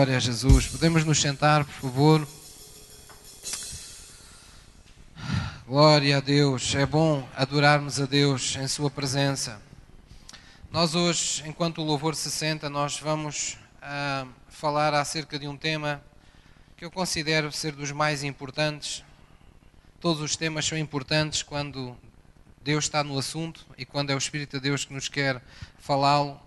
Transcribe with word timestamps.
Glória 0.00 0.16
a 0.16 0.20
Jesus. 0.20 0.66
Podemos 0.66 1.04
nos 1.04 1.20
sentar, 1.20 1.62
por 1.62 1.74
favor. 1.74 2.28
Glória 5.66 6.16
a 6.16 6.20
Deus. 6.20 6.74
É 6.74 6.86
bom 6.86 7.28
adorarmos 7.36 8.00
a 8.00 8.06
Deus 8.06 8.56
em 8.56 8.66
Sua 8.66 8.90
presença. 8.90 9.60
Nós 10.70 10.94
hoje, 10.94 11.46
enquanto 11.46 11.82
o 11.82 11.84
louvor 11.84 12.14
se 12.14 12.30
senta, 12.30 12.70
nós 12.70 12.98
vamos 12.98 13.58
uh, 13.82 14.26
falar 14.48 14.94
acerca 14.94 15.38
de 15.38 15.46
um 15.46 15.54
tema 15.54 16.02
que 16.78 16.84
eu 16.86 16.90
considero 16.90 17.52
ser 17.52 17.72
dos 17.72 17.92
mais 17.92 18.24
importantes. 18.24 19.04
Todos 20.00 20.22
os 20.22 20.34
temas 20.34 20.64
são 20.64 20.78
importantes 20.78 21.42
quando 21.42 21.94
Deus 22.64 22.84
está 22.84 23.04
no 23.04 23.18
assunto 23.18 23.66
e 23.76 23.84
quando 23.84 24.08
é 24.08 24.14
o 24.14 24.18
Espírito 24.18 24.56
de 24.56 24.62
Deus 24.62 24.82
que 24.82 24.94
nos 24.94 25.10
quer 25.10 25.42
falá-lo. 25.78 26.40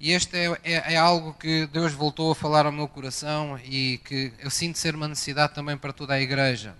E 0.00 0.12
este 0.12 0.36
é, 0.36 0.46
é, 0.62 0.94
é, 0.94 0.96
algo 0.96 1.34
que 1.34 1.66
Deus 1.66 1.92
voltou 1.92 2.30
a 2.30 2.34
falar 2.34 2.66
ao 2.66 2.70
meu 2.70 2.86
coração 2.86 3.58
e 3.64 3.98
que 4.04 4.32
eu 4.38 4.48
sinto 4.48 4.78
ser 4.78 4.94
uma 4.94 5.08
necessidade 5.08 5.54
também 5.54 5.76
para 5.76 5.92
toda 5.92 6.14
a 6.14 6.20
igreja. 6.20 6.76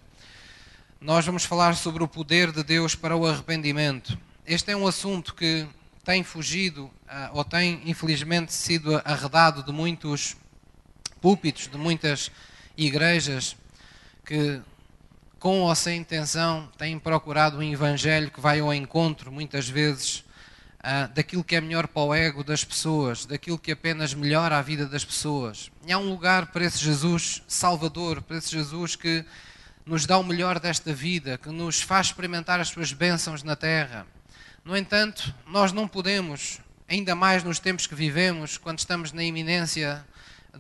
Nós 1.01 1.27
vamos 1.27 1.45
falar 1.45 1.75
sobre 1.75 2.01
o 2.01 2.07
poder 2.07 2.53
de 2.53 2.63
Deus 2.63 2.95
para 2.95 3.17
o 3.17 3.27
arrependimento. 3.27 4.17
Este 4.47 4.71
é 4.71 4.77
um 4.77 4.87
assunto 4.87 5.35
que 5.35 5.67
tem 6.05 6.23
fugido 6.23 6.89
ah, 7.09 7.31
ou 7.35 7.43
tem 7.43 7.83
infelizmente 7.87 8.55
sido 8.55 9.03
arredado 9.05 9.65
de 9.65 9.73
muitos 9.73 10.37
púlpitos, 11.21 11.67
de 11.67 11.77
muitas 11.77 12.31
igrejas 12.77 13.57
que 14.25 14.61
com 15.41 15.63
ou 15.63 15.75
sem 15.75 15.99
intenção 15.99 16.71
têm 16.79 17.01
procurado 17.01 17.59
um 17.59 17.63
evangelho 17.65 18.31
que 18.31 18.41
vai 18.41 18.61
ao 18.61 18.73
encontro 18.73 19.33
muitas 19.33 19.69
vezes 19.69 20.25
uh, 20.79 21.13
daquilo 21.15 21.45
que 21.45 21.57
é 21.57 21.61
melhor 21.61 21.87
para 21.89 22.03
o 22.03 22.15
ego 22.15 22.45
das 22.45 22.65
pessoas, 22.65 23.27
daquilo 23.27 23.59
que 23.59 23.73
apenas 23.73 24.15
melhora 24.15 24.59
a 24.59 24.63
vida 24.63 24.87
das 24.87 25.05
pessoas. 25.05 25.71
E 25.87 25.93
há 25.93 25.99
um 25.99 26.09
lugar 26.09 26.47
para 26.47 26.65
esse 26.65 26.79
Jesus 26.79 27.43
Salvador, 27.47 28.23
para 28.23 28.39
esse 28.39 28.51
Jesus 28.51 28.97
que 28.97 29.25
nos 29.85 30.07
dá 30.07 30.19
o 30.19 30.25
melhor 30.25 30.59
desta 30.61 30.93
vida, 30.93 31.39
que 31.39 31.49
nos 31.49 31.81
faz 31.81 32.09
experimentar 32.09 32.61
as 32.61 32.69
suas 32.69 32.93
bênçãos 32.93 33.43
na 33.43 33.57
terra. 33.57 34.07
No 34.65 34.77
entanto, 34.77 35.35
nós 35.47 35.73
não 35.73 35.89
podemos, 35.89 36.61
ainda 36.87 37.15
mais 37.15 37.43
nos 37.43 37.59
tempos 37.59 37.87
que 37.87 37.95
vivemos, 37.95 38.59
quando 38.59 38.79
estamos 38.79 39.13
na 39.13 39.25
iminência 39.25 40.05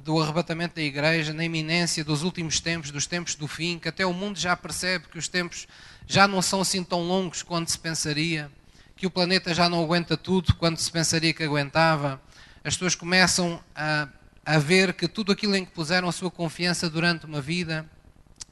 do 0.02 0.20
arrebatamento 0.20 0.77
da 0.77 0.83
igreja, 0.83 1.33
na 1.33 1.44
iminência 1.44 2.05
dos 2.05 2.22
últimos 2.22 2.61
tempos, 2.61 2.91
dos 2.91 3.06
tempos 3.06 3.34
do 3.34 3.46
fim, 3.46 3.78
que 3.78 3.89
até 3.89 4.06
o 4.06 4.12
mundo 4.12 4.39
já 4.39 4.56
percebe 4.56 5.08
que 5.08 5.19
os 5.19 5.28
tempos 5.28 5.66
já 6.06 6.27
não 6.27 6.41
são 6.41 6.61
assim 6.61 6.83
tão 6.83 7.02
longos 7.02 7.42
quanto 7.42 7.70
se 7.70 7.78
pensaria 7.78 8.50
que 8.98 9.06
o 9.06 9.10
planeta 9.10 9.54
já 9.54 9.68
não 9.68 9.84
aguenta 9.84 10.16
tudo 10.16 10.56
quando 10.56 10.77
se 10.77 10.91
pensaria 10.91 11.32
que 11.32 11.44
aguentava. 11.44 12.20
As 12.64 12.74
pessoas 12.74 12.96
começam 12.96 13.62
a, 13.72 14.08
a 14.44 14.58
ver 14.58 14.92
que 14.92 15.06
tudo 15.06 15.30
aquilo 15.30 15.55
em 15.55 15.64
que 15.64 15.70
puseram 15.70 16.08
a 16.08 16.12
sua 16.12 16.32
confiança 16.32 16.90
durante 16.90 17.24
uma 17.24 17.40
vida 17.40 17.88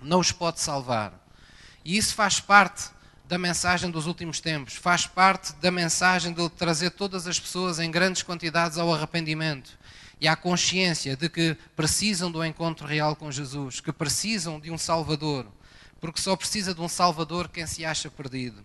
não 0.00 0.20
os 0.20 0.30
pode 0.30 0.60
salvar. 0.60 1.12
E 1.84 1.96
isso 1.96 2.14
faz 2.14 2.38
parte 2.38 2.90
da 3.26 3.36
mensagem 3.36 3.90
dos 3.90 4.06
últimos 4.06 4.38
tempos, 4.38 4.76
faz 4.76 5.04
parte 5.04 5.52
da 5.54 5.72
mensagem 5.72 6.32
de 6.32 6.48
trazer 6.50 6.90
todas 6.90 7.26
as 7.26 7.40
pessoas 7.40 7.80
em 7.80 7.90
grandes 7.90 8.22
quantidades 8.22 8.78
ao 8.78 8.94
arrependimento 8.94 9.76
e 10.20 10.28
à 10.28 10.36
consciência 10.36 11.16
de 11.16 11.28
que 11.28 11.56
precisam 11.74 12.30
do 12.30 12.44
encontro 12.44 12.86
real 12.86 13.16
com 13.16 13.32
Jesus, 13.32 13.80
que 13.80 13.92
precisam 13.92 14.60
de 14.60 14.70
um 14.70 14.78
Salvador, 14.78 15.48
porque 16.00 16.20
só 16.20 16.36
precisa 16.36 16.72
de 16.72 16.80
um 16.80 16.88
Salvador 16.88 17.48
quem 17.48 17.66
se 17.66 17.84
acha 17.84 18.08
perdido. 18.08 18.64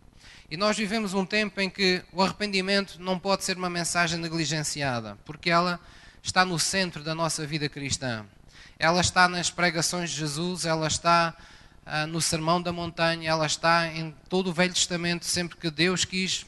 E 0.51 0.57
nós 0.57 0.75
vivemos 0.75 1.13
um 1.13 1.25
tempo 1.25 1.61
em 1.61 1.69
que 1.69 2.03
o 2.11 2.21
arrependimento 2.21 2.97
não 2.99 3.17
pode 3.17 3.45
ser 3.45 3.55
uma 3.55 3.69
mensagem 3.69 4.19
negligenciada, 4.19 5.17
porque 5.23 5.49
ela 5.49 5.79
está 6.21 6.43
no 6.43 6.59
centro 6.59 7.01
da 7.05 7.15
nossa 7.15 7.47
vida 7.47 7.69
cristã. 7.69 8.25
Ela 8.77 8.99
está 8.99 9.29
nas 9.29 9.49
pregações 9.49 10.11
de 10.11 10.17
Jesus, 10.17 10.65
ela 10.65 10.87
está 10.87 11.33
ah, 11.85 12.05
no 12.05 12.19
Sermão 12.19 12.61
da 12.61 12.73
Montanha, 12.73 13.29
ela 13.29 13.45
está 13.45 13.87
em 13.87 14.13
todo 14.27 14.49
o 14.49 14.53
Velho 14.53 14.73
Testamento, 14.73 15.23
sempre 15.23 15.55
que 15.55 15.71
Deus 15.71 16.03
quis 16.03 16.45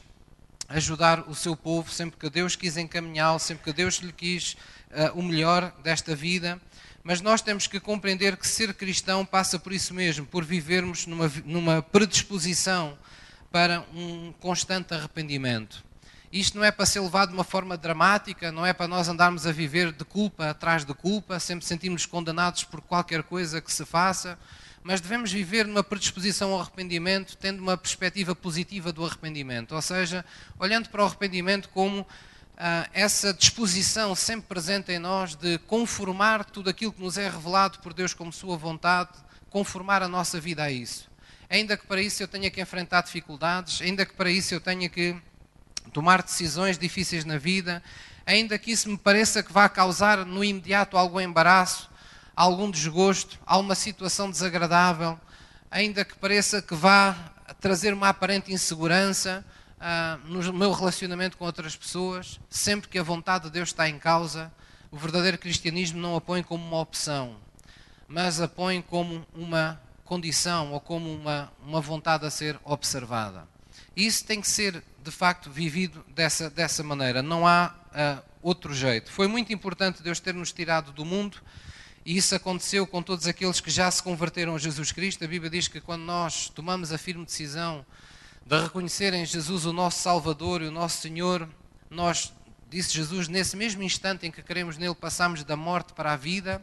ajudar 0.68 1.20
o 1.26 1.34
seu 1.34 1.56
povo, 1.56 1.90
sempre 1.90 2.20
que 2.20 2.28
Deus 2.28 2.54
quis 2.54 2.76
encaminhá-lo, 2.76 3.38
sempre 3.38 3.64
que 3.64 3.72
Deus 3.72 3.94
lhe 3.94 4.12
quis 4.12 4.54
ah, 4.92 5.12
o 5.14 5.22
melhor 5.22 5.72
desta 5.82 6.14
vida. 6.14 6.60
Mas 7.02 7.22
nós 7.22 7.40
temos 7.40 7.66
que 7.66 7.80
compreender 7.80 8.36
que 8.36 8.46
ser 8.46 8.74
cristão 8.74 9.24
passa 9.24 9.58
por 9.58 9.72
isso 9.72 9.94
mesmo, 9.94 10.26
por 10.26 10.44
vivermos 10.44 11.06
numa, 11.06 11.32
numa 11.46 11.80
predisposição 11.80 12.98
para 13.54 13.84
um 13.94 14.32
constante 14.40 14.92
arrependimento. 14.94 15.84
Isto 16.32 16.58
não 16.58 16.64
é 16.64 16.72
para 16.72 16.84
ser 16.84 16.98
levado 16.98 17.28
de 17.28 17.34
uma 17.34 17.44
forma 17.44 17.76
dramática, 17.76 18.50
não 18.50 18.66
é 18.66 18.72
para 18.72 18.88
nós 18.88 19.08
andarmos 19.08 19.46
a 19.46 19.52
viver 19.52 19.92
de 19.92 20.04
culpa 20.04 20.50
atrás 20.50 20.84
de 20.84 20.92
culpa, 20.92 21.38
sempre 21.38 21.64
sentirmos 21.64 22.04
condenados 22.04 22.64
por 22.64 22.80
qualquer 22.80 23.22
coisa 23.22 23.60
que 23.60 23.72
se 23.72 23.84
faça, 23.84 24.36
mas 24.82 25.00
devemos 25.00 25.30
viver 25.30 25.68
numa 25.68 25.84
predisposição 25.84 26.52
ao 26.52 26.62
arrependimento, 26.62 27.36
tendo 27.36 27.62
uma 27.62 27.76
perspectiva 27.76 28.34
positiva 28.34 28.92
do 28.92 29.06
arrependimento, 29.06 29.72
ou 29.72 29.80
seja, 29.80 30.24
olhando 30.58 30.88
para 30.88 31.04
o 31.04 31.06
arrependimento 31.06 31.68
como 31.68 32.04
ah, 32.58 32.88
essa 32.92 33.32
disposição 33.32 34.16
sempre 34.16 34.48
presente 34.48 34.90
em 34.90 34.98
nós 34.98 35.36
de 35.36 35.58
conformar 35.58 36.44
tudo 36.44 36.68
aquilo 36.68 36.92
que 36.92 37.00
nos 37.00 37.16
é 37.16 37.30
revelado 37.30 37.78
por 37.78 37.94
Deus 37.94 38.12
como 38.12 38.32
Sua 38.32 38.56
vontade, 38.56 39.12
conformar 39.48 40.02
a 40.02 40.08
nossa 40.08 40.40
vida 40.40 40.64
a 40.64 40.72
isso 40.72 41.13
ainda 41.54 41.76
que 41.76 41.86
para 41.86 42.02
isso 42.02 42.20
eu 42.20 42.26
tenha 42.26 42.50
que 42.50 42.60
enfrentar 42.60 43.02
dificuldades, 43.02 43.80
ainda 43.80 44.04
que 44.04 44.12
para 44.12 44.28
isso 44.28 44.52
eu 44.52 44.60
tenha 44.60 44.88
que 44.88 45.16
tomar 45.92 46.20
decisões 46.20 46.76
difíceis 46.76 47.24
na 47.24 47.38
vida, 47.38 47.80
ainda 48.26 48.58
que 48.58 48.72
isso 48.72 48.88
me 48.88 48.98
pareça 48.98 49.40
que 49.40 49.52
vá 49.52 49.68
causar 49.68 50.26
no 50.26 50.42
imediato 50.42 50.96
algum 50.96 51.20
embaraço, 51.20 51.88
algum 52.34 52.68
desgosto, 52.68 53.38
alguma 53.46 53.76
situação 53.76 54.28
desagradável, 54.28 55.18
ainda 55.70 56.04
que 56.04 56.18
pareça 56.18 56.60
que 56.60 56.74
vá 56.74 57.12
trazer 57.60 57.94
uma 57.94 58.08
aparente 58.08 58.52
insegurança 58.52 59.44
uh, 59.78 60.28
no 60.28 60.52
meu 60.52 60.72
relacionamento 60.72 61.36
com 61.36 61.44
outras 61.44 61.76
pessoas, 61.76 62.40
sempre 62.50 62.88
que 62.88 62.98
a 62.98 63.02
vontade 63.04 63.44
de 63.44 63.50
Deus 63.50 63.68
está 63.68 63.88
em 63.88 63.98
causa, 63.98 64.52
o 64.90 64.96
verdadeiro 64.96 65.38
cristianismo 65.38 66.00
não 66.00 66.16
a 66.16 66.20
põe 66.20 66.42
como 66.42 66.66
uma 66.66 66.80
opção, 66.80 67.36
mas 68.08 68.40
a 68.40 68.48
põe 68.48 68.82
como 68.82 69.24
uma 69.32 69.83
condição 70.04 70.72
ou 70.72 70.80
como 70.80 71.12
uma, 71.12 71.52
uma 71.64 71.80
vontade 71.80 72.26
a 72.26 72.30
ser 72.30 72.58
observada. 72.64 73.48
Isso 73.96 74.24
tem 74.24 74.40
que 74.40 74.48
ser, 74.48 74.82
de 75.02 75.10
facto, 75.10 75.50
vivido 75.50 76.04
dessa, 76.14 76.50
dessa 76.50 76.82
maneira. 76.82 77.22
Não 77.22 77.46
há 77.46 77.74
uh, 77.90 78.22
outro 78.42 78.74
jeito. 78.74 79.10
Foi 79.10 79.26
muito 79.26 79.52
importante 79.52 80.02
Deus 80.02 80.20
ter-nos 80.20 80.52
tirado 80.52 80.92
do 80.92 81.04
mundo 81.04 81.40
e 82.04 82.16
isso 82.16 82.34
aconteceu 82.34 82.86
com 82.86 83.02
todos 83.02 83.26
aqueles 83.26 83.60
que 83.60 83.70
já 83.70 83.90
se 83.90 84.02
converteram 84.02 84.54
a 84.54 84.58
Jesus 84.58 84.92
Cristo. 84.92 85.24
A 85.24 85.28
Bíblia 85.28 85.50
diz 85.50 85.68
que 85.68 85.80
quando 85.80 86.02
nós 86.02 86.48
tomamos 86.48 86.92
a 86.92 86.98
firme 86.98 87.24
decisão 87.24 87.84
de 88.44 88.60
reconhecer 88.60 89.14
em 89.14 89.24
Jesus 89.24 89.64
o 89.64 89.72
nosso 89.72 90.02
Salvador 90.02 90.60
e 90.60 90.66
o 90.66 90.70
nosso 90.70 91.00
Senhor, 91.00 91.48
nós, 91.88 92.32
disse 92.68 92.92
Jesus, 92.92 93.26
nesse 93.26 93.56
mesmo 93.56 93.82
instante 93.82 94.26
em 94.26 94.30
que 94.30 94.42
queremos 94.42 94.76
nele, 94.76 94.94
passamos 94.94 95.44
da 95.44 95.56
morte 95.56 95.94
para 95.94 96.12
a 96.12 96.16
vida 96.16 96.62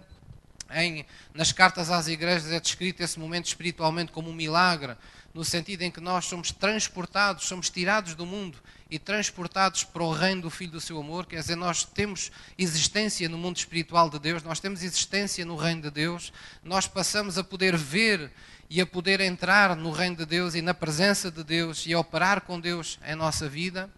em, 0.73 1.05
nas 1.33 1.51
cartas 1.51 1.89
às 1.89 2.07
igrejas 2.07 2.51
é 2.51 2.59
descrito 2.59 3.03
esse 3.03 3.19
momento 3.19 3.47
espiritualmente 3.47 4.11
como 4.11 4.29
um 4.29 4.33
milagre, 4.33 4.95
no 5.33 5.45
sentido 5.45 5.81
em 5.83 5.91
que 5.91 6.01
nós 6.01 6.25
somos 6.25 6.51
transportados, 6.51 7.45
somos 7.45 7.69
tirados 7.69 8.15
do 8.15 8.25
mundo 8.25 8.57
e 8.89 8.99
transportados 8.99 9.83
para 9.83 10.03
o 10.03 10.11
reino 10.11 10.41
do 10.41 10.49
Filho 10.49 10.71
do 10.71 10.81
seu 10.81 10.99
amor, 10.99 11.25
quer 11.25 11.39
dizer, 11.39 11.55
nós 11.55 11.83
temos 11.83 12.31
existência 12.57 13.29
no 13.29 13.37
mundo 13.37 13.55
espiritual 13.55 14.09
de 14.09 14.19
Deus, 14.19 14.43
nós 14.43 14.59
temos 14.59 14.83
existência 14.83 15.45
no 15.45 15.55
reino 15.55 15.83
de 15.83 15.91
Deus, 15.91 16.33
nós 16.63 16.87
passamos 16.87 17.37
a 17.37 17.43
poder 17.43 17.77
ver 17.77 18.29
e 18.69 18.81
a 18.81 18.85
poder 18.85 19.21
entrar 19.21 19.75
no 19.75 19.91
reino 19.91 20.17
de 20.17 20.25
Deus 20.25 20.55
e 20.55 20.61
na 20.61 20.73
presença 20.73 21.31
de 21.31 21.43
Deus 21.43 21.85
e 21.85 21.93
a 21.93 21.99
operar 21.99 22.41
com 22.41 22.59
Deus 22.59 22.99
em 23.05 23.15
nossa 23.15 23.47
vida. 23.47 23.89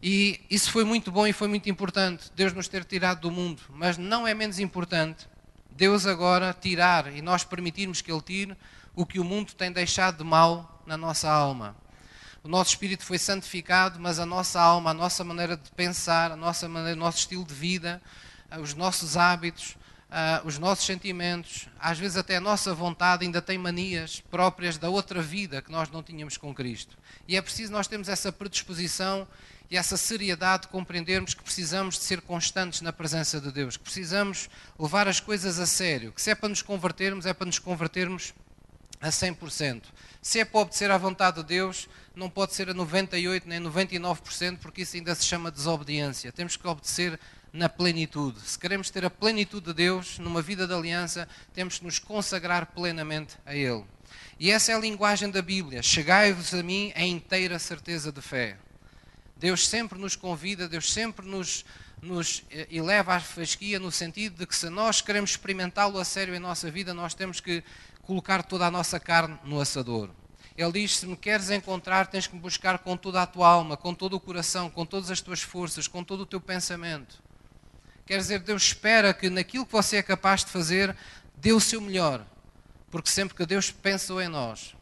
E 0.00 0.40
isso 0.48 0.70
foi 0.70 0.84
muito 0.84 1.10
bom 1.10 1.26
e 1.26 1.32
foi 1.32 1.48
muito 1.48 1.68
importante, 1.68 2.30
Deus 2.36 2.52
nos 2.52 2.68
ter 2.68 2.84
tirado 2.84 3.22
do 3.22 3.32
mundo, 3.32 3.60
mas 3.70 3.98
não 3.98 4.26
é 4.26 4.32
menos 4.32 4.60
importante 4.60 5.26
Deus 5.78 6.08
agora 6.08 6.52
tirar 6.52 7.06
e 7.14 7.22
nós 7.22 7.44
permitirmos 7.44 8.00
que 8.00 8.10
Ele 8.10 8.20
tire 8.20 8.56
o 8.96 9.06
que 9.06 9.20
o 9.20 9.24
mundo 9.24 9.52
tem 9.54 9.70
deixado 9.70 10.18
de 10.18 10.24
mal 10.24 10.82
na 10.84 10.96
nossa 10.96 11.30
alma. 11.30 11.76
O 12.42 12.48
nosso 12.48 12.70
espírito 12.70 13.04
foi 13.04 13.16
santificado, 13.16 14.00
mas 14.00 14.18
a 14.18 14.26
nossa 14.26 14.60
alma, 14.60 14.90
a 14.90 14.94
nossa 14.94 15.22
maneira 15.22 15.56
de 15.56 15.70
pensar, 15.70 16.32
a 16.32 16.36
nossa 16.36 16.68
maneira, 16.68 16.96
o 16.96 17.00
nosso 17.00 17.18
estilo 17.18 17.44
de 17.44 17.54
vida, 17.54 18.02
os 18.60 18.74
nossos 18.74 19.16
hábitos, 19.16 19.76
uh, 20.10 20.46
os 20.46 20.58
nossos 20.58 20.84
sentimentos, 20.84 21.68
às 21.78 21.98
vezes 21.98 22.16
até 22.16 22.36
a 22.36 22.40
nossa 22.40 22.74
vontade 22.74 23.24
ainda 23.24 23.42
tem 23.42 23.58
manias 23.58 24.20
próprias 24.30 24.78
da 24.78 24.88
outra 24.88 25.22
vida 25.22 25.62
que 25.62 25.70
nós 25.70 25.90
não 25.90 26.02
tínhamos 26.02 26.36
com 26.36 26.54
Cristo. 26.54 26.96
E 27.26 27.36
é 27.36 27.42
preciso 27.42 27.72
nós 27.72 27.86
termos 27.86 28.08
essa 28.08 28.32
predisposição 28.32 29.26
e 29.70 29.76
essa 29.76 29.96
seriedade 29.96 30.62
de 30.62 30.68
compreendermos 30.68 31.34
que 31.34 31.42
precisamos 31.42 31.96
de 31.96 32.04
ser 32.04 32.22
constantes 32.22 32.80
na 32.80 32.92
presença 32.92 33.40
de 33.40 33.52
Deus, 33.52 33.76
que 33.76 33.84
precisamos 33.84 34.48
levar 34.78 35.06
as 35.06 35.20
coisas 35.20 35.58
a 35.58 35.66
sério, 35.66 36.12
que 36.12 36.22
se 36.22 36.30
é 36.30 36.34
para 36.34 36.48
nos 36.48 36.62
convertermos, 36.62 37.26
é 37.26 37.34
para 37.34 37.46
nos 37.46 37.58
convertermos 37.58 38.32
a 39.00 39.10
100%. 39.10 39.82
Se 40.22 40.40
é 40.40 40.44
para 40.44 40.60
obedecer 40.60 40.90
à 40.90 40.98
vontade 40.98 41.36
de 41.36 41.44
Deus, 41.44 41.88
não 42.14 42.28
pode 42.28 42.54
ser 42.54 42.68
a 42.68 42.74
98% 42.74 43.42
nem 43.46 43.60
99%, 43.60 44.58
porque 44.58 44.82
isso 44.82 44.96
ainda 44.96 45.14
se 45.14 45.24
chama 45.24 45.50
desobediência. 45.50 46.32
Temos 46.32 46.56
que 46.56 46.66
obedecer 46.66 47.18
na 47.58 47.68
plenitude. 47.68 48.40
Se 48.40 48.56
queremos 48.56 48.88
ter 48.88 49.04
a 49.04 49.10
plenitude 49.10 49.66
de 49.66 49.74
Deus 49.74 50.18
numa 50.20 50.40
vida 50.40 50.64
de 50.66 50.72
aliança, 50.72 51.28
temos 51.52 51.78
que 51.78 51.84
nos 51.84 51.98
consagrar 51.98 52.66
plenamente 52.66 53.36
a 53.44 53.54
Ele. 53.54 53.84
E 54.38 54.50
essa 54.50 54.70
é 54.70 54.76
a 54.76 54.78
linguagem 54.78 55.28
da 55.28 55.42
Bíblia. 55.42 55.82
Chegai-vos 55.82 56.54
a 56.54 56.62
mim 56.62 56.92
em 56.94 57.12
inteira 57.12 57.58
certeza 57.58 58.12
de 58.12 58.22
fé. 58.22 58.56
Deus 59.36 59.68
sempre 59.68 59.98
nos 59.98 60.14
convida, 60.14 60.68
Deus 60.68 60.92
sempre 60.92 61.26
nos, 61.26 61.64
nos 62.00 62.44
eh, 62.50 62.68
eleva 62.70 63.14
à 63.14 63.20
fasquia 63.20 63.80
no 63.80 63.90
sentido 63.90 64.38
de 64.38 64.46
que 64.46 64.54
se 64.54 64.70
nós 64.70 65.00
queremos 65.00 65.30
experimentá-lo 65.30 65.98
a 65.98 66.04
sério 66.04 66.34
em 66.34 66.38
nossa 66.38 66.70
vida, 66.70 66.94
nós 66.94 67.12
temos 67.12 67.40
que 67.40 67.64
colocar 68.02 68.44
toda 68.44 68.66
a 68.66 68.70
nossa 68.70 69.00
carne 69.00 69.36
no 69.44 69.60
assador. 69.60 70.10
Ele 70.56 70.72
diz: 70.72 70.96
Se 70.96 71.06
me 71.06 71.16
queres 71.16 71.50
encontrar, 71.50 72.06
tens 72.06 72.28
que 72.28 72.34
me 72.34 72.40
buscar 72.40 72.78
com 72.78 72.96
toda 72.96 73.20
a 73.20 73.26
tua 73.26 73.48
alma, 73.48 73.76
com 73.76 73.92
todo 73.92 74.14
o 74.14 74.20
coração, 74.20 74.70
com 74.70 74.86
todas 74.86 75.10
as 75.10 75.20
tuas 75.20 75.42
forças, 75.42 75.88
com 75.88 76.04
todo 76.04 76.20
o 76.20 76.26
teu 76.26 76.40
pensamento. 76.40 77.27
Quer 78.08 78.16
dizer, 78.16 78.38
Deus 78.38 78.62
espera 78.62 79.12
que 79.12 79.28
naquilo 79.28 79.66
que 79.66 79.72
você 79.72 79.98
é 79.98 80.02
capaz 80.02 80.42
de 80.42 80.50
fazer, 80.50 80.96
dê 81.36 81.52
o 81.52 81.60
seu 81.60 81.78
melhor. 81.78 82.24
Porque 82.90 83.10
sempre 83.10 83.36
que 83.36 83.44
Deus 83.44 83.70
pensou 83.70 84.18
em 84.22 84.28
nós, 84.28 84.74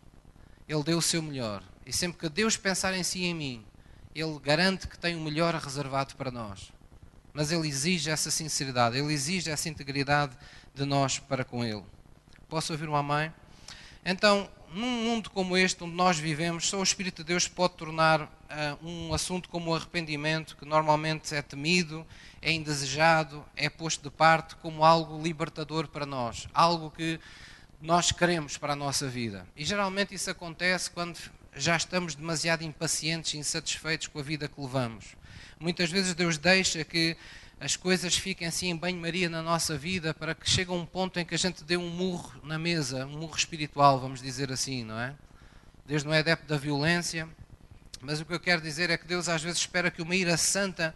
Ele 0.68 0.84
deu 0.84 0.98
o 0.98 1.02
seu 1.02 1.20
melhor. 1.20 1.60
E 1.84 1.92
sempre 1.92 2.20
que 2.20 2.28
Deus 2.28 2.56
pensar 2.56 2.94
em 2.94 3.02
si 3.02 3.22
e 3.22 3.24
em 3.24 3.34
mim, 3.34 3.66
Ele 4.14 4.38
garante 4.38 4.86
que 4.86 4.96
tem 4.96 5.16
o 5.16 5.20
melhor 5.20 5.52
reservado 5.56 6.14
para 6.14 6.30
nós. 6.30 6.70
Mas 7.32 7.50
Ele 7.50 7.66
exige 7.66 8.10
essa 8.10 8.30
sinceridade, 8.30 8.96
Ele 8.96 9.12
exige 9.12 9.50
essa 9.50 9.68
integridade 9.68 10.32
de 10.72 10.84
nós 10.84 11.18
para 11.18 11.44
com 11.44 11.64
Ele. 11.64 11.82
Posso 12.48 12.72
ouvir 12.72 12.88
uma 12.88 13.02
mãe? 13.02 13.34
Então, 14.04 14.48
num 14.72 15.02
mundo 15.02 15.30
como 15.30 15.56
este, 15.56 15.82
onde 15.82 15.96
nós 15.96 16.16
vivemos, 16.16 16.68
só 16.68 16.78
o 16.78 16.84
Espírito 16.84 17.24
de 17.24 17.28
Deus 17.30 17.48
pode 17.48 17.74
tornar 17.74 18.30
uh, 18.50 18.86
um 18.86 19.14
assunto 19.14 19.48
como 19.48 19.70
o 19.70 19.74
arrependimento, 19.74 20.56
que 20.56 20.64
normalmente 20.64 21.34
é 21.34 21.42
temido, 21.42 22.06
é 22.40 22.52
indesejado, 22.52 23.44
é 23.56 23.68
posto 23.68 24.02
de 24.02 24.10
parte, 24.10 24.56
como 24.56 24.84
algo 24.84 25.22
libertador 25.22 25.88
para 25.88 26.06
nós, 26.06 26.48
algo 26.54 26.90
que 26.90 27.20
nós 27.80 28.12
queremos 28.12 28.56
para 28.56 28.72
a 28.72 28.76
nossa 28.76 29.08
vida. 29.08 29.46
E 29.56 29.64
geralmente 29.64 30.14
isso 30.14 30.30
acontece 30.30 30.90
quando 30.90 31.18
já 31.54 31.76
estamos 31.76 32.14
demasiado 32.14 32.62
impacientes 32.62 33.34
e 33.34 33.38
insatisfeitos 33.38 34.08
com 34.08 34.18
a 34.18 34.22
vida 34.22 34.48
que 34.48 34.60
levamos. 34.60 35.16
Muitas 35.58 35.90
vezes 35.90 36.14
Deus 36.14 36.38
deixa 36.38 36.84
que 36.84 37.16
as 37.58 37.74
coisas 37.74 38.16
fiquem 38.16 38.46
assim 38.46 38.68
em 38.68 38.76
banho-maria 38.76 39.30
na 39.30 39.42
nossa 39.42 39.76
vida 39.78 40.12
para 40.12 40.34
que 40.34 40.48
chegue 40.48 40.70
a 40.70 40.74
um 40.74 40.84
ponto 40.84 41.18
em 41.18 41.24
que 41.24 41.34
a 41.34 41.38
gente 41.38 41.64
dê 41.64 41.76
um 41.76 41.88
murro 41.88 42.32
na 42.42 42.58
mesa, 42.58 43.06
um 43.06 43.18
murro 43.18 43.36
espiritual, 43.36 43.98
vamos 43.98 44.20
dizer 44.20 44.52
assim, 44.52 44.84
não 44.84 45.00
é? 45.00 45.14
Deus 45.86 46.04
não 46.04 46.12
é 46.12 46.18
adepto 46.18 46.46
da 46.46 46.58
violência, 46.58 47.28
mas 48.02 48.20
o 48.20 48.24
que 48.24 48.34
eu 48.34 48.40
quero 48.40 48.60
dizer 48.60 48.90
é 48.90 48.96
que 48.96 49.06
Deus 49.06 49.28
às 49.28 49.42
vezes 49.42 49.58
espera 49.58 49.90
que 49.90 50.02
uma 50.02 50.14
ira 50.14 50.36
santa 50.36 50.94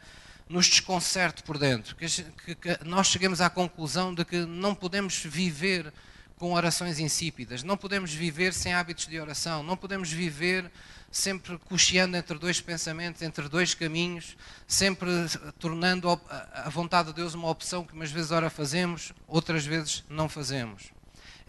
nos 0.49 0.67
desconcerte 0.67 1.43
por 1.43 1.59
dentro, 1.59 1.95
que, 1.95 2.07
que, 2.07 2.55
que 2.55 2.85
nós 2.85 3.07
cheguemos 3.07 3.41
à 3.41 3.49
conclusão 3.49 4.13
de 4.15 4.25
que 4.25 4.39
não 4.39 4.75
podemos 4.75 5.17
viver 5.25 5.93
com 6.41 6.55
orações 6.55 6.99
insípidas. 6.99 7.63
Não 7.63 7.77
podemos 7.77 8.15
viver 8.15 8.55
sem 8.55 8.73
hábitos 8.73 9.07
de 9.07 9.21
oração. 9.21 9.63
Não 9.63 9.77
podemos 9.77 10.11
viver 10.11 10.71
sempre 11.11 11.59
cocheando 11.59 12.17
entre 12.17 12.39
dois 12.39 12.63
pensamentos, 12.63 13.21
entre 13.21 13.47
dois 13.47 13.75
caminhos, 13.75 14.39
sempre 14.67 15.11
tornando 15.59 16.09
a 16.11 16.71
vontade 16.71 17.09
de 17.09 17.15
Deus 17.15 17.35
uma 17.35 17.51
opção 17.51 17.85
que 17.85 17.93
umas 17.93 18.11
vezes 18.11 18.31
ora 18.31 18.49
fazemos, 18.49 19.13
outras 19.29 19.67
vezes 19.67 20.03
não 20.09 20.31
fazemos. 20.31 20.91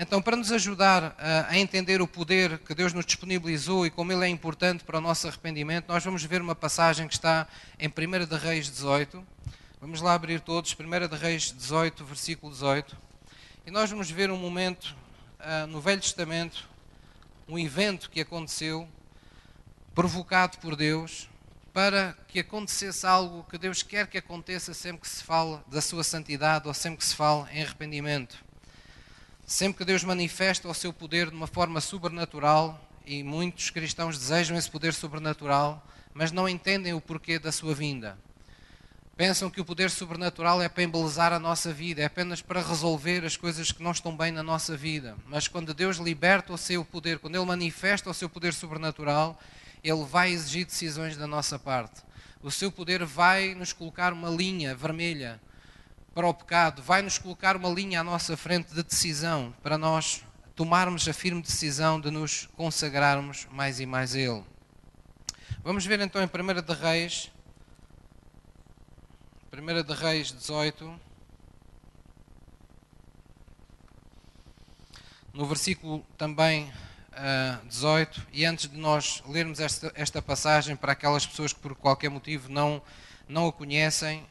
Então, 0.04 0.20
para 0.20 0.36
nos 0.36 0.52
ajudar 0.52 1.16
a 1.48 1.56
entender 1.60 2.02
o 2.02 2.08
poder 2.08 2.58
que 2.58 2.74
Deus 2.74 2.92
nos 2.92 3.06
disponibilizou 3.06 3.86
e 3.86 3.92
como 3.92 4.12
ele 4.12 4.26
é 4.26 4.28
importante 4.28 4.84
para 4.84 4.98
o 4.98 5.02
nosso 5.02 5.28
arrependimento, 5.28 5.90
nós 5.90 6.04
vamos 6.04 6.24
ver 6.24 6.42
uma 6.42 6.56
passagem 6.56 7.08
que 7.08 7.14
está 7.14 7.48
em 7.78 7.88
1 7.88 8.26
de 8.26 8.36
Reis 8.36 8.68
18. 8.68 9.24
Vamos 9.80 10.02
lá 10.02 10.16
abrir 10.16 10.40
todos, 10.42 10.74
1 10.74 11.08
de 11.08 11.16
Reis 11.16 11.54
18, 11.56 12.04
versículo 12.04 12.52
18. 12.52 12.98
E 13.68 13.70
nós 13.70 13.92
vamos 13.92 14.10
ver 14.10 14.32
um 14.32 14.38
momento 14.38 14.96
uh, 15.40 15.68
no 15.68 15.80
Velho 15.80 16.02
Testamento, 16.02 16.68
um 17.48 17.60
evento 17.60 18.10
que 18.10 18.22
aconteceu, 18.22 18.90
provocado 19.94 20.58
por 20.58 20.76
Deus, 20.76 21.30
para 21.72 22.18
que 22.28 22.40
acontecesse 22.40 23.06
algo 23.06 23.44
que 23.44 23.56
Deus 23.56 23.84
quer 23.84 24.08
que 24.08 24.18
aconteça 24.18 24.74
sempre 24.74 25.02
que 25.02 25.10
se 25.10 25.24
fala 25.24 25.64
da 25.68 25.80
sua 25.80 26.04
santidade 26.04 26.68
ou 26.68 26.74
sempre 26.74 26.98
que 26.98 27.06
se 27.06 27.16
fala 27.16 27.48
em 27.54 27.62
arrependimento. 27.62 28.50
Sempre 29.52 29.80
que 29.80 29.86
Deus 29.86 30.02
manifesta 30.06 30.66
o 30.70 30.74
seu 30.74 30.94
poder 30.94 31.30
de 31.30 31.36
uma 31.36 31.46
forma 31.46 31.82
sobrenatural, 31.82 32.82
e 33.06 33.22
muitos 33.22 33.70
cristãos 33.70 34.18
desejam 34.18 34.56
esse 34.58 34.72
poder 34.72 34.94
sobrenatural, 34.94 35.86
mas 36.14 36.32
não 36.32 36.48
entendem 36.48 36.94
o 36.94 37.02
porquê 37.02 37.38
da 37.38 37.52
sua 37.52 37.76
vinda. 37.76 38.18
Pensam 39.18 39.50
que 39.50 39.60
o 39.60 39.66
poder 39.66 39.90
sobrenatural 39.90 40.62
é 40.62 40.70
para 40.70 40.84
embelezar 40.84 41.34
a 41.34 41.38
nossa 41.38 41.74
vida, 41.74 42.02
é 42.02 42.06
apenas 42.06 42.42
para 42.42 42.62
resolver 42.62 43.26
as 43.26 43.36
coisas 43.36 43.74
que 43.74 43.84
não 43.84 43.92
estão 43.92 44.16
bem 44.16 44.32
na 44.32 44.42
nossa 44.42 44.78
vida. 44.78 45.18
Mas 45.28 45.50
quando 45.50 45.74
Deus 45.74 45.98
liberta 45.98 46.54
o 46.54 46.58
seu 46.58 46.86
poder, 46.86 47.20
quando 47.20 47.36
Ele 47.36 47.46
manifesta 47.46 48.10
o 48.10 48.14
seu 48.14 48.30
poder 48.30 48.54
sobrenatural, 48.54 49.38
Ele 49.84 50.06
vai 50.06 50.32
exigir 50.32 50.66
decisões 50.66 51.18
da 51.18 51.28
nossa 51.28 51.60
parte. 51.60 52.02
O 52.42 52.50
seu 52.50 52.72
poder 52.72 53.04
vai 53.04 53.54
nos 53.54 53.74
colocar 53.74 54.14
uma 54.14 54.30
linha 54.30 54.74
vermelha 54.74 55.42
para 56.14 56.28
o 56.28 56.34
pecado, 56.34 56.82
vai 56.82 57.02
nos 57.02 57.18
colocar 57.18 57.56
uma 57.56 57.70
linha 57.70 58.02
à 58.02 58.04
nossa 58.04 58.36
frente 58.36 58.74
de 58.74 58.84
decisão 58.84 59.54
para 59.64 59.78
nós 59.78 60.24
tomarmos 60.56 61.08
a 61.08 61.14
firme 61.14 61.42
decisão 61.42 62.00
de 62.00 62.12
nos 62.12 62.48
consagrarmos 62.58 63.48
mais 63.52 63.80
e 63.80 63.86
mais 63.86 64.16
a 64.16 64.20
Ele. 64.20 64.44
Vamos 65.64 65.86
ver 65.86 66.00
então 66.00 66.22
em 66.22 66.26
1 66.26 66.62
de 66.62 66.74
Reis 66.74 67.32
1 69.54 69.84
de 69.84 69.94
Reis 69.94 70.32
18, 70.32 70.98
no 75.34 75.46
versículo 75.46 76.06
também 76.18 76.70
uh, 76.70 76.72
ah, 77.12 77.60
18, 77.66 78.28
e 78.32 78.46
antes 78.46 78.70
de 78.70 78.78
nós 78.78 79.22
lermos 79.28 79.60
esta, 79.60 79.92
esta 79.94 80.22
passagem 80.22 80.78
para 80.78 80.94
aquelas 80.94 81.26
pessoas 81.26 81.52
que 81.52 81.60
por 81.60 81.76
qualquer 81.76 82.10
motivo 82.10 82.50
não, 82.50 82.82
não 83.28 83.50
a 83.50 83.52
conhecem, 83.52 84.26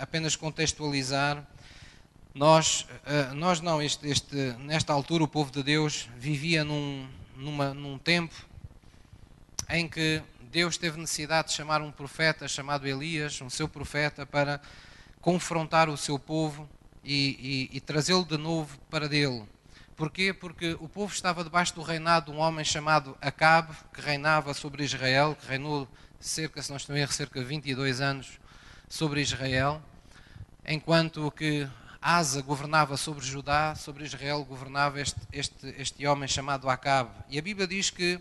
apenas 0.00 0.36
contextualizar, 0.36 1.44
nós, 2.34 2.86
uh, 3.06 3.34
nós 3.34 3.60
não, 3.60 3.80
este, 3.80 4.08
este, 4.08 4.36
nesta 4.58 4.92
altura 4.92 5.22
o 5.22 5.28
povo 5.28 5.52
de 5.52 5.62
Deus 5.62 6.08
vivia 6.16 6.64
num, 6.64 7.08
numa, 7.36 7.72
num 7.72 7.96
tempo 7.96 8.34
em 9.70 9.88
que 9.88 10.20
Deus 10.42 10.76
teve 10.76 10.98
necessidade 10.98 11.48
de 11.48 11.54
chamar 11.54 11.80
um 11.80 11.92
profeta 11.92 12.48
chamado 12.48 12.88
Elias, 12.88 13.40
um 13.40 13.48
seu 13.48 13.68
profeta, 13.68 14.26
para 14.26 14.60
confrontar 15.20 15.88
o 15.88 15.96
seu 15.96 16.18
povo 16.18 16.68
e, 17.04 17.68
e, 17.72 17.76
e 17.76 17.80
trazê-lo 17.80 18.24
de 18.24 18.36
novo 18.36 18.78
para 18.90 19.08
dele. 19.08 19.44
Porquê? 19.96 20.32
Porque 20.32 20.76
o 20.80 20.88
povo 20.88 21.12
estava 21.14 21.44
debaixo 21.44 21.74
do 21.74 21.82
reinado 21.82 22.32
de 22.32 22.36
um 22.36 22.40
homem 22.40 22.64
chamado 22.64 23.16
Acabe, 23.20 23.76
que 23.92 24.00
reinava 24.00 24.52
sobre 24.54 24.82
Israel, 24.82 25.36
que 25.40 25.46
reinou 25.46 25.88
cerca, 26.18 26.60
se 26.60 26.70
não 26.70 26.76
estou 26.76 26.96
erro, 26.96 27.12
cerca 27.12 27.38
de 27.38 27.46
22 27.46 28.00
anos 28.00 28.40
sobre 28.88 29.20
Israel, 29.20 29.82
enquanto 30.66 31.30
que 31.30 31.68
Asa 32.00 32.42
governava 32.42 32.96
sobre 32.96 33.24
Judá, 33.24 33.74
sobre 33.74 34.04
Israel 34.04 34.44
governava 34.44 35.00
este, 35.00 35.20
este, 35.32 35.74
este 35.78 36.06
homem 36.06 36.28
chamado 36.28 36.68
Acabe. 36.68 37.10
E 37.28 37.38
a 37.38 37.42
Bíblia 37.42 37.66
diz 37.66 37.90
que 37.90 38.20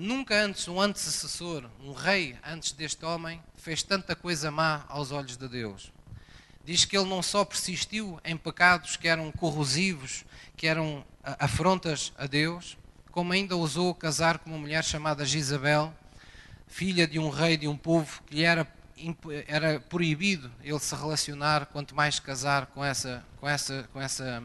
Nunca 0.00 0.40
antes 0.44 0.68
um 0.68 0.80
antecessor, 0.80 1.68
um 1.82 1.92
rei 1.92 2.36
antes 2.46 2.70
deste 2.70 3.04
homem, 3.04 3.42
fez 3.56 3.82
tanta 3.82 4.14
coisa 4.14 4.48
má 4.48 4.84
aos 4.88 5.10
olhos 5.10 5.36
de 5.36 5.48
Deus. 5.48 5.92
Diz 6.64 6.84
que 6.84 6.96
ele 6.96 7.08
não 7.08 7.20
só 7.20 7.44
persistiu 7.44 8.20
em 8.24 8.36
pecados 8.36 8.96
que 8.96 9.08
eram 9.08 9.32
corrosivos, 9.32 10.24
que 10.56 10.68
eram 10.68 11.04
afrontas 11.24 12.12
a 12.16 12.28
Deus, 12.28 12.78
como 13.10 13.32
ainda 13.32 13.56
ousou 13.56 13.92
casar 13.92 14.38
com 14.38 14.50
uma 14.50 14.58
mulher 14.58 14.84
chamada 14.84 15.24
Jezabel, 15.24 15.92
filha 16.68 17.04
de 17.04 17.18
um 17.18 17.28
rei 17.28 17.56
de 17.56 17.66
um 17.66 17.76
povo 17.76 18.22
que 18.24 18.36
lhe 18.36 18.44
era, 18.44 18.64
era 19.46 19.80
proibido 19.80 20.50
ele 20.62 20.78
se 20.78 20.94
relacionar, 20.94 21.66
quanto 21.66 21.94
mais 21.94 22.18
casar 22.18 22.66
com 22.66 22.84
essa, 22.84 23.24
com 23.40 23.48
essa, 23.48 23.88
com 23.92 24.00
essa, 24.00 24.42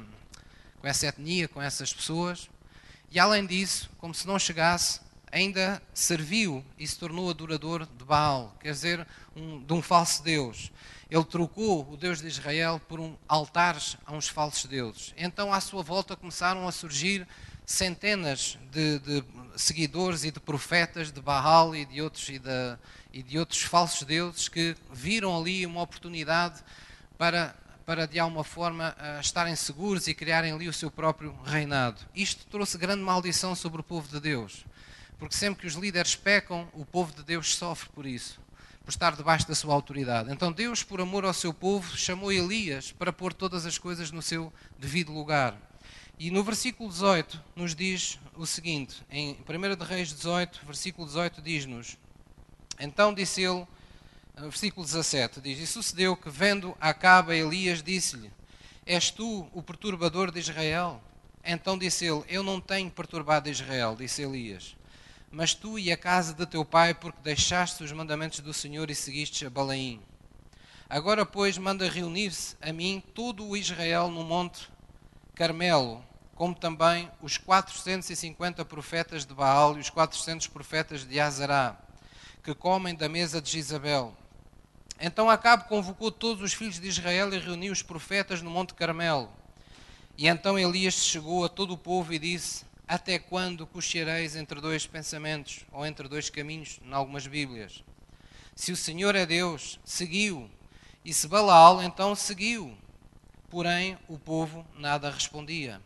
com 0.79 0.88
essa 0.88 1.07
etnia, 1.07 1.48
com 1.48 1.62
essas 1.62 1.93
pessoas. 1.93 2.50
E 3.12 3.19
além 3.19 3.45
disso, 3.45 3.89
como 3.98 4.13
se 4.13 4.25
não 4.25 4.39
chegasse, 4.39 5.00
ainda 5.31 5.81
serviu 5.93 6.63
e 6.77 6.88
se 6.88 6.98
tornou 6.98 7.29
adorador 7.29 7.86
de 7.86 8.05
Baal, 8.05 8.55
quer 8.60 8.72
dizer, 8.72 9.07
um, 9.36 9.63
de 9.63 9.74
um 9.74 9.81
falso 9.81 10.24
Deus. 10.24 10.72
Ele 11.10 11.24
trocou 11.24 11.91
o 11.91 11.98
Deus 11.98 12.22
de 12.22 12.27
Israel 12.27 12.81
por 12.88 13.00
um 13.00 13.15
altares 13.27 13.98
a 14.05 14.13
uns 14.13 14.27
falsos 14.27 14.65
deuses. 14.65 15.13
Então, 15.17 15.53
à 15.53 15.60
sua 15.60 15.83
volta, 15.83 16.15
começaram 16.15 16.67
a 16.67 16.72
surgir 16.72 17.27
centenas 17.65 18.58
de, 18.72 19.00
de 19.00 19.24
seguidores 19.55 20.24
e 20.24 20.32
de 20.32 20.39
profetas 20.39 21.12
de 21.12 21.22
Baal 21.22 21.75
e 21.75 21.86
de 21.86 22.01
outros, 22.01 22.27
e 22.29 22.39
de, 22.39 22.77
e 23.12 23.24
de 23.24 23.39
outros 23.39 23.62
falsos 23.62 24.05
deuses 24.05 24.48
que 24.48 24.75
viram 24.91 25.36
ali 25.38 25.65
uma 25.65 25.82
oportunidade 25.82 26.63
para 27.17 27.55
para 27.86 28.08
de 28.08 28.20
alguma 28.20 28.43
forma 28.43 28.96
estarem 29.20 29.55
seguros 29.55 30.08
e 30.08 30.13
criarem 30.13 30.53
ali 30.53 30.67
o 30.70 30.74
seu 30.74 30.89
próprio 30.89 31.38
reinado. 31.43 32.00
Isto 32.15 32.46
trouxe 32.46 32.77
grande 32.77 33.03
maldição 33.03 33.55
sobre 33.55 33.82
o 33.82 33.84
povo 33.84 34.08
de 34.08 34.20
Deus. 34.20 34.65
Porque 35.20 35.36
sempre 35.36 35.62
que 35.62 35.67
os 35.67 35.75
líderes 35.75 36.15
pecam, 36.15 36.67
o 36.74 36.86
povo 36.86 37.13
de 37.13 37.24
Deus 37.24 37.55
sofre 37.55 37.89
por 37.89 38.05
isso. 38.05 38.41
por 38.84 38.89
estar 38.89 39.15
debaixo 39.15 39.48
da 39.48 39.55
sua 39.55 39.74
autoridade. 39.74 40.29
Então 40.32 40.51
Deus, 40.51 40.84
por 40.84 41.00
amor 41.00 41.24
ao 41.24 41.34
seu 41.34 41.53
povo, 41.53 41.96
chamou 41.96 42.32
Elias 42.32 42.91
para 42.91 43.13
pôr 43.13 43.34
todas 43.34 43.65
as 43.65 43.77
coisas 43.77 44.12
no 44.12 44.22
seu 44.22 44.51
devido 44.77 45.13
lugar. 45.13 45.58
E 46.24 46.32
no 46.32 46.42
versículo 46.42 46.88
18 46.88 47.44
nos 47.53 47.75
diz 47.75 48.18
o 48.38 48.46
seguinte, 48.46 49.03
em 49.12 49.38
1 49.46 49.75
de 49.75 49.84
Reis 49.84 50.08
18, 50.08 50.62
versículo 50.65 51.06
18 51.06 51.42
diz-nos, 51.42 51.98
Então 52.80 53.13
disse 53.13 53.42
ele, 53.42 53.68
versículo 54.38 54.86
17, 54.86 55.42
diz, 55.42 55.60
E 55.60 55.68
sucedeu 55.68 56.15
que 56.15 56.30
vendo 56.30 56.77
Acabe 56.80 57.38
Elias 57.38 57.84
disse-lhe, 57.84 58.32
És 58.86 59.12
tu 59.12 59.50
o 59.51 59.62
perturbador 59.62 60.32
de 60.32 60.39
Israel? 60.39 61.03
Então 61.44 61.77
disse 61.77 62.06
ele, 62.06 62.24
Eu 62.30 62.42
não 62.42 62.62
tenho 62.62 62.89
perturbado 62.89 63.50
Israel, 63.50 63.94
disse 63.94 64.22
Elias, 64.22 64.77
mas 65.30 65.53
tu 65.53 65.77
e 65.77 65.92
a 65.92 65.98
casa 65.98 66.34
de 66.34 66.46
teu 66.46 66.63
pai, 66.63 66.94
porque 66.94 67.20
deixaste 67.22 67.84
os 67.84 67.92
mandamentos 67.92 68.39
do 68.39 68.53
Senhor 68.53 68.89
e 68.89 68.96
seguiste 68.96 69.46
a 69.46 69.50
Balaim. 69.50 70.00
Agora, 70.89 71.25
pois, 71.25 71.58
manda 71.58 71.89
reunir-se 71.89 72.56
a 72.62 72.72
mim 72.72 73.03
todo 73.13 73.46
o 73.46 73.58
Israel 73.58 74.10
no 74.10 74.24
monte 74.24 74.72
Carmelo, 75.36 76.01
como 76.35 76.55
também 76.55 77.09
os 77.21 77.37
450 77.37 78.65
profetas 78.65 79.25
de 79.25 79.33
Baal 79.33 79.77
e 79.77 79.81
os 79.81 79.89
400 79.89 80.47
profetas 80.47 81.05
de 81.05 81.19
Azará, 81.19 81.77
que 82.43 82.53
comem 82.55 82.95
da 82.95 83.07
mesa 83.07 83.41
de 83.41 83.51
Jezabel. 83.51 84.15
Então 84.99 85.29
Acabe 85.29 85.67
convocou 85.67 86.11
todos 86.11 86.41
os 86.43 86.53
filhos 86.53 86.79
de 86.79 86.87
Israel 86.87 87.33
e 87.33 87.39
reuniu 87.39 87.71
os 87.71 87.81
profetas 87.81 88.41
no 88.41 88.49
monte 88.49 88.73
Carmelo. 88.73 89.29
E 90.17 90.27
então 90.27 90.57
Elias 90.57 90.93
chegou 90.93 91.43
a 91.43 91.49
todo 91.49 91.73
o 91.73 91.77
povo 91.77 92.13
e 92.13 92.19
disse: 92.19 92.65
Até 92.87 93.17
quando 93.19 93.65
cocheareis 93.65 94.35
entre 94.35 94.61
dois 94.61 94.85
pensamentos, 94.85 95.65
ou 95.71 95.85
entre 95.85 96.07
dois 96.07 96.29
caminhos, 96.29 96.79
em 96.83 96.93
algumas 96.93 97.27
Bíblias? 97.27 97.83
Se 98.55 98.71
o 98.71 98.77
Senhor 98.77 99.15
é 99.15 99.25
Deus, 99.25 99.79
seguiu, 99.83 100.49
e 101.03 101.13
se 101.13 101.27
Balaal, 101.27 101.81
então 101.81 102.15
seguiu. 102.15 102.77
Porém, 103.49 103.97
o 104.07 104.17
povo 104.17 104.65
nada 104.75 105.09
respondia. 105.09 105.81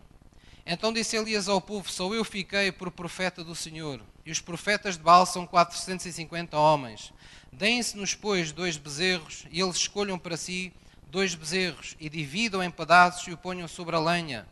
Então 0.70 0.92
disse 0.92 1.16
Elias 1.16 1.48
ao 1.48 1.62
povo: 1.62 1.90
Só 1.90 2.14
eu 2.14 2.26
fiquei 2.26 2.74
por 2.74 2.92
profeta 2.92 3.42
do 3.42 3.56
Senhor, 3.56 4.02
e 4.26 4.32
os 4.32 4.42
profetas 4.42 4.98
de 4.98 5.04
Baal 5.04 5.26
são 5.26 5.48
450 5.48 6.58
homens. 6.58 7.14
Deem-se-nos, 7.54 8.14
pois, 8.14 8.52
dois 8.52 8.76
bezerros, 8.76 9.46
e 9.50 9.62
eles 9.62 9.78
escolham 9.78 10.20
para 10.20 10.36
si 10.36 10.74
dois 11.10 11.34
bezerros, 11.34 11.96
e 12.02 12.10
dividam 12.10 12.62
em 12.62 12.70
pedaços 12.70 13.26
e 13.30 13.32
o 13.32 13.38
ponham 13.38 13.66
sobre 13.66 13.96
a 13.96 14.00
lenha. 14.00 14.46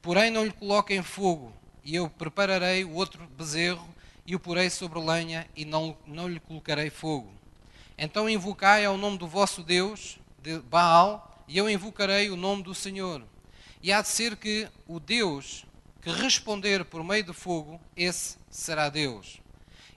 Porém, 0.00 0.30
não 0.30 0.46
lhe 0.46 0.52
coloquem 0.52 1.02
fogo, 1.02 1.52
e 1.84 1.94
eu 1.94 2.08
prepararei 2.08 2.82
o 2.82 2.94
outro 2.94 3.28
bezerro, 3.36 3.86
e 4.26 4.34
o 4.34 4.40
porei 4.40 4.70
sobre 4.70 4.98
a 4.98 5.02
lenha, 5.02 5.46
e 5.54 5.66
não, 5.66 5.94
não 6.06 6.28
lhe 6.28 6.40
colocarei 6.40 6.88
fogo. 6.88 7.30
Então 7.98 8.26
invocai 8.26 8.86
ao 8.86 8.96
nome 8.96 9.18
do 9.18 9.28
vosso 9.28 9.62
Deus, 9.62 10.18
de 10.42 10.60
Baal, 10.60 11.44
e 11.46 11.58
eu 11.58 11.68
invocarei 11.68 12.30
o 12.30 12.36
nome 12.36 12.62
do 12.62 12.74
Senhor. 12.74 13.22
E 13.82 13.92
há 13.92 14.02
de 14.02 14.08
ser 14.08 14.36
que 14.36 14.68
o 14.86 14.98
Deus 14.98 15.64
que 16.00 16.10
responder 16.10 16.84
por 16.84 17.02
meio 17.04 17.24
de 17.24 17.32
fogo, 17.32 17.80
esse 17.96 18.36
será 18.50 18.88
Deus. 18.88 19.40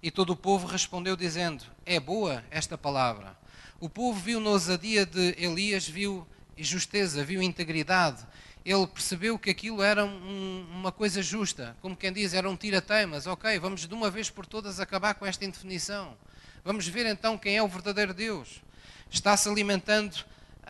E 0.02 0.10
todo 0.10 0.32
o 0.32 0.36
povo 0.36 0.68
respondeu, 0.68 1.16
dizendo: 1.16 1.64
É 1.86 2.00
boa 2.00 2.44
esta 2.50 2.78
palavra. 2.78 3.38
O 3.80 3.90
povo 3.90 4.20
viu 4.20 4.40
na 4.40 4.50
ousadia 4.50 5.06
de 5.06 5.36
Elias, 5.38 5.88
viu 5.88 6.28
justeza, 6.58 7.24
viu 7.24 7.42
integridade. 7.42 8.26
Ele 8.64 8.86
percebeu 8.86 9.40
que 9.40 9.50
aquilo 9.50 9.82
era 9.82 10.06
um, 10.06 10.68
uma 10.72 10.92
coisa 10.92 11.22
justa. 11.22 11.76
Como 11.82 11.96
quem 11.96 12.14
diz, 12.14 12.34
era 12.34 12.48
um 12.48 12.56
tira-teimas. 12.56 13.26
Ok, 13.26 13.58
vamos 13.58 13.88
de 13.88 13.94
uma 13.94 14.12
vez 14.12 14.30
por 14.30 14.46
todas 14.46 14.80
acabar 14.80 15.16
com 15.16 15.26
esta 15.26 15.46
indefinição. 15.46 16.16
Vamos 16.64 16.88
ver 16.88 17.08
então 17.08 17.38
quem 17.38 17.58
é 17.58 17.64
o 17.64 17.68
verdadeiro 17.68 18.14
Deus. 18.14 18.62
Está-se 19.10 19.50
alimentando 19.50 20.24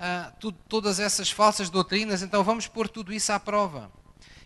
ah, 0.04 0.32
tudo, 0.40 0.58
todas 0.68 1.00
essas 1.00 1.30
falsas 1.30 1.70
doutrinas, 1.70 2.24
então 2.24 2.44
vamos 2.44 2.66
pôr 2.66 2.90
tudo 2.90 3.14
isso 3.14 3.32
à 3.32 3.40
prova. 3.40 3.92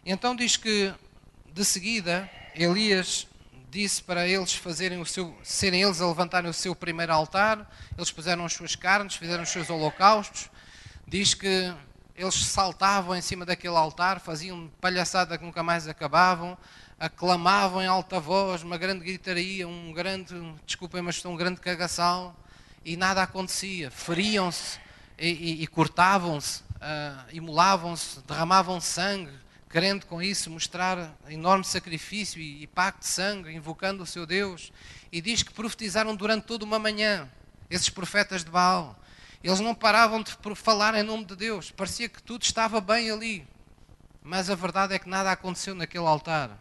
Então 0.05 0.35
diz 0.35 0.57
que, 0.57 0.93
de 1.53 1.63
seguida, 1.63 2.29
Elias 2.53 3.25
disse 3.71 4.03
para 4.03 4.27
eles 4.27 4.53
fazerem 4.53 4.99
o 4.99 5.05
seu, 5.05 5.33
serem 5.41 5.83
eles 5.83 6.01
a 6.01 6.07
levantarem 6.07 6.49
o 6.49 6.53
seu 6.53 6.75
primeiro 6.75 7.13
altar, 7.13 7.71
eles 7.97 8.11
puseram 8.11 8.43
as 8.43 8.51
suas 8.51 8.75
carnes, 8.75 9.15
fizeram 9.15 9.43
os 9.43 9.49
seus 9.49 9.69
holocaustos, 9.69 10.49
diz 11.07 11.33
que 11.33 11.73
eles 12.17 12.35
saltavam 12.35 13.15
em 13.15 13.21
cima 13.21 13.45
daquele 13.45 13.77
altar, 13.77 14.19
faziam 14.19 14.69
palhaçada 14.81 15.37
que 15.37 15.45
nunca 15.45 15.63
mais 15.63 15.87
acabavam, 15.87 16.57
aclamavam 16.99 17.81
em 17.81 17.87
alta 17.87 18.19
voz, 18.19 18.61
uma 18.61 18.77
grande 18.77 19.05
gritaria, 19.05 19.65
um 19.65 19.93
grande, 19.93 20.35
desculpem, 20.65 21.01
mas 21.01 21.23
um 21.23 21.37
grande 21.37 21.61
cagaçal, 21.61 22.35
e 22.83 22.97
nada 22.97 23.23
acontecia. 23.23 23.89
Feriam-se, 23.89 24.83
e, 25.17 25.29
e, 25.29 25.63
e 25.63 25.67
cortavam-se, 25.67 26.61
uh, 26.61 27.25
imolavam-se, 27.31 28.21
derramavam 28.21 28.79
sangue, 28.81 29.31
querendo 29.69 30.05
com 30.05 30.21
isso 30.21 30.49
mostrar 30.49 31.15
enorme 31.29 31.65
sacrifício 31.65 32.39
e, 32.39 32.63
e 32.63 32.67
pacto 32.67 33.01
de 33.01 33.07
sangue, 33.07 33.53
invocando 33.53 34.03
o 34.03 34.05
seu 34.05 34.25
Deus. 34.25 34.71
E 35.11 35.21
diz 35.21 35.43
que 35.43 35.53
profetizaram 35.53 36.15
durante 36.15 36.45
toda 36.45 36.65
uma 36.65 36.79
manhã, 36.79 37.29
esses 37.69 37.89
profetas 37.89 38.43
de 38.43 38.51
Baal. 38.51 38.97
Eles 39.43 39.59
não 39.59 39.75
paravam 39.75 40.23
de 40.23 40.35
falar 40.55 40.95
em 40.95 41.03
nome 41.03 41.25
de 41.25 41.35
Deus, 41.35 41.71
parecia 41.71 42.09
que 42.09 42.21
tudo 42.21 42.43
estava 42.43 42.81
bem 42.81 43.11
ali. 43.11 43.47
Mas 44.23 44.49
a 44.49 44.55
verdade 44.55 44.93
é 44.95 44.99
que 44.99 45.07
nada 45.07 45.31
aconteceu 45.31 45.75
naquele 45.75 46.05
altar. 46.05 46.57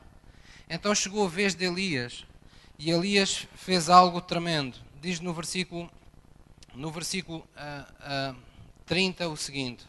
Então 0.69 0.95
chegou 0.95 1.27
a 1.27 1.29
vez 1.29 1.55
de 1.55 1.65
Elias, 1.65 2.27
e 2.79 2.91
Elias 2.91 3.47
fez 3.55 3.89
algo 3.89 4.21
tremendo. 4.21 4.77
Diz 5.01 5.21
no 5.21 5.33
versículo 5.33 5.91
no 6.75 6.91
versículo 6.91 7.39
uh, 7.39 8.33
uh, 8.33 8.37
30 8.87 9.29
o 9.29 9.37
seguinte: 9.37 9.85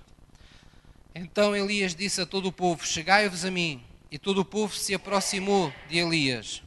Então 1.14 1.56
Elias 1.56 1.96
disse 1.96 2.22
a 2.22 2.26
todo 2.26 2.48
o 2.48 2.52
povo: 2.52 2.86
Chegai-vos 2.86 3.46
a 3.46 3.52
mim. 3.52 3.84
E 4.12 4.20
todo 4.20 4.40
o 4.40 4.46
povo 4.46 4.74
se 4.74 4.94
aproximou 4.94 5.74
de 5.90 5.98
Elias. 5.98 6.64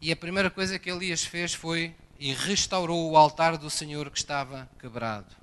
E 0.00 0.12
a 0.12 0.16
primeira 0.16 0.48
coisa 0.48 0.78
que 0.78 0.90
Elias 0.90 1.24
fez 1.24 1.52
foi 1.52 1.94
e 2.18 2.32
restaurou 2.32 3.10
o 3.10 3.16
altar 3.16 3.58
do 3.58 3.68
Senhor 3.68 4.10
que 4.10 4.18
estava 4.18 4.68
quebrado. 4.78 5.36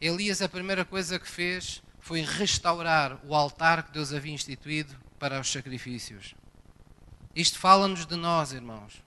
Elias, 0.00 0.42
a 0.42 0.48
primeira 0.48 0.84
coisa 0.84 1.18
que 1.18 1.28
fez 1.28 1.82
foi 2.00 2.22
restaurar 2.22 3.20
o 3.24 3.34
altar 3.34 3.84
que 3.84 3.92
Deus 3.92 4.12
havia 4.12 4.32
instituído 4.32 4.96
para 5.18 5.40
os 5.40 5.52
sacrifícios. 5.52 6.34
Isto 7.34 7.58
fala-nos 7.58 8.04
de 8.04 8.16
nós, 8.16 8.52
irmãos. 8.52 9.02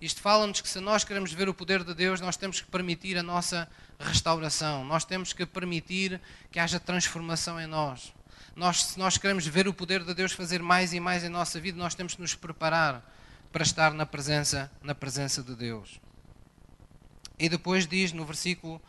Isto 0.00 0.20
fala-nos 0.20 0.60
que 0.60 0.68
se 0.68 0.78
nós 0.78 1.04
queremos 1.04 1.32
ver 1.32 1.48
o 1.48 1.54
poder 1.54 1.82
de 1.82 1.94
Deus, 1.94 2.20
nós 2.20 2.36
temos 2.36 2.60
que 2.60 2.70
permitir 2.70 3.16
a 3.16 3.22
nossa 3.22 3.68
restauração, 3.98 4.84
nós 4.84 5.04
temos 5.04 5.32
que 5.32 5.46
permitir 5.46 6.20
que 6.50 6.58
haja 6.58 6.78
transformação 6.78 7.58
em 7.60 7.66
nós. 7.66 8.12
nós. 8.54 8.84
Se 8.84 8.98
nós 8.98 9.16
queremos 9.16 9.46
ver 9.46 9.66
o 9.66 9.72
poder 9.72 10.04
de 10.04 10.12
Deus 10.12 10.32
fazer 10.32 10.62
mais 10.62 10.92
e 10.92 11.00
mais 11.00 11.24
em 11.24 11.30
nossa 11.30 11.58
vida, 11.58 11.78
nós 11.78 11.94
temos 11.94 12.14
que 12.14 12.20
nos 12.20 12.34
preparar 12.34 13.02
para 13.50 13.62
estar 13.62 13.94
na 13.94 14.04
presença, 14.04 14.70
na 14.82 14.94
presença 14.94 15.42
de 15.42 15.54
Deus. 15.54 15.98
E 17.38 17.48
depois 17.48 17.86
diz 17.86 18.12
no 18.12 18.24
versículo, 18.24 18.80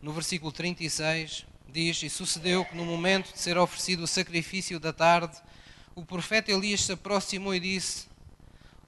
no 0.00 0.12
versículo 0.12 0.52
36, 0.52 1.44
diz, 1.68 2.02
e 2.04 2.10
sucedeu 2.10 2.64
que 2.64 2.76
no 2.76 2.84
momento 2.84 3.32
de 3.32 3.40
ser 3.40 3.58
oferecido 3.58 4.04
o 4.04 4.06
sacrifício 4.06 4.78
da 4.78 4.92
tarde, 4.92 5.36
o 5.94 6.04
profeta 6.04 6.52
Elias 6.52 6.84
se 6.84 6.92
aproximou 6.92 7.54
e 7.54 7.60
disse, 7.60 8.06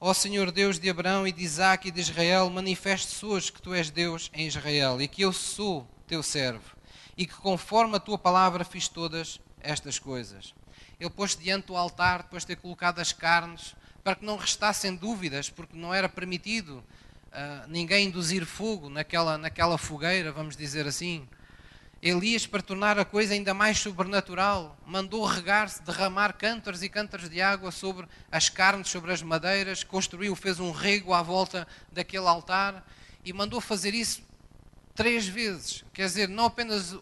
Ó 0.07 0.13
Senhor 0.13 0.53
Deus 0.53 0.79
de 0.79 0.91
Abraão 0.91 1.27
e 1.27 1.33
de 1.33 1.43
Isaac 1.43 1.89
e 1.89 1.91
de 1.91 1.99
Israel, 1.99 2.51
manifeste-se 2.51 3.25
hoje 3.25 3.51
que 3.51 3.63
tu 3.63 3.73
és 3.73 3.89
Deus 3.89 4.31
em 4.35 4.47
Israel 4.47 5.01
e 5.01 5.09
que 5.09 5.23
eu 5.23 5.33
sou 5.33 5.89
teu 6.07 6.23
servo 6.23 6.77
e 7.17 7.27
que 7.27 7.33
conforme 7.33 7.97
a 7.97 7.99
tua 7.99 8.19
palavra 8.19 8.67
fiz 8.67 8.87
todas 8.87 9.41
estas 9.63 9.99
coisas. 9.99 10.55
Ele 11.01 11.09
pôs 11.09 11.35
diante 11.35 11.69
do 11.69 11.77
altar, 11.77 12.25
depois 12.25 12.43
de 12.43 12.49
ter 12.49 12.57
colocado 12.57 12.99
as 12.99 13.15
carnes, 13.15 13.75
para 14.03 14.15
que 14.15 14.27
não 14.27 14.37
restassem 14.37 14.95
dúvidas, 14.95 15.49
porque 15.49 15.75
não 15.75 15.95
era 15.95 16.07
permitido 16.07 16.85
uh, 17.33 17.67
ninguém 17.67 18.09
induzir 18.09 18.45
fogo 18.45 18.91
naquela, 18.91 19.39
naquela 19.39 19.79
fogueira, 19.79 20.31
vamos 20.31 20.55
dizer 20.55 20.87
assim. 20.87 21.27
Elias, 22.07 22.47
para 22.47 22.61
tornar 22.61 22.99
a 22.99 23.05
coisa 23.07 23.33
ainda 23.33 23.55
mais 23.55 23.79
sobrenatural, 23.79 24.77
mandou 24.87 25.25
regar-se, 25.25 25.83
derramar 25.83 26.35
cântaros 26.35 26.83
e 26.83 26.89
cântaros 26.91 27.31
de 27.31 27.41
água 27.41 27.71
sobre 27.71 28.07
as 28.31 28.51
carnes, 28.51 28.91
sobre 28.91 29.11
as 29.11 29.23
madeiras, 29.23 29.83
construiu, 29.83 30.37
fez 30.37 30.61
um 30.61 30.71
rego 30.71 31.15
à 31.15 31.23
volta 31.23 31.67
daquele 31.91 32.27
altar 32.27 32.87
e 33.25 33.33
mandou 33.33 33.59
fazer 33.59 33.95
isso 33.95 34.23
três 34.95 35.27
vezes. 35.27 35.83
Quer 35.95 36.05
dizer, 36.05 36.29
não 36.29 36.45
apenas, 36.45 36.95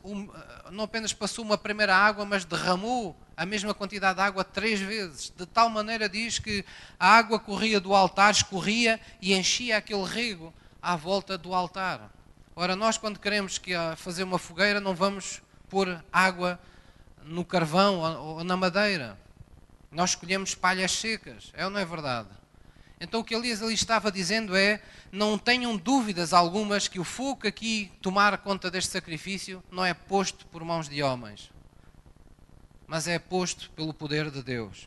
não 0.71 0.85
apenas 0.85 1.13
passou 1.13 1.45
uma 1.45 1.59
primeira 1.59 1.97
água, 1.97 2.25
mas 2.25 2.45
derramou 2.45 3.17
a 3.37 3.45
mesma 3.45 3.75
quantidade 3.75 4.21
de 4.21 4.23
água 4.23 4.45
três 4.45 4.79
vezes. 4.79 5.33
De 5.37 5.47
tal 5.47 5.69
maneira 5.69 6.09
diz 6.09 6.39
que 6.39 6.65
a 6.97 7.09
água 7.09 7.41
corria 7.41 7.81
do 7.81 7.93
altar, 7.93 8.31
escorria 8.31 9.01
e 9.21 9.35
enchia 9.35 9.79
aquele 9.79 10.05
rego 10.05 10.55
à 10.81 10.95
volta 10.95 11.37
do 11.37 11.53
altar. 11.53 12.09
Ora, 12.55 12.77
nós 12.77 12.99
quando 12.99 13.19
queremos 13.19 13.57
que 13.57 13.73
fazer 13.97 14.25
uma 14.25 14.39
fogueira 14.39 14.79
não 14.79 14.95
vamos 14.95 15.41
pôr 15.71 16.05
água 16.13 16.61
no 17.25 17.47
carvão 17.47 18.01
ou 18.21 18.45
na 18.45 18.57
madeira. 18.57 19.19
Nós 19.91 20.11
escolhemos 20.11 20.55
palhas 20.55 20.93
secas, 20.93 21.51
é 21.55 21.65
ou 21.65 21.71
não 21.71 21.81
é 21.81 21.85
verdade? 21.85 22.29
Então 23.01 23.21
o 23.21 23.25
que 23.25 23.35
Elias 23.35 23.63
ali 23.63 23.73
estava 23.73 24.13
dizendo 24.13 24.55
é: 24.55 24.83
não 25.11 25.39
tenham 25.39 25.79
dúvidas 25.79 26.35
algumas 26.35 26.89
que 26.89 27.01
o 27.01 27.05
fogo 27.05 27.49
aqui 27.49 27.91
tomar 28.03 28.37
conta 28.39 28.71
deste 28.71 28.93
sacrifício 28.93 29.65
não 29.71 29.85
é 29.85 29.95
posto 29.95 30.47
por 30.47 30.63
mãos 30.63 30.91
de 30.91 31.03
homens, 31.03 31.51
mas 32.87 33.09
é 33.09 33.19
posto 33.19 33.71
pelo 33.71 33.95
poder 33.95 34.31
de 34.31 34.43
Deus. 34.43 34.87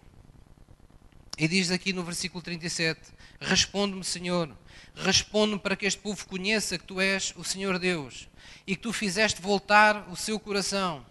E 1.38 1.48
diz 1.48 1.70
aqui 1.70 1.92
no 1.92 2.04
versículo 2.04 2.42
37: 2.42 3.02
Responde-me, 3.40 4.04
Senhor, 4.04 4.50
responde-me 4.96 5.60
para 5.60 5.76
que 5.76 5.86
este 5.86 6.00
povo 6.00 6.26
conheça 6.28 6.78
que 6.78 6.86
tu 6.86 7.02
és 7.02 7.34
o 7.36 7.44
Senhor 7.44 7.78
Deus 7.78 8.30
e 8.66 8.76
que 8.76 8.82
tu 8.82 8.94
fizeste 8.94 9.42
voltar 9.42 10.08
o 10.10 10.16
seu 10.16 10.40
coração. 10.40 11.06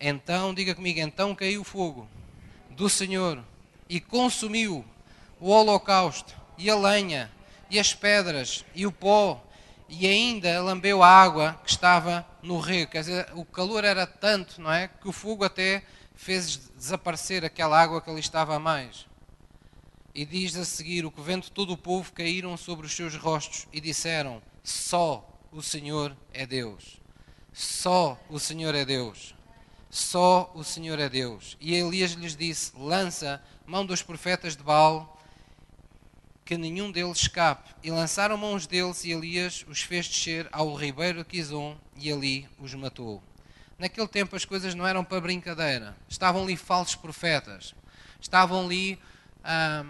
Então, 0.00 0.54
diga 0.54 0.74
comigo, 0.74 0.98
então 1.00 1.34
caiu 1.34 1.60
o 1.60 1.64
fogo 1.64 2.08
do 2.70 2.88
Senhor 2.88 3.44
e 3.88 4.00
consumiu 4.00 4.84
o 5.38 5.50
holocausto 5.50 6.34
e 6.56 6.70
a 6.70 6.76
lenha 6.76 7.30
e 7.70 7.78
as 7.78 7.92
pedras 7.92 8.64
e 8.74 8.86
o 8.86 8.92
pó 8.92 9.42
e 9.88 10.06
ainda 10.06 10.62
lambeu 10.62 11.02
a 11.02 11.08
água 11.08 11.60
que 11.62 11.70
estava 11.70 12.26
no 12.42 12.58
rio. 12.58 12.88
Quer 12.88 13.00
dizer, 13.00 13.28
o 13.34 13.44
calor 13.44 13.84
era 13.84 14.06
tanto, 14.06 14.60
não 14.60 14.72
é? 14.72 14.88
Que 14.88 15.08
o 15.08 15.12
fogo 15.12 15.44
até 15.44 15.82
fez 16.14 16.56
desaparecer 16.76 17.44
aquela 17.44 17.80
água 17.80 18.00
que 18.00 18.10
ali 18.10 18.20
estava 18.20 18.56
a 18.56 18.58
mais. 18.58 19.06
E 20.14 20.24
diz 20.24 20.56
a 20.56 20.64
seguir: 20.64 21.04
O 21.04 21.10
que 21.10 21.20
vendo 21.20 21.50
todo 21.50 21.72
o 21.72 21.76
povo 21.76 22.12
caíram 22.12 22.56
sobre 22.56 22.86
os 22.86 22.94
seus 22.94 23.16
rostos 23.16 23.66
e 23.72 23.80
disseram: 23.80 24.40
Só 24.62 25.28
o 25.50 25.60
Senhor 25.60 26.16
é 26.32 26.46
Deus. 26.46 27.00
Só 27.52 28.20
o 28.28 28.38
Senhor 28.38 28.74
é 28.74 28.84
Deus. 28.84 29.34
Só 29.90 30.52
o 30.54 30.62
Senhor 30.62 30.98
é 30.98 31.08
Deus. 31.08 31.56
E 31.60 31.74
Elias 31.74 32.12
lhes 32.12 32.36
disse: 32.36 32.72
Lança 32.76 33.42
mão 33.66 33.84
dos 33.84 34.02
profetas 34.02 34.56
de 34.56 34.62
Baal 34.62 35.14
que 36.44 36.56
nenhum 36.58 36.92
deles 36.92 37.22
escape. 37.22 37.74
E 37.82 37.90
lançaram 37.90 38.36
mãos 38.36 38.66
deles, 38.66 39.04
e 39.04 39.12
Elias 39.12 39.64
os 39.66 39.80
fez 39.80 40.06
descer 40.06 40.48
ao 40.52 40.74
ribeiro 40.74 41.18
de 41.18 41.24
Quizon, 41.24 41.76
e 41.96 42.12
ali 42.12 42.48
os 42.58 42.74
matou. 42.74 43.22
Naquele 43.78 44.06
tempo 44.06 44.36
as 44.36 44.44
coisas 44.44 44.74
não 44.74 44.86
eram 44.86 45.04
para 45.04 45.20
brincadeira. 45.20 45.96
Estavam 46.08 46.42
ali 46.42 46.56
falsos 46.56 46.94
profetas. 46.94 47.74
Estavam 48.20 48.64
ali 48.64 48.98
ah, 49.42 49.84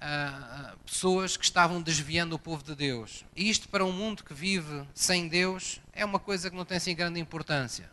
ah, 0.00 0.74
pessoas 0.84 1.36
que 1.36 1.44
estavam 1.44 1.82
desviando 1.82 2.34
o 2.34 2.38
povo 2.38 2.62
de 2.62 2.74
Deus. 2.74 3.24
E 3.36 3.50
isto 3.50 3.68
para 3.68 3.84
um 3.84 3.92
mundo 3.92 4.24
que 4.24 4.34
vive 4.34 4.84
sem 4.94 5.28
Deus 5.28 5.80
é 5.92 6.04
uma 6.04 6.18
coisa 6.18 6.50
que 6.50 6.56
não 6.56 6.64
tem 6.64 6.76
assim 6.76 6.94
grande 6.94 7.20
importância. 7.20 7.90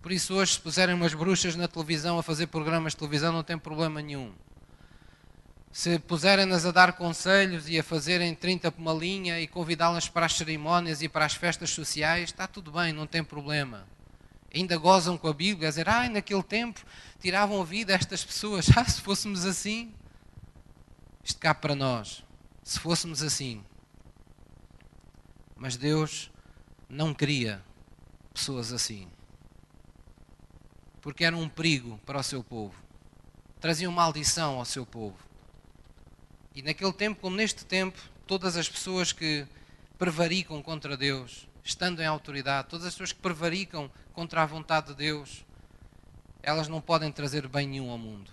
Por 0.00 0.10
isso 0.10 0.34
hoje 0.34 0.54
se 0.54 0.60
puserem 0.60 0.94
umas 0.94 1.14
bruxas 1.14 1.54
na 1.54 1.68
televisão 1.68 2.18
a 2.18 2.22
fazer 2.22 2.48
programas 2.48 2.92
de 2.92 2.98
televisão 2.98 3.32
não 3.32 3.42
tem 3.42 3.58
problema 3.58 4.02
nenhum 4.02 4.32
se 5.72 5.98
puserem-nas 5.98 6.66
a 6.66 6.70
dar 6.70 6.92
conselhos 6.92 7.66
e 7.66 7.78
a 7.78 7.82
fazerem 7.82 8.34
30 8.34 8.70
por 8.70 8.80
uma 8.80 8.92
linha 8.92 9.40
e 9.40 9.46
convidá-las 9.46 10.06
para 10.06 10.26
as 10.26 10.34
cerimónias 10.34 11.00
e 11.00 11.08
para 11.08 11.24
as 11.24 11.32
festas 11.32 11.70
sociais, 11.70 12.24
está 12.24 12.46
tudo 12.46 12.70
bem, 12.70 12.92
não 12.92 13.06
tem 13.06 13.24
problema. 13.24 13.86
Ainda 14.54 14.76
gozam 14.76 15.16
com 15.16 15.28
a 15.28 15.32
Bíblia, 15.32 15.68
a 15.68 15.70
dizer, 15.70 15.88
ai, 15.88 16.10
naquele 16.10 16.42
tempo 16.42 16.78
tiravam 17.18 17.62
a 17.62 17.64
vida 17.64 17.94
estas 17.94 18.22
pessoas. 18.22 18.66
Ah, 18.76 18.84
se 18.84 19.00
fôssemos 19.00 19.46
assim, 19.46 19.94
isto 21.24 21.38
cá 21.38 21.54
para 21.54 21.74
nós, 21.74 22.24
se 22.62 22.78
fôssemos 22.78 23.22
assim. 23.22 23.64
Mas 25.56 25.76
Deus 25.76 26.30
não 26.88 27.14
queria 27.14 27.62
pessoas 28.32 28.72
assim. 28.72 29.08
Porque 31.00 31.24
eram 31.24 31.40
um 31.40 31.48
perigo 31.48 31.98
para 32.04 32.18
o 32.18 32.22
seu 32.22 32.42
povo. 32.42 32.74
Traziam 33.60 33.92
maldição 33.92 34.58
ao 34.58 34.64
seu 34.64 34.84
povo. 34.84 35.18
E 36.54 36.62
naquele 36.62 36.92
tempo, 36.92 37.20
como 37.20 37.36
neste 37.36 37.64
tempo, 37.64 37.98
todas 38.26 38.56
as 38.56 38.68
pessoas 38.68 39.12
que 39.12 39.46
prevaricam 39.98 40.62
contra 40.62 40.96
Deus, 40.96 41.48
estando 41.62 42.02
em 42.02 42.06
autoridade, 42.06 42.68
todas 42.68 42.86
as 42.86 42.94
pessoas 42.94 43.12
que 43.12 43.20
prevaricam 43.20 43.90
contra 44.12 44.42
a 44.42 44.46
vontade 44.46 44.88
de 44.88 44.94
Deus, 44.94 45.44
elas 46.42 46.68
não 46.68 46.80
podem 46.80 47.10
trazer 47.12 47.46
bem 47.46 47.68
nenhum 47.68 47.90
ao 47.90 47.98
mundo. 47.98 48.30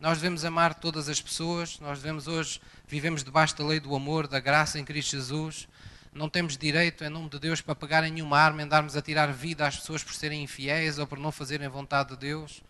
Nós 0.00 0.18
devemos 0.18 0.44
amar 0.44 0.74
todas 0.74 1.08
as 1.08 1.20
pessoas, 1.20 1.80
nós 1.80 1.98
devemos 2.00 2.28
hoje, 2.28 2.60
vivemos 2.86 3.24
debaixo 3.24 3.56
da 3.56 3.64
lei 3.64 3.80
do 3.80 3.94
amor, 3.96 4.28
da 4.28 4.38
graça 4.38 4.78
em 4.78 4.84
Cristo 4.84 5.16
Jesus. 5.16 5.66
Não 6.12 6.28
temos 6.28 6.56
direito, 6.56 7.02
em 7.02 7.08
nome 7.08 7.28
de 7.28 7.38
Deus, 7.40 7.60
para 7.60 7.74
pegar 7.74 8.04
em 8.04 8.12
nenhuma 8.12 8.38
arma, 8.38 8.62
andarmos 8.62 8.96
a 8.96 9.02
tirar 9.02 9.32
vida 9.32 9.66
às 9.66 9.76
pessoas 9.76 10.04
por 10.04 10.14
serem 10.14 10.44
infiéis 10.44 10.98
ou 10.98 11.06
por 11.06 11.18
não 11.18 11.32
fazerem 11.32 11.66
a 11.66 11.70
vontade 11.70 12.10
de 12.10 12.16
Deus. 12.16 12.62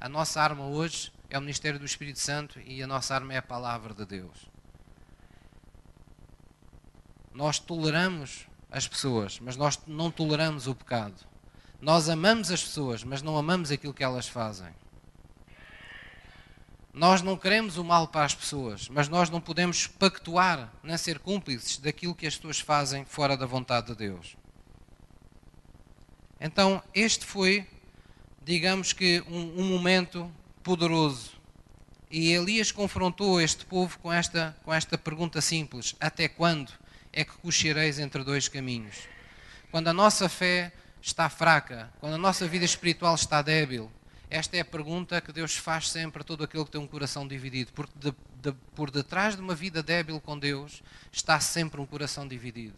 A 0.00 0.08
nossa 0.08 0.40
arma 0.40 0.64
hoje 0.64 1.12
é 1.28 1.36
o 1.36 1.40
ministério 1.42 1.78
do 1.78 1.84
Espírito 1.84 2.18
Santo 2.18 2.58
e 2.60 2.82
a 2.82 2.86
nossa 2.86 3.14
arma 3.14 3.34
é 3.34 3.36
a 3.36 3.42
palavra 3.42 3.92
de 3.92 4.06
Deus. 4.06 4.48
Nós 7.34 7.58
toleramos 7.58 8.46
as 8.70 8.88
pessoas, 8.88 9.38
mas 9.38 9.54
nós 9.54 9.78
não 9.86 10.10
toleramos 10.10 10.66
o 10.66 10.74
pecado. 10.74 11.26
Nós 11.78 12.08
amamos 12.08 12.50
as 12.50 12.62
pessoas, 12.62 13.04
mas 13.04 13.20
não 13.20 13.36
amamos 13.36 13.70
aquilo 13.70 13.92
que 13.92 14.02
elas 14.02 14.26
fazem. 14.26 14.72
Nós 16.92 17.22
não 17.22 17.36
queremos 17.36 17.76
o 17.76 17.84
mal 17.84 18.08
para 18.08 18.24
as 18.24 18.34
pessoas, 18.34 18.88
mas 18.88 19.08
nós 19.08 19.30
não 19.30 19.40
podemos 19.40 19.86
pactuar 19.86 20.72
nem 20.82 20.96
ser 20.98 21.20
cúmplices 21.20 21.78
daquilo 21.78 22.14
que 22.14 22.26
as 22.26 22.34
pessoas 22.34 22.58
fazem 22.58 23.04
fora 23.04 23.36
da 23.36 23.46
vontade 23.46 23.88
de 23.88 23.94
Deus. 23.94 24.36
Então, 26.40 26.82
este 26.92 27.24
foi, 27.24 27.66
digamos 28.42 28.92
que, 28.92 29.22
um, 29.28 29.60
um 29.60 29.64
momento 29.64 30.30
poderoso. 30.64 31.38
E 32.10 32.32
Elias 32.32 32.72
confrontou 32.72 33.40
este 33.40 33.64
povo 33.64 33.96
com 34.00 34.12
esta, 34.12 34.56
com 34.64 34.74
esta 34.74 34.98
pergunta 34.98 35.40
simples: 35.40 35.94
Até 36.00 36.26
quando 36.28 36.72
é 37.12 37.24
que 37.24 37.36
cochereis 37.38 38.00
entre 38.00 38.24
dois 38.24 38.48
caminhos? 38.48 38.96
Quando 39.70 39.86
a 39.86 39.92
nossa 39.92 40.28
fé 40.28 40.72
está 41.00 41.28
fraca, 41.28 41.92
quando 42.00 42.14
a 42.14 42.18
nossa 42.18 42.48
vida 42.48 42.64
espiritual 42.64 43.14
está 43.14 43.42
débil, 43.42 43.92
esta 44.30 44.56
é 44.56 44.60
a 44.60 44.64
pergunta 44.64 45.20
que 45.20 45.32
Deus 45.32 45.56
faz 45.56 45.90
sempre 45.90 46.22
a 46.22 46.24
todo 46.24 46.44
aquele 46.44 46.64
que 46.64 46.70
tem 46.70 46.80
um 46.80 46.86
coração 46.86 47.26
dividido. 47.26 47.72
Porque 47.72 47.92
de, 47.98 48.14
de, 48.40 48.56
por 48.76 48.88
detrás 48.88 49.34
de 49.34 49.42
uma 49.42 49.56
vida 49.56 49.82
débil 49.82 50.20
com 50.20 50.38
Deus 50.38 50.84
está 51.10 51.40
sempre 51.40 51.80
um 51.80 51.86
coração 51.86 52.28
dividido. 52.28 52.76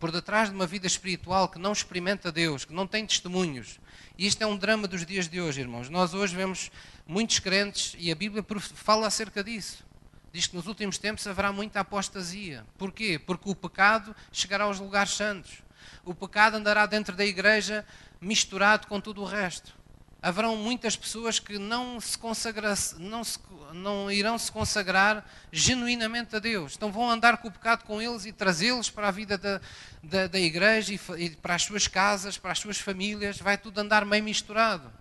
Por 0.00 0.10
detrás 0.10 0.48
de 0.48 0.54
uma 0.54 0.66
vida 0.66 0.88
espiritual 0.88 1.48
que 1.48 1.58
não 1.58 1.72
experimenta 1.72 2.32
Deus, 2.32 2.64
que 2.64 2.72
não 2.72 2.84
tem 2.84 3.06
testemunhos, 3.06 3.78
e 4.18 4.26
isto 4.26 4.42
é 4.42 4.46
um 4.46 4.56
drama 4.56 4.88
dos 4.88 5.06
dias 5.06 5.28
de 5.28 5.40
hoje, 5.40 5.60
irmãos. 5.60 5.88
Nós 5.88 6.14
hoje 6.14 6.34
vemos 6.34 6.70
muitos 7.06 7.38
crentes 7.38 7.94
e 7.96 8.10
a 8.10 8.14
Bíblia 8.14 8.44
fala 8.74 9.06
acerca 9.06 9.44
disso. 9.44 9.84
Diz 10.32 10.48
que 10.48 10.56
nos 10.56 10.66
últimos 10.66 10.98
tempos 10.98 11.26
haverá 11.26 11.52
muita 11.52 11.80
apostasia. 11.80 12.66
Porquê? 12.76 13.20
Porque 13.20 13.48
o 13.48 13.54
pecado 13.54 14.16
chegará 14.32 14.64
aos 14.64 14.80
lugares 14.80 15.12
santos. 15.12 15.62
O 16.04 16.12
pecado 16.12 16.56
andará 16.56 16.86
dentro 16.86 17.14
da 17.14 17.24
igreja 17.24 17.84
misturado 18.20 18.88
com 18.88 19.00
tudo 19.00 19.22
o 19.22 19.24
resto 19.24 19.79
haverão 20.22 20.56
muitas 20.56 20.96
pessoas 20.96 21.38
que 21.38 21.58
não, 21.58 22.00
se 22.00 22.16
consagra, 22.18 22.74
não, 22.98 23.24
se, 23.24 23.38
não 23.72 24.10
irão 24.10 24.38
se 24.38 24.52
consagrar 24.52 25.24
genuinamente 25.50 26.36
a 26.36 26.38
Deus. 26.38 26.74
Então 26.76 26.92
vão 26.92 27.10
andar 27.10 27.38
com 27.38 27.48
o 27.48 27.52
pecado 27.52 27.84
com 27.84 28.02
eles 28.02 28.26
e 28.26 28.32
trazê-los 28.32 28.90
para 28.90 29.08
a 29.08 29.10
vida 29.10 29.38
da, 29.38 29.60
da, 30.02 30.26
da 30.26 30.38
igreja 30.38 30.92
e, 30.92 31.00
e, 31.24 31.30
para 31.30 31.54
as 31.54 31.62
suas 31.62 31.86
casas, 31.86 32.36
para 32.36 32.52
as 32.52 32.58
suas 32.58 32.78
famílias. 32.78 33.38
Vai 33.38 33.56
tudo 33.56 33.78
andar 33.78 34.04
meio 34.04 34.22
misturado. 34.22 34.92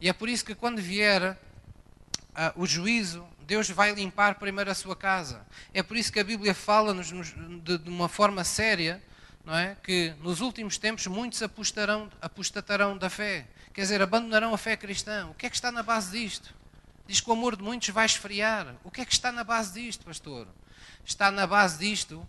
E 0.00 0.08
é 0.08 0.12
por 0.12 0.28
isso 0.28 0.44
que 0.44 0.54
quando 0.54 0.80
vier 0.80 1.32
uh, 1.32 1.36
o 2.56 2.66
juízo, 2.66 3.26
Deus 3.46 3.70
vai 3.70 3.92
limpar 3.92 4.34
primeiro 4.34 4.70
a 4.70 4.74
sua 4.74 4.96
casa. 4.96 5.46
É 5.72 5.82
por 5.82 5.96
isso 5.96 6.12
que 6.12 6.18
a 6.18 6.24
Bíblia 6.24 6.52
fala-nos 6.52 7.12
de, 7.62 7.78
de 7.78 7.88
uma 7.88 8.08
forma 8.08 8.42
séria 8.42 9.00
não 9.44 9.56
é? 9.56 9.76
que 9.80 10.12
nos 10.20 10.40
últimos 10.40 10.76
tempos 10.76 11.06
muitos 11.06 11.40
apostarão, 11.40 12.10
apostatarão 12.20 12.98
da 12.98 13.08
fé 13.08 13.46
Quer 13.76 13.82
dizer, 13.82 14.00
abandonarão 14.00 14.54
a 14.54 14.56
fé 14.56 14.74
cristã. 14.74 15.26
O 15.26 15.34
que 15.34 15.44
é 15.44 15.50
que 15.50 15.54
está 15.54 15.70
na 15.70 15.82
base 15.82 16.18
disto? 16.18 16.54
Diz 17.06 17.20
que 17.20 17.28
o 17.28 17.34
amor 17.34 17.56
de 17.56 17.62
muitos 17.62 17.90
vai 17.90 18.06
esfriar. 18.06 18.74
O 18.82 18.90
que 18.90 19.02
é 19.02 19.04
que 19.04 19.12
está 19.12 19.30
na 19.30 19.44
base 19.44 19.74
disto, 19.74 20.06
pastor? 20.06 20.48
Está 21.04 21.30
na 21.30 21.46
base 21.46 21.78
disto, 21.78 22.26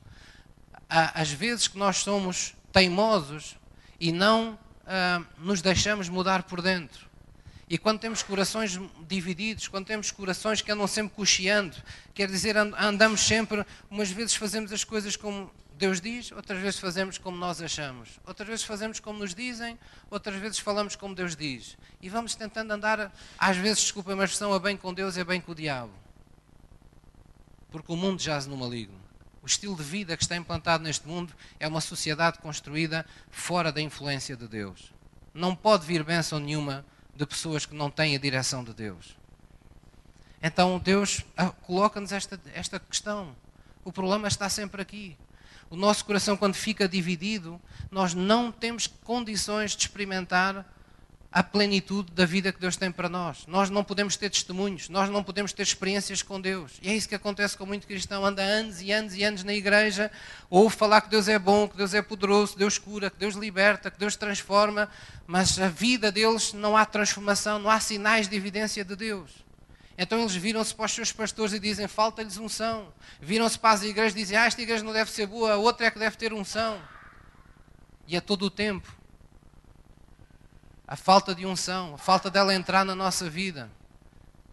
às 0.89 1.31
vezes 1.31 1.69
que 1.69 1.77
nós 1.77 1.99
somos 1.99 2.53
teimosos 2.73 3.55
e 3.97 4.11
não 4.11 4.59
ah, 4.85 5.23
nos 5.37 5.61
deixamos 5.61 6.09
mudar 6.09 6.43
por 6.43 6.61
dentro. 6.61 7.07
E 7.69 7.77
quando 7.77 8.01
temos 8.01 8.21
corações 8.21 8.77
divididos, 9.07 9.69
quando 9.69 9.85
temos 9.85 10.11
corações 10.11 10.61
que 10.61 10.69
andam 10.69 10.85
sempre 10.85 11.15
cocheando, 11.15 11.77
quer 12.13 12.27
dizer, 12.27 12.57
andamos 12.57 13.21
sempre, 13.21 13.65
umas 13.89 14.11
vezes 14.11 14.35
fazemos 14.35 14.73
as 14.73 14.83
coisas 14.83 15.15
como 15.15 15.49
Deus 15.77 16.01
diz, 16.01 16.31
outras 16.31 16.59
vezes 16.59 16.79
fazemos 16.79 17.19
como 17.19 17.37
nós 17.37 17.61
achamos, 17.61 18.19
outras 18.25 18.49
vezes 18.49 18.65
fazemos 18.65 18.99
como 18.99 19.19
nos 19.19 19.35
dizem, 19.35 19.77
outras 20.09 20.35
vezes 20.35 20.57
falamos 20.57 20.95
como 20.95 21.13
Deus 21.13 21.35
diz. 21.35 21.77
E 22.01 22.09
vamos 22.09 22.33
tentando 22.33 22.71
andar, 22.71 23.11
às 23.37 23.57
vezes, 23.57 23.83
desculpem 23.83 24.19
a 24.19 24.23
expressão, 24.23 24.51
a 24.51 24.59
bem 24.59 24.75
com 24.75 24.91
Deus 24.91 25.17
e 25.17 25.21
a 25.21 25.25
bem 25.25 25.39
com 25.39 25.51
o 25.51 25.55
diabo. 25.55 25.93
Porque 27.69 27.91
o 27.91 27.95
mundo 27.95 28.19
jaz 28.19 28.47
no 28.47 28.57
maligno. 28.57 28.99
O 29.43 29.45
estilo 29.45 29.75
de 29.75 29.83
vida 29.83 30.17
que 30.17 30.23
está 30.23 30.35
implantado 30.35 30.83
neste 30.83 31.07
mundo 31.07 31.31
é 31.59 31.67
uma 31.67 31.79
sociedade 31.79 32.39
construída 32.39 33.05
fora 33.29 33.71
da 33.71 33.79
influência 33.79 34.35
de 34.35 34.47
Deus. 34.47 34.91
Não 35.31 35.55
pode 35.55 35.85
vir 35.85 36.03
bênção 36.03 36.39
nenhuma 36.39 36.83
de 37.15 37.23
pessoas 37.23 37.67
que 37.67 37.75
não 37.75 37.91
têm 37.91 38.15
a 38.15 38.19
direção 38.19 38.63
de 38.63 38.73
Deus. 38.73 39.15
Então 40.41 40.79
Deus 40.79 41.23
ah, 41.37 41.51
coloca-nos 41.51 42.11
esta, 42.11 42.41
esta 42.55 42.79
questão. 42.79 43.35
O 43.85 43.91
problema 43.91 44.27
está 44.27 44.49
sempre 44.49 44.81
aqui. 44.81 45.15
O 45.69 45.75
nosso 45.75 46.05
coração, 46.05 46.37
quando 46.37 46.55
fica 46.55 46.87
dividido, 46.87 47.59
nós 47.91 48.13
não 48.13 48.51
temos 48.51 48.87
condições 48.87 49.75
de 49.75 49.81
experimentar 49.81 50.65
a 51.31 51.43
plenitude 51.43 52.11
da 52.13 52.25
vida 52.25 52.51
que 52.51 52.59
Deus 52.59 52.77
tem 52.77 52.91
para 52.91 53.09
nós. 53.09 53.45
Nós 53.47 53.69
não 53.69 53.83
podemos 53.83 54.15
ter 54.15 54.29
testemunhos, 54.29 54.89
nós 54.89 55.09
não 55.09 55.23
podemos 55.23 55.51
ter 55.53 55.63
experiências 55.63 56.21
com 56.21 56.39
Deus. 56.39 56.79
E 56.81 56.89
é 56.89 56.95
isso 56.95 57.07
que 57.07 57.15
acontece 57.15 57.57
com 57.57 57.65
muito 57.65 57.85
cristão. 57.85 58.25
Anda 58.25 58.41
anos 58.41 58.81
e 58.81 58.91
anos 58.91 59.13
e 59.13 59.23
anos 59.23 59.43
na 59.43 59.53
igreja, 59.53 60.09
ouve 60.49 60.75
falar 60.75 61.01
que 61.01 61.09
Deus 61.09 61.27
é 61.27 61.37
bom, 61.37 61.67
que 61.67 61.77
Deus 61.77 61.93
é 61.93 62.01
poderoso, 62.01 62.53
que 62.53 62.59
Deus 62.59 62.77
cura, 62.77 63.09
que 63.09 63.17
Deus 63.17 63.35
liberta, 63.35 63.91
que 63.91 63.99
Deus 63.99 64.15
transforma, 64.15 64.89
mas 65.25 65.59
a 65.59 65.67
vida 65.67 66.11
deles 66.11 66.53
não 66.53 66.77
há 66.77 66.85
transformação, 66.85 67.59
não 67.59 67.69
há 67.69 67.79
sinais 67.79 68.27
de 68.27 68.35
evidência 68.35 68.83
de 68.83 68.95
Deus. 68.95 69.46
Então 69.97 70.19
eles 70.19 70.35
viram-se 70.35 70.75
para 70.75 70.85
os 70.85 70.91
seus 70.91 71.11
pastores 71.11 71.53
e 71.53 71.59
dizem: 71.59 71.87
falta-lhes 71.87 72.37
unção. 72.37 72.93
Viram-se 73.19 73.57
para 73.57 73.71
as 73.71 73.83
igrejas 73.83 74.13
e 74.13 74.17
dizem: 74.17 74.37
ah, 74.37 74.45
esta 74.45 74.61
igreja 74.61 74.83
não 74.83 74.93
deve 74.93 75.09
ser 75.09 75.25
boa, 75.25 75.53
a 75.53 75.57
outra 75.57 75.87
é 75.87 75.91
que 75.91 75.97
deve 75.97 76.15
ter 76.15 76.31
unção. 76.31 76.79
E 78.05 78.15
a 78.15 78.21
todo 78.21 78.43
o 78.43 78.49
tempo. 78.49 78.95
A 80.87 80.95
falta 80.95 81.35
de 81.35 81.45
unção, 81.45 81.95
a 81.95 81.97
falta 81.97 82.29
dela 82.29 82.55
entrar 82.55 82.85
na 82.85 82.95
nossa 82.95 83.29
vida, 83.29 83.69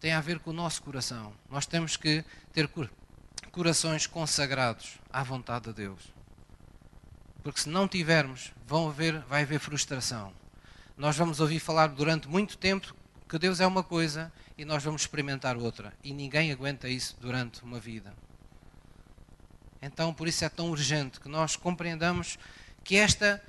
tem 0.00 0.12
a 0.12 0.20
ver 0.20 0.40
com 0.40 0.50
o 0.50 0.54
nosso 0.54 0.82
coração. 0.82 1.32
Nós 1.48 1.64
temos 1.64 1.96
que 1.96 2.24
ter 2.52 2.68
corações 3.52 4.08
consagrados 4.08 4.98
à 5.12 5.22
vontade 5.22 5.66
de 5.66 5.74
Deus. 5.74 6.12
Porque 7.44 7.60
se 7.60 7.68
não 7.68 7.86
tivermos, 7.86 8.52
vão 8.66 8.88
haver, 8.88 9.20
vai 9.20 9.42
haver 9.42 9.60
frustração. 9.60 10.32
Nós 10.96 11.16
vamos 11.16 11.38
ouvir 11.38 11.60
falar 11.60 11.88
durante 11.88 12.26
muito 12.26 12.58
tempo 12.58 12.94
que 13.28 13.38
Deus 13.38 13.60
é 13.60 13.66
uma 13.66 13.84
coisa 13.84 14.32
e 14.56 14.64
nós 14.64 14.82
vamos 14.82 15.02
experimentar 15.02 15.56
outra. 15.56 15.92
E 16.02 16.12
ninguém 16.12 16.52
aguenta 16.52 16.88
isso 16.88 17.16
durante 17.20 17.62
uma 17.62 17.78
vida. 17.80 18.14
Então, 19.82 20.14
por 20.14 20.26
isso 20.26 20.44
é 20.44 20.48
tão 20.48 20.70
urgente 20.70 21.20
que 21.20 21.28
nós 21.28 21.56
compreendamos 21.56 22.38
que 22.82 22.96
esta 22.96 23.42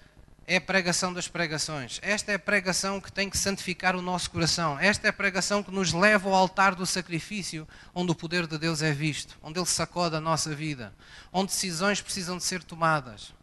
é 0.47 0.57
a 0.57 0.61
pregação 0.61 1.13
das 1.13 1.27
pregações. 1.27 1.99
Esta 2.03 2.31
é 2.31 2.35
a 2.35 2.39
pregação 2.39 3.01
que 3.01 3.11
tem 3.11 3.29
que 3.29 3.37
santificar 3.37 3.95
o 3.95 4.01
nosso 4.01 4.29
coração. 4.29 4.77
Esta 4.79 5.07
é 5.07 5.09
a 5.09 5.13
pregação 5.13 5.63
que 5.63 5.71
nos 5.71 5.91
leva 5.91 6.29
ao 6.29 6.35
altar 6.35 6.75
do 6.75 6.85
sacrifício, 6.85 7.67
onde 7.93 8.11
o 8.11 8.15
poder 8.15 8.45
de 8.45 8.57
Deus 8.57 8.81
é 8.81 8.91
visto, 8.91 9.37
onde 9.41 9.59
Ele 9.59 9.65
sacode 9.65 10.15
a 10.15 10.21
nossa 10.21 10.53
vida, 10.53 10.93
onde 11.31 11.51
decisões 11.51 12.01
precisam 12.01 12.37
de 12.37 12.43
ser 12.43 12.63
tomadas. 12.63 13.33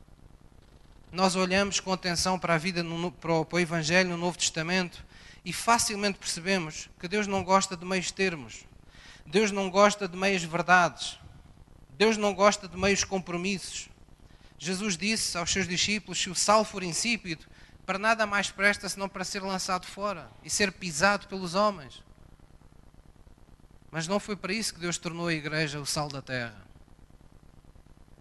Nós 1.11 1.35
olhamos 1.35 1.81
com 1.81 1.93
atenção 1.93 2.39
para 2.39 2.55
a 2.55 2.59
vida, 2.59 2.83
no, 2.83 3.11
para, 3.11 3.33
o, 3.33 3.59
Evangelho 3.59 4.11
no 4.11 4.17
Novo 4.17 4.39
Testamento 4.39 5.05
e 5.45 5.53
facilmente 5.53 6.19
percebemos 6.19 6.89
que 6.99 7.09
Deus 7.09 7.27
não 7.27 7.43
gosta 7.43 7.77
de 7.77 7.85
meios 7.85 8.11
termos. 8.11 8.65
Deus 9.27 9.51
não 9.51 9.71
gosta 9.71 10.07
de 10.07 10.17
meias 10.17 10.43
verdades. 10.43 11.19
Deus 11.91 12.17
não 12.17 12.35
gosta 12.35 12.69
de 12.69 12.77
meios 12.77 13.05
compromissos. 13.05 13.89
Jesus 14.59 14.97
disse 14.97 15.37
aos 15.37 15.51
seus 15.53 15.67
discípulos: 15.67 16.21
se 16.21 16.31
o 16.31 16.35
sal 16.35 16.65
for 16.65 16.83
insípido, 16.83 17.47
para 17.85 17.99
nada 17.99 18.27
mais 18.27 18.51
presta 18.51 18.89
senão 18.89 19.09
para 19.09 19.25
ser 19.25 19.43
lançado 19.43 19.87
fora 19.87 20.31
e 20.43 20.51
ser 20.51 20.73
pisado 20.73 21.27
pelos 21.27 21.55
homens. 21.55 22.03
Mas 23.91 24.07
não 24.07 24.21
foi 24.21 24.37
para 24.37 24.53
isso 24.53 24.73
que 24.73 24.81
Deus 24.81 24.97
tornou 24.97 25.27
a 25.27 25.35
igreja 25.35 25.81
o 25.81 25.87
sal 25.87 26.09
da 26.09 26.23
terra. 26.23 26.67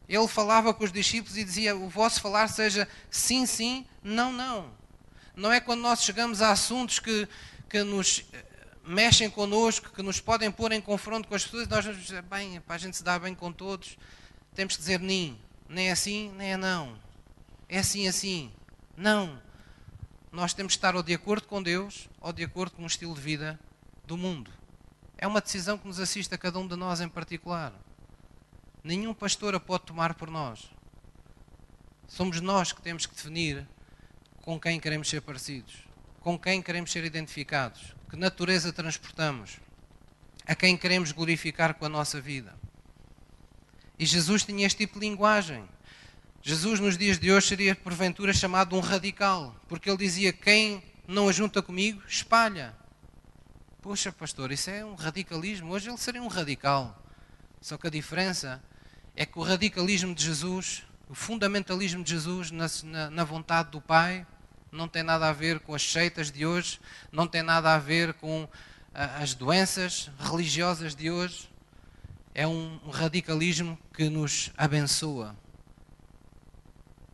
Ele 0.09 0.27
falava 0.27 0.73
com 0.73 0.83
os 0.83 0.91
discípulos 0.91 1.37
e 1.37 1.43
dizia: 1.43 1.75
O 1.75 1.87
vosso 1.87 2.19
falar 2.19 2.47
seja 2.49 2.87
sim, 3.09 3.45
sim, 3.45 3.85
não, 4.03 4.33
não. 4.33 4.80
Não 5.35 5.51
é 5.51 5.59
quando 5.59 5.81
nós 5.81 6.03
chegamos 6.03 6.41
a 6.41 6.51
assuntos 6.51 6.99
que, 6.99 7.27
que 7.69 7.83
nos 7.83 8.25
eh, 8.33 8.45
mexem 8.83 9.29
connosco, 9.29 9.91
que 9.91 10.01
nos 10.01 10.19
podem 10.19 10.51
pôr 10.51 10.71
em 10.71 10.81
confronto 10.81 11.27
com 11.27 11.35
as 11.35 11.43
pessoas, 11.43 11.67
nós 11.67 11.85
vamos 11.85 12.01
dizer, 12.01 12.21
bem, 12.23 12.59
para 12.61 12.75
a 12.75 12.77
gente 12.77 12.97
se 12.97 13.03
dar 13.03 13.19
bem 13.19 13.33
com 13.33 13.51
todos, 13.51 13.97
temos 14.53 14.75
que 14.75 14.81
dizer 14.81 14.99
nem, 14.99 15.39
nem 15.69 15.89
é 15.89 15.91
assim, 15.91 16.31
nem 16.37 16.53
é 16.53 16.57
não. 16.57 16.97
É 17.69 17.79
assim, 17.79 18.07
assim. 18.07 18.51
Não. 18.97 19.41
Nós 20.31 20.53
temos 20.53 20.73
que 20.73 20.77
estar 20.77 20.95
ou 20.95 21.03
de 21.03 21.13
acordo 21.13 21.47
com 21.47 21.63
Deus 21.63 22.09
ou 22.19 22.33
de 22.33 22.43
acordo 22.43 22.75
com 22.75 22.83
o 22.83 22.87
estilo 22.87 23.13
de 23.15 23.21
vida 23.21 23.59
do 24.05 24.17
mundo. 24.17 24.51
É 25.17 25.27
uma 25.27 25.39
decisão 25.39 25.77
que 25.77 25.87
nos 25.87 25.99
assiste 25.99 26.33
a 26.33 26.37
cada 26.37 26.59
um 26.59 26.67
de 26.67 26.75
nós 26.75 26.99
em 26.99 27.07
particular. 27.07 27.73
Nenhum 28.83 29.13
pastor 29.13 29.55
a 29.55 29.59
pode 29.59 29.85
tomar 29.85 30.15
por 30.15 30.29
nós. 30.29 30.69
Somos 32.07 32.41
nós 32.41 32.73
que 32.73 32.81
temos 32.81 33.05
que 33.05 33.15
definir 33.15 33.67
com 34.41 34.59
quem 34.59 34.79
queremos 34.79 35.09
ser 35.09 35.21
parecidos, 35.21 35.75
com 36.19 36.37
quem 36.37 36.61
queremos 36.61 36.91
ser 36.91 37.03
identificados, 37.03 37.95
que 38.09 38.15
natureza 38.15 38.73
transportamos, 38.73 39.57
a 40.45 40.55
quem 40.55 40.75
queremos 40.75 41.11
glorificar 41.11 41.75
com 41.75 41.85
a 41.85 41.89
nossa 41.89 42.19
vida. 42.19 42.55
E 43.97 44.05
Jesus 44.05 44.43
tinha 44.43 44.65
este 44.65 44.79
tipo 44.79 44.99
de 44.99 45.07
linguagem. 45.07 45.63
Jesus, 46.41 46.79
nos 46.79 46.97
dias 46.97 47.19
de 47.19 47.31
hoje, 47.31 47.47
seria 47.47 47.75
porventura 47.75 48.33
chamado 48.33 48.75
um 48.75 48.79
radical, 48.79 49.55
porque 49.67 49.89
ele 49.89 49.97
dizia: 49.97 50.33
Quem 50.33 50.83
não 51.07 51.29
ajunta 51.29 51.61
comigo, 51.61 52.01
espalha. 52.07 52.75
Poxa, 53.79 54.11
pastor, 54.11 54.51
isso 54.51 54.69
é 54.69 54.83
um 54.83 54.95
radicalismo. 54.95 55.71
Hoje 55.71 55.89
ele 55.89 55.97
seria 55.97 56.21
um 56.21 56.27
radical. 56.27 56.99
Só 57.59 57.77
que 57.77 57.87
a 57.87 57.91
diferença 57.91 58.63
é 59.15 59.25
que 59.25 59.37
o 59.37 59.43
radicalismo 59.43 60.15
de 60.15 60.23
Jesus 60.23 60.83
o 61.11 61.13
fundamentalismo 61.13 62.01
de 62.05 62.11
Jesus 62.11 62.51
na, 62.51 62.67
na, 62.85 63.09
na, 63.09 63.23
vontade 63.25 63.69
do 63.69 63.81
Pai 63.81 64.25
não 64.71 64.87
tem 64.87 65.03
nada 65.03 65.27
a 65.27 65.33
ver 65.33 65.59
com 65.59 65.75
as 65.75 65.83
seitas 65.83 66.31
de 66.31 66.45
hoje, 66.45 66.79
não 67.11 67.27
tem 67.27 67.43
nada 67.43 67.75
a 67.75 67.77
ver 67.77 68.13
com 68.13 68.47
as 68.93 69.33
doenças 69.33 70.09
religiosas 70.17 70.95
de 70.95 71.11
hoje. 71.11 71.51
É 72.33 72.47
um 72.47 72.79
radicalismo 72.89 73.77
que 73.93 74.07
nos 74.07 74.51
abençoa. 74.55 75.35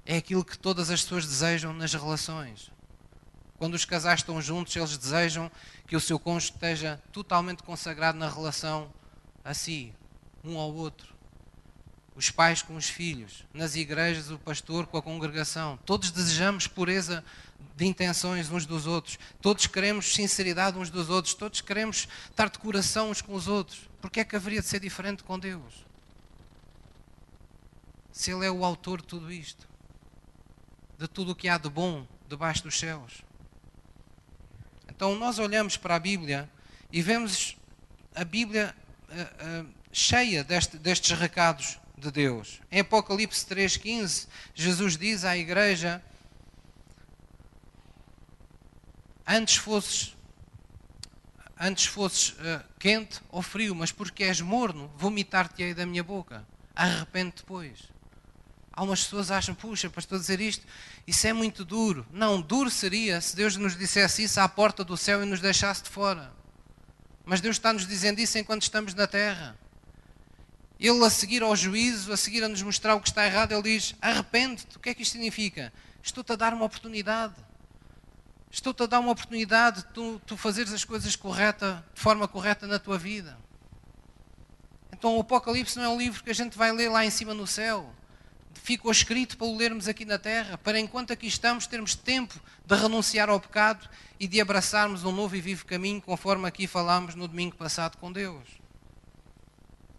É 0.05 0.17
aquilo 0.17 0.45
que 0.45 0.59
todas 0.59 0.91
as 0.91 1.01
pessoas 1.01 1.25
desejam 1.25 1.73
nas 1.73 1.91
relações. 1.91 2.71
Quando 3.57 3.73
os 3.73 3.83
casais 3.83 4.19
estão 4.19 4.39
juntos, 4.39 4.75
eles 4.75 4.95
desejam 4.95 5.51
que 5.87 5.95
o 5.95 5.99
seu 5.99 6.19
cônjuge 6.19 6.51
esteja 6.51 7.01
totalmente 7.11 7.63
consagrado 7.63 8.19
na 8.19 8.29
relação 8.29 8.93
a 9.43 9.55
si, 9.55 9.91
um 10.43 10.59
ao 10.59 10.71
outro 10.71 11.16
os 12.17 12.31
pais 12.31 12.63
com 12.63 12.75
os 12.75 12.89
filhos, 12.89 13.45
nas 13.53 13.75
igrejas 13.75 14.31
o 14.31 14.39
pastor 14.39 14.87
com 14.87 14.97
a 14.97 15.01
congregação. 15.03 15.77
Todos 15.85 16.09
desejamos 16.09 16.65
pureza 16.65 17.23
de 17.75 17.85
intenções 17.85 18.49
uns 18.49 18.65
dos 18.65 18.87
outros. 18.87 19.19
Todos 19.39 19.67
queremos 19.67 20.15
sinceridade 20.15 20.79
uns 20.79 20.89
dos 20.89 21.11
outros. 21.11 21.35
Todos 21.35 21.61
queremos 21.61 22.07
estar 22.27 22.49
de 22.49 22.57
coração 22.57 23.11
uns 23.11 23.21
com 23.21 23.35
os 23.35 23.47
outros. 23.47 23.87
Porque 24.01 24.19
é 24.19 24.25
que 24.25 24.35
haveria 24.35 24.61
de 24.61 24.67
ser 24.67 24.79
diferente 24.79 25.23
com 25.23 25.37
Deus? 25.37 25.85
Se 28.11 28.31
Ele 28.31 28.47
é 28.47 28.51
o 28.51 28.65
autor 28.65 28.99
de 28.99 29.07
tudo 29.07 29.31
isto, 29.31 29.69
de 30.97 31.07
tudo 31.07 31.33
o 31.33 31.35
que 31.35 31.47
há 31.47 31.59
de 31.59 31.69
bom 31.69 32.07
debaixo 32.27 32.63
dos 32.63 32.79
céus. 32.79 33.21
Então 34.89 35.15
nós 35.19 35.37
olhamos 35.37 35.77
para 35.77 35.93
a 35.93 35.99
Bíblia 35.99 36.49
e 36.91 36.99
vemos 36.99 37.55
a 38.15 38.25
Bíblia 38.25 38.75
uh, 39.07 39.61
uh, 39.61 39.69
cheia 39.91 40.43
deste, 40.43 40.79
destes 40.79 41.15
recados 41.15 41.77
de 41.97 42.11
Deus. 42.11 42.61
Em 42.71 42.81
Apocalipse 42.81 43.45
3,15, 43.45 44.27
Jesus 44.53 44.95
diz 44.95 45.25
à 45.25 45.35
igreja: 45.35 46.01
Antes 49.25 49.57
fosses, 49.57 50.15
antes 51.59 51.85
fosses 51.87 52.29
uh, 52.29 52.63
quente 52.79 53.19
ou 53.29 53.41
frio, 53.41 53.73
mas 53.73 53.91
porque 53.91 54.23
és 54.23 54.39
morno, 54.39 54.91
vomitar-te-ei 54.95 55.73
da 55.73 55.85
minha 55.85 56.03
boca. 56.03 56.45
Arrepende 56.75 57.33
depois. 57.37 57.79
Algumas 58.71 59.03
pessoas 59.03 59.31
acham, 59.31 59.55
puxa, 59.55 59.89
para 59.89 59.99
estou 59.99 60.17
a 60.17 60.21
dizer 60.21 60.39
isto, 60.39 60.63
isso 61.07 61.25
é 61.25 61.33
muito 61.33 61.65
duro. 61.65 62.05
Não, 62.11 62.39
duro 62.39 62.69
seria 62.69 63.19
se 63.19 63.35
Deus 63.35 63.55
nos 63.55 63.75
dissesse 63.75 64.23
isso 64.23 64.39
à 64.39 64.47
porta 64.47 64.83
do 64.83 64.95
céu 64.95 65.23
e 65.23 65.25
nos 65.25 65.41
deixasse 65.41 65.81
de 65.81 65.89
fora. 65.89 66.31
Mas 67.25 67.41
Deus 67.41 67.55
está 67.55 67.73
nos 67.73 67.87
dizendo 67.87 68.19
isso 68.19 68.37
enquanto 68.37 68.61
estamos 68.61 68.93
na 68.93 69.07
terra. 69.07 69.57
Ele, 70.79 71.03
a 71.03 71.09
seguir 71.09 71.41
ao 71.41 71.55
juízo, 71.55 72.13
a 72.13 72.17
seguir 72.17 72.43
a 72.43 72.47
nos 72.47 72.61
mostrar 72.61 72.95
o 72.95 73.01
que 73.01 73.09
está 73.09 73.25
errado, 73.25 73.51
ele 73.51 73.63
diz: 73.63 73.95
Arrepende-te. 74.01 74.77
O 74.77 74.79
que 74.79 74.89
é 74.89 74.93
que 74.93 75.01
isto 75.01 75.13
significa? 75.13 75.73
Estou-te 76.03 76.31
a 76.33 76.35
dar 76.35 76.53
uma 76.53 76.65
oportunidade. 76.65 77.35
Estou-te 78.51 78.83
a 78.83 78.85
dar 78.85 78.99
uma 78.99 79.11
oportunidade 79.11 79.81
de 79.81 79.87
tu, 79.87 80.21
tu 80.25 80.37
fazeres 80.37 80.71
as 80.71 80.85
coisas 80.85 81.15
correta, 81.15 81.83
de 81.93 81.99
forma 81.99 82.27
correta 82.27 82.65
na 82.65 82.79
tua 82.79 82.97
vida. 82.97 83.37
Então 84.91 85.17
o 85.17 85.21
Apocalipse 85.21 85.77
não 85.77 85.85
é 85.85 85.89
um 85.89 85.97
livro 85.97 86.23
que 86.23 86.29
a 86.29 86.35
gente 86.35 86.57
vai 86.57 86.71
ler 86.71 86.89
lá 86.89 87.05
em 87.05 87.09
cima 87.09 87.33
no 87.33 87.45
céu. 87.45 87.93
Ficou 88.53 88.91
escrito 88.91 89.37
para 89.37 89.45
o 89.45 89.55
lermos 89.55 89.87
aqui 89.87 90.05
na 90.05 90.17
terra, 90.17 90.57
para 90.57 90.79
enquanto 90.79 91.13
aqui 91.13 91.27
estamos 91.27 91.67
termos 91.67 91.93
tempo 91.93 92.39
de 92.65 92.75
renunciar 92.75 93.29
ao 93.29 93.39
pecado 93.39 93.87
e 94.19 94.27
de 94.27 94.41
abraçarmos 94.41 95.03
um 95.03 95.11
novo 95.11 95.35
e 95.35 95.41
vivo 95.41 95.65
caminho, 95.65 96.01
conforme 96.01 96.47
aqui 96.47 96.65
falámos 96.65 97.15
no 97.15 97.27
domingo 97.27 97.55
passado 97.55 97.97
com 97.97 98.11
Deus. 98.11 98.47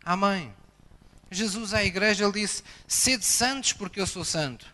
Amém. 0.04 0.57
Jesus 1.30 1.74
à 1.74 1.84
igreja 1.84 2.24
ele 2.24 2.40
disse: 2.40 2.62
Sede 2.86 3.24
santos, 3.24 3.72
porque 3.72 4.00
eu 4.00 4.06
sou 4.06 4.24
santo. 4.24 4.66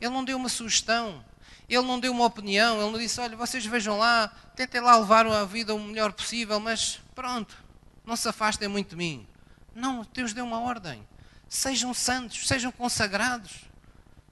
Ele 0.00 0.12
não 0.12 0.24
deu 0.24 0.36
uma 0.36 0.48
sugestão, 0.48 1.24
ele 1.68 1.82
não 1.82 1.98
deu 1.98 2.12
uma 2.12 2.24
opinião, 2.24 2.80
ele 2.80 2.90
não 2.90 2.98
disse: 2.98 3.20
Olha, 3.20 3.36
vocês 3.36 3.64
vejam 3.66 3.98
lá, 3.98 4.28
tentem 4.54 4.80
lá 4.80 4.96
levar 4.96 5.26
a 5.26 5.44
vida 5.44 5.74
o 5.74 5.80
melhor 5.80 6.12
possível, 6.12 6.60
mas 6.60 7.00
pronto, 7.14 7.56
não 8.04 8.14
se 8.14 8.28
afastem 8.28 8.68
muito 8.68 8.90
de 8.90 8.96
mim. 8.96 9.26
Não, 9.74 10.06
Deus 10.12 10.32
deu 10.32 10.44
uma 10.44 10.60
ordem. 10.60 11.06
Sejam 11.48 11.92
santos, 11.92 12.46
sejam 12.46 12.72
consagrados. 12.72 13.66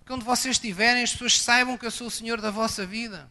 Que 0.06 0.12
onde 0.12 0.24
vocês 0.24 0.56
estiverem, 0.56 1.02
as 1.02 1.12
pessoas 1.12 1.40
saibam 1.40 1.78
que 1.78 1.86
eu 1.86 1.90
sou 1.90 2.06
o 2.06 2.10
Senhor 2.10 2.40
da 2.40 2.50
vossa 2.50 2.86
vida. 2.86 3.28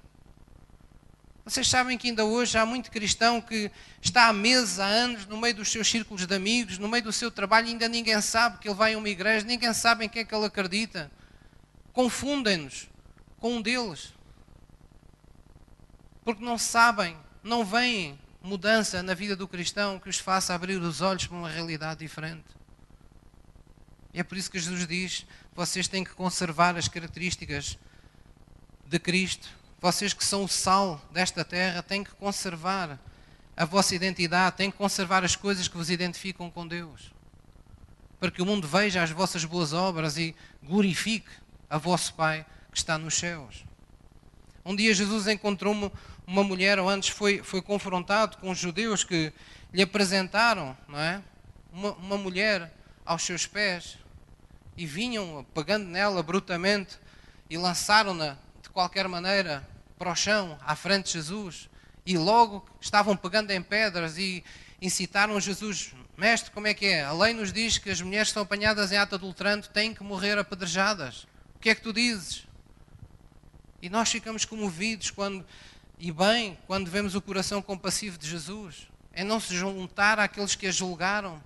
Vocês 1.45 1.67
sabem 1.67 1.97
que 1.97 2.07
ainda 2.07 2.23
hoje 2.23 2.57
há 2.57 2.65
muito 2.65 2.89
cristão 2.89 3.41
que 3.41 3.69
está 4.01 4.27
há 4.27 4.33
meses, 4.33 4.79
há 4.79 4.85
anos, 4.85 5.25
no 5.25 5.37
meio 5.37 5.53
dos 5.55 5.69
seus 5.69 5.89
círculos 5.89 6.25
de 6.25 6.33
amigos, 6.33 6.77
no 6.77 6.87
meio 6.87 7.03
do 7.03 7.11
seu 7.11 7.29
trabalho, 7.29 7.67
e 7.67 7.71
ainda 7.71 7.89
ninguém 7.89 8.19
sabe 8.21 8.59
que 8.59 8.67
ele 8.67 8.75
vai 8.75 8.93
a 8.93 8.97
uma 8.97 9.09
igreja, 9.09 9.45
ninguém 9.45 9.73
sabe 9.73 10.05
em 10.05 10.09
quem 10.09 10.21
é 10.21 10.25
que 10.25 10.33
ele 10.33 10.45
acredita. 10.45 11.11
Confundem-nos 11.91 12.87
com 13.39 13.57
um 13.57 13.61
deles. 13.61 14.13
Porque 16.23 16.43
não 16.43 16.57
sabem, 16.57 17.17
não 17.43 17.65
veem 17.65 18.17
mudança 18.41 19.03
na 19.03 19.13
vida 19.13 19.35
do 19.35 19.45
cristão 19.45 19.99
que 19.99 20.07
os 20.07 20.19
faça 20.19 20.53
abrir 20.53 20.77
os 20.77 21.01
olhos 21.01 21.27
para 21.27 21.37
uma 21.37 21.49
realidade 21.49 21.99
diferente. 21.99 22.45
E 24.13 24.19
é 24.21 24.23
por 24.23 24.37
isso 24.37 24.49
que 24.49 24.59
Jesus 24.59 24.87
diz: 24.87 25.25
vocês 25.53 25.89
têm 25.89 26.05
que 26.05 26.11
conservar 26.11 26.77
as 26.77 26.87
características 26.87 27.77
de 28.85 28.97
Cristo 28.97 29.49
vocês 29.83 30.13
que 30.13 30.23
são 30.23 30.45
o 30.45 30.47
sal 30.47 31.01
desta 31.11 31.43
terra 31.43 31.83
têm 31.83 32.05
que 32.05 32.11
conservar 32.11 32.97
a 33.53 33.65
vossa 33.65 33.93
identidade, 33.93 34.55
têm 34.55 34.71
que 34.71 34.77
conservar 34.77 35.25
as 35.25 35.35
coisas 35.35 35.67
que 35.67 35.75
vos 35.75 35.89
identificam 35.89 36.49
com 36.49 36.65
Deus. 36.65 37.11
Para 38.17 38.31
que 38.31 38.41
o 38.41 38.45
mundo 38.45 38.65
veja 38.65 39.03
as 39.03 39.11
vossas 39.11 39.43
boas 39.43 39.73
obras 39.73 40.17
e 40.17 40.33
glorifique 40.63 41.29
a 41.69 41.77
vosso 41.77 42.13
Pai 42.13 42.45
que 42.71 42.77
está 42.77 42.97
nos 42.97 43.15
céus. 43.15 43.65
Um 44.63 44.73
dia 44.73 44.93
Jesus 44.93 45.27
encontrou 45.27 45.91
uma, 46.25 46.43
mulher, 46.45 46.79
ou 46.79 46.87
antes 46.87 47.09
foi, 47.09 47.43
foi 47.43 47.61
confrontado 47.61 48.37
com 48.37 48.51
os 48.51 48.57
judeus 48.57 49.03
que 49.03 49.33
lhe 49.73 49.81
apresentaram 49.81 50.77
não 50.87 50.97
é? 50.97 51.21
uma, 51.73 51.91
uma 51.95 52.17
mulher 52.17 52.73
aos 53.05 53.23
seus 53.23 53.45
pés 53.45 53.97
e 54.77 54.85
vinham 54.85 55.45
pegando 55.53 55.85
nela 55.87 56.23
brutamente 56.23 56.97
e 57.49 57.57
lançaram-na 57.57 58.37
de 58.61 58.69
qualquer 58.69 59.09
maneira 59.09 59.72
para 60.03 60.11
o 60.11 60.15
chão, 60.15 60.59
à 60.65 60.75
frente 60.75 61.05
de 61.05 61.11
Jesus, 61.13 61.69
e 62.05 62.17
logo 62.17 62.67
estavam 62.81 63.15
pegando 63.15 63.51
em 63.51 63.63
pedras 63.63 64.17
e 64.17 64.43
incitaram 64.81 65.39
Jesus: 65.39 65.93
Mestre, 66.17 66.51
como 66.51 66.67
é 66.67 66.73
que 66.73 66.87
é? 66.87 67.05
A 67.05 67.13
lei 67.13 67.33
nos 67.33 67.53
diz 67.53 67.77
que 67.77 67.89
as 67.89 68.01
mulheres 68.01 68.27
que 68.27 68.33
são 68.33 68.43
apanhadas 68.43 68.91
em 68.91 68.97
ato 68.97 69.15
adulterante 69.15 69.69
têm 69.69 69.93
que 69.93 70.03
morrer 70.03 70.37
apedrejadas. 70.37 71.25
O 71.55 71.59
que 71.59 71.69
é 71.69 71.75
que 71.75 71.81
tu 71.81 71.93
dizes? 71.93 72.45
E 73.81 73.89
nós 73.89 74.11
ficamos 74.11 74.43
comovidos 74.43 75.09
quando, 75.09 75.45
e 75.97 76.11
bem, 76.11 76.59
quando 76.67 76.91
vemos 76.91 77.15
o 77.15 77.21
coração 77.21 77.61
compassivo 77.61 78.17
de 78.17 78.29
Jesus, 78.29 78.89
em 79.15 79.23
não 79.23 79.39
se 79.39 79.55
juntar 79.55 80.19
àqueles 80.19 80.53
que 80.53 80.67
a 80.67 80.71
julgaram. 80.71 81.41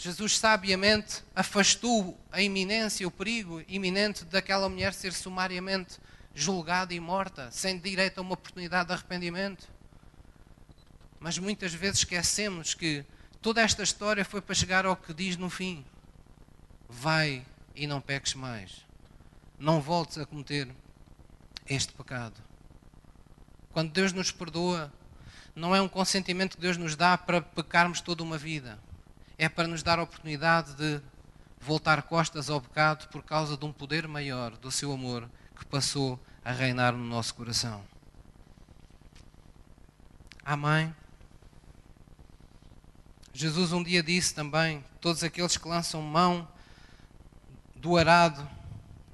Jesus 0.00 0.38
sabiamente 0.38 1.24
afastou 1.34 2.16
a 2.30 2.40
iminência, 2.40 3.04
o 3.04 3.10
perigo 3.10 3.64
iminente 3.66 4.24
daquela 4.24 4.68
mulher 4.68 4.94
ser 4.94 5.12
sumariamente 5.12 5.98
julgada 6.32 6.94
e 6.94 7.00
morta, 7.00 7.50
sem 7.50 7.76
direito 7.76 8.18
a 8.18 8.20
uma 8.20 8.34
oportunidade 8.34 8.86
de 8.86 8.92
arrependimento. 8.94 9.68
Mas 11.18 11.36
muitas 11.36 11.74
vezes 11.74 11.98
esquecemos 11.98 12.74
que 12.74 13.04
toda 13.42 13.60
esta 13.60 13.82
história 13.82 14.24
foi 14.24 14.40
para 14.40 14.54
chegar 14.54 14.86
ao 14.86 14.94
que 14.94 15.12
diz 15.12 15.36
no 15.36 15.50
fim: 15.50 15.84
Vai 16.88 17.44
e 17.74 17.84
não 17.84 18.00
peques 18.00 18.34
mais. 18.34 18.86
Não 19.58 19.80
voltes 19.80 20.16
a 20.16 20.24
cometer 20.24 20.68
este 21.66 21.92
pecado. 21.92 22.40
Quando 23.72 23.90
Deus 23.90 24.12
nos 24.12 24.30
perdoa, 24.30 24.92
não 25.56 25.74
é 25.74 25.82
um 25.82 25.88
consentimento 25.88 26.54
que 26.54 26.62
Deus 26.62 26.76
nos 26.76 26.94
dá 26.94 27.18
para 27.18 27.40
pecarmos 27.40 28.00
toda 28.00 28.22
uma 28.22 28.38
vida. 28.38 28.78
É 29.38 29.48
para 29.48 29.68
nos 29.68 29.82
dar 29.82 29.98
a 29.98 30.02
oportunidade 30.02 30.74
de 30.74 31.00
voltar 31.60 32.02
costas 32.02 32.50
ao 32.50 32.60
pecado 32.60 33.08
por 33.08 33.22
causa 33.22 33.56
de 33.56 33.64
um 33.64 33.72
poder 33.72 34.06
maior 34.08 34.56
do 34.56 34.70
seu 34.70 34.92
amor 34.92 35.30
que 35.56 35.64
passou 35.64 36.18
a 36.44 36.52
reinar 36.52 36.92
no 36.92 37.04
nosso 37.04 37.34
coração. 37.34 37.84
Amém. 40.44 40.94
Jesus 43.32 43.72
um 43.72 43.82
dia 43.82 44.02
disse 44.02 44.34
também: 44.34 44.84
Todos 45.00 45.22
aqueles 45.22 45.56
que 45.56 45.68
lançam 45.68 46.02
mão 46.02 46.48
do 47.76 47.96
arado 47.96 48.48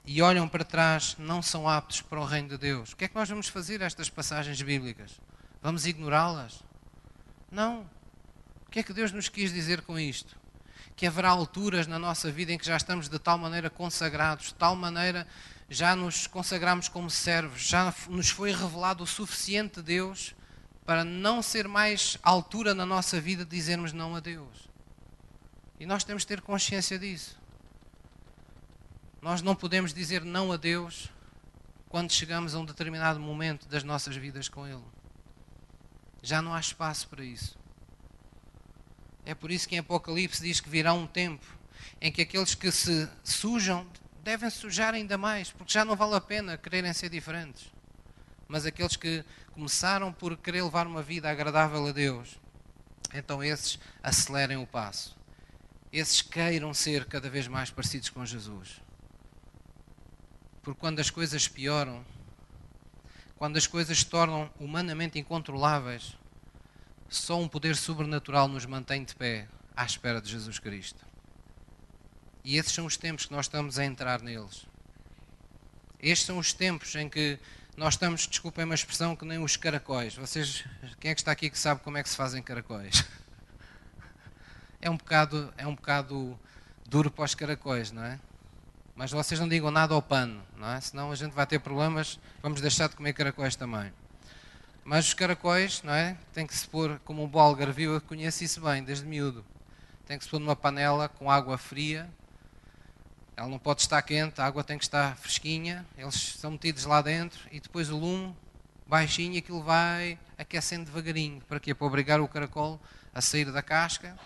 e 0.06 0.22
olham 0.22 0.48
para 0.48 0.64
trás 0.64 1.16
não 1.18 1.42
são 1.42 1.68
aptos 1.68 2.00
para 2.00 2.20
o 2.20 2.24
reino 2.24 2.48
de 2.48 2.58
Deus. 2.58 2.92
O 2.92 2.96
que 2.96 3.04
é 3.04 3.08
que 3.08 3.14
nós 3.14 3.28
vamos 3.28 3.48
fazer 3.48 3.82
a 3.82 3.86
estas 3.86 4.08
passagens 4.08 4.60
bíblicas? 4.62 5.20
Vamos 5.60 5.86
ignorá-las? 5.86 6.62
Não. 7.50 7.86
Que 8.74 8.80
é 8.80 8.82
que 8.82 8.92
Deus 8.92 9.12
nos 9.12 9.28
quis 9.28 9.52
dizer 9.52 9.82
com 9.82 9.96
isto? 9.96 10.36
Que 10.96 11.06
haverá 11.06 11.28
alturas 11.28 11.86
na 11.86 11.96
nossa 11.96 12.32
vida 12.32 12.52
em 12.52 12.58
que 12.58 12.66
já 12.66 12.76
estamos 12.76 13.08
de 13.08 13.20
tal 13.20 13.38
maneira 13.38 13.70
consagrados, 13.70 14.46
de 14.46 14.54
tal 14.54 14.74
maneira 14.74 15.28
já 15.70 15.94
nos 15.94 16.26
consagramos 16.26 16.88
como 16.88 17.08
servos, 17.08 17.62
já 17.62 17.94
nos 18.08 18.30
foi 18.30 18.50
revelado 18.50 19.04
o 19.04 19.06
suficiente 19.06 19.76
de 19.76 19.82
Deus 19.82 20.34
para 20.84 21.04
não 21.04 21.40
ser 21.40 21.68
mais 21.68 22.18
altura 22.20 22.74
na 22.74 22.84
nossa 22.84 23.20
vida 23.20 23.44
dizermos 23.44 23.92
não 23.92 24.16
a 24.16 24.18
Deus. 24.18 24.68
E 25.78 25.86
nós 25.86 26.02
temos 26.02 26.24
de 26.24 26.26
ter 26.26 26.40
consciência 26.40 26.98
disso. 26.98 27.38
Nós 29.22 29.40
não 29.40 29.54
podemos 29.54 29.94
dizer 29.94 30.24
não 30.24 30.50
a 30.50 30.56
Deus 30.56 31.08
quando 31.88 32.10
chegamos 32.10 32.56
a 32.56 32.58
um 32.58 32.64
determinado 32.64 33.20
momento 33.20 33.68
das 33.68 33.84
nossas 33.84 34.16
vidas 34.16 34.48
com 34.48 34.66
Ele. 34.66 34.82
Já 36.20 36.42
não 36.42 36.52
há 36.52 36.58
espaço 36.58 37.06
para 37.06 37.24
isso. 37.24 37.62
É 39.24 39.34
por 39.34 39.50
isso 39.50 39.68
que 39.68 39.74
em 39.74 39.78
Apocalipse 39.78 40.42
diz 40.42 40.60
que 40.60 40.68
virá 40.68 40.92
um 40.92 41.06
tempo 41.06 41.44
em 42.00 42.12
que 42.12 42.22
aqueles 42.22 42.54
que 42.54 42.70
se 42.70 43.08
sujam 43.22 43.86
devem 44.22 44.50
sujar 44.50 44.94
ainda 44.94 45.16
mais, 45.16 45.50
porque 45.50 45.72
já 45.72 45.84
não 45.84 45.96
vale 45.96 46.14
a 46.14 46.20
pena 46.20 46.58
quererem 46.58 46.92
ser 46.92 47.08
diferentes. 47.08 47.72
Mas 48.46 48.66
aqueles 48.66 48.96
que 48.96 49.24
começaram 49.52 50.12
por 50.12 50.36
querer 50.36 50.62
levar 50.62 50.86
uma 50.86 51.02
vida 51.02 51.30
agradável 51.30 51.86
a 51.86 51.92
Deus, 51.92 52.38
então 53.12 53.42
esses 53.42 53.78
acelerem 54.02 54.56
o 54.56 54.66
passo. 54.66 55.16
Esses 55.92 56.20
queiram 56.20 56.74
ser 56.74 57.04
cada 57.06 57.30
vez 57.30 57.46
mais 57.46 57.70
parecidos 57.70 58.10
com 58.10 58.26
Jesus. 58.26 58.80
Porque 60.62 60.80
quando 60.80 60.98
as 61.00 61.10
coisas 61.10 61.46
pioram, 61.46 62.04
quando 63.36 63.56
as 63.56 63.66
coisas 63.66 63.98
se 63.98 64.06
tornam 64.06 64.50
humanamente 64.58 65.18
incontroláveis, 65.18 66.16
só 67.16 67.40
um 67.40 67.48
poder 67.48 67.76
sobrenatural 67.76 68.48
nos 68.48 68.66
mantém 68.66 69.04
de 69.04 69.14
pé 69.14 69.48
à 69.76 69.84
espera 69.84 70.20
de 70.20 70.30
Jesus 70.30 70.58
Cristo. 70.58 71.04
E 72.44 72.56
esses 72.56 72.72
são 72.72 72.86
os 72.86 72.96
tempos 72.96 73.26
que 73.26 73.32
nós 73.32 73.46
estamos 73.46 73.78
a 73.78 73.84
entrar 73.84 74.20
neles. 74.20 74.66
Estes 75.98 76.26
são 76.26 76.38
os 76.38 76.52
tempos 76.52 76.94
em 76.94 77.08
que 77.08 77.38
nós 77.76 77.94
estamos, 77.94 78.26
desculpem 78.26 78.64
uma 78.64 78.74
expressão, 78.74 79.16
que 79.16 79.24
nem 79.24 79.38
os 79.38 79.56
caracóis. 79.56 80.14
Vocês, 80.14 80.64
quem 81.00 81.10
é 81.10 81.14
que 81.14 81.20
está 81.20 81.32
aqui 81.32 81.48
que 81.48 81.58
sabe 81.58 81.80
como 81.80 81.96
é 81.96 82.02
que 82.02 82.08
se 82.08 82.16
fazem 82.16 82.42
caracóis? 82.42 83.04
É 84.80 84.90
um 84.90 84.98
bocado, 84.98 85.50
é 85.56 85.66
um 85.66 85.74
bocado 85.74 86.38
duro 86.86 87.10
para 87.10 87.24
os 87.24 87.34
caracóis, 87.34 87.90
não 87.90 88.04
é? 88.04 88.20
Mas 88.94 89.10
vocês 89.10 89.40
não 89.40 89.48
digam 89.48 89.70
nada 89.70 89.94
ao 89.94 90.02
pano, 90.02 90.44
não 90.58 90.70
é? 90.70 90.78
Senão 90.78 91.10
a 91.10 91.14
gente 91.14 91.32
vai 91.32 91.46
ter 91.46 91.58
problemas, 91.58 92.20
vamos 92.42 92.60
deixar 92.60 92.90
de 92.90 92.94
comer 92.94 93.14
caracóis 93.14 93.56
também. 93.56 93.90
Mas 94.84 95.06
os 95.06 95.14
caracóis, 95.14 95.82
não 95.82 95.94
é? 95.94 96.14
Tem 96.34 96.46
que 96.46 96.54
se 96.54 96.68
pôr, 96.68 97.00
como 97.06 97.24
um 97.24 97.26
bom 97.26 97.40
algarvio, 97.40 97.94
eu 97.94 98.00
conheço 98.02 98.44
isso 98.44 98.60
bem, 98.60 98.84
desde 98.84 99.06
miúdo. 99.06 99.42
Tem 100.06 100.18
que 100.18 100.24
se 100.24 100.30
pôr 100.30 100.38
numa 100.38 100.54
panela 100.54 101.08
com 101.08 101.30
água 101.30 101.56
fria, 101.56 102.06
ela 103.34 103.48
não 103.48 103.58
pode 103.58 103.80
estar 103.80 104.00
quente, 104.02 104.42
a 104.42 104.44
água 104.44 104.62
tem 104.62 104.76
que 104.76 104.84
estar 104.84 105.16
fresquinha, 105.16 105.86
eles 105.96 106.34
são 106.38 106.50
metidos 106.50 106.84
lá 106.84 107.00
dentro 107.00 107.40
e 107.50 107.58
depois 107.58 107.88
o 107.88 107.96
lume 107.96 108.36
baixinho, 108.86 109.38
aquilo 109.38 109.62
vai 109.62 110.18
aquecendo 110.36 110.84
devagarinho. 110.84 111.40
Para 111.48 111.58
quê? 111.58 111.74
Para 111.74 111.86
obrigar 111.86 112.20
o 112.20 112.28
caracol 112.28 112.78
a 113.14 113.22
sair 113.22 113.50
da 113.50 113.62
casca, 113.62 114.16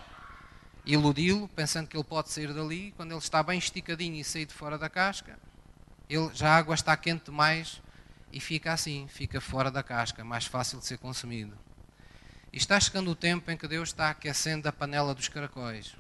iludi-lo, 0.85 1.47
pensando 1.49 1.87
que 1.87 1.97
ele 1.97 2.05
pode 2.05 2.31
sair 2.31 2.53
dali. 2.53 2.93
Quando 2.97 3.13
ele 3.13 3.19
está 3.19 3.45
bem 3.45 3.59
esticadinho 3.59 4.17
e 4.17 4.25
sair 4.25 4.45
de 4.45 4.53
fora 4.53 4.77
da 4.77 4.91
casca, 4.91 5.39
ele, 6.11 6.29
já 6.35 6.51
a 6.51 6.57
água 6.57 6.75
está 6.75 6.97
quente 6.97 7.27
demais 7.27 7.81
e 8.33 8.41
fica 8.41 8.73
assim, 8.73 9.07
fica 9.09 9.41
fora 9.41 9.71
da 9.71 9.83
casca, 9.83 10.25
mais 10.25 10.47
fácil 10.47 10.79
de 10.79 10.87
ser 10.87 10.99
consumido. 10.99 11.57
E 12.53 12.57
está 12.57 12.79
chegando 12.79 13.11
o 13.11 13.15
tempo 13.15 13.51
em 13.51 13.57
que 13.57 13.69
Deus 13.69 13.91
está 13.91 14.11
aquecendo 14.11 14.69
a 14.69 14.73
panela 14.73 15.15
dos 15.15 15.29
caracóis. 15.29 15.95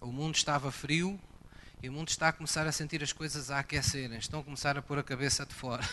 O 0.00 0.08
mundo 0.08 0.34
estava 0.34 0.72
frio 0.72 1.20
e 1.82 1.88
o 1.88 1.92
mundo 1.92 2.08
está 2.08 2.28
a 2.28 2.32
começar 2.32 2.66
a 2.66 2.72
sentir 2.72 3.02
as 3.02 3.12
coisas 3.12 3.50
a 3.50 3.60
aquecerem, 3.60 4.18
estão 4.18 4.40
a 4.40 4.44
começar 4.44 4.76
a 4.76 4.82
pôr 4.82 4.98
a 4.98 5.02
cabeça 5.02 5.46
de 5.46 5.54
fora. 5.54 5.88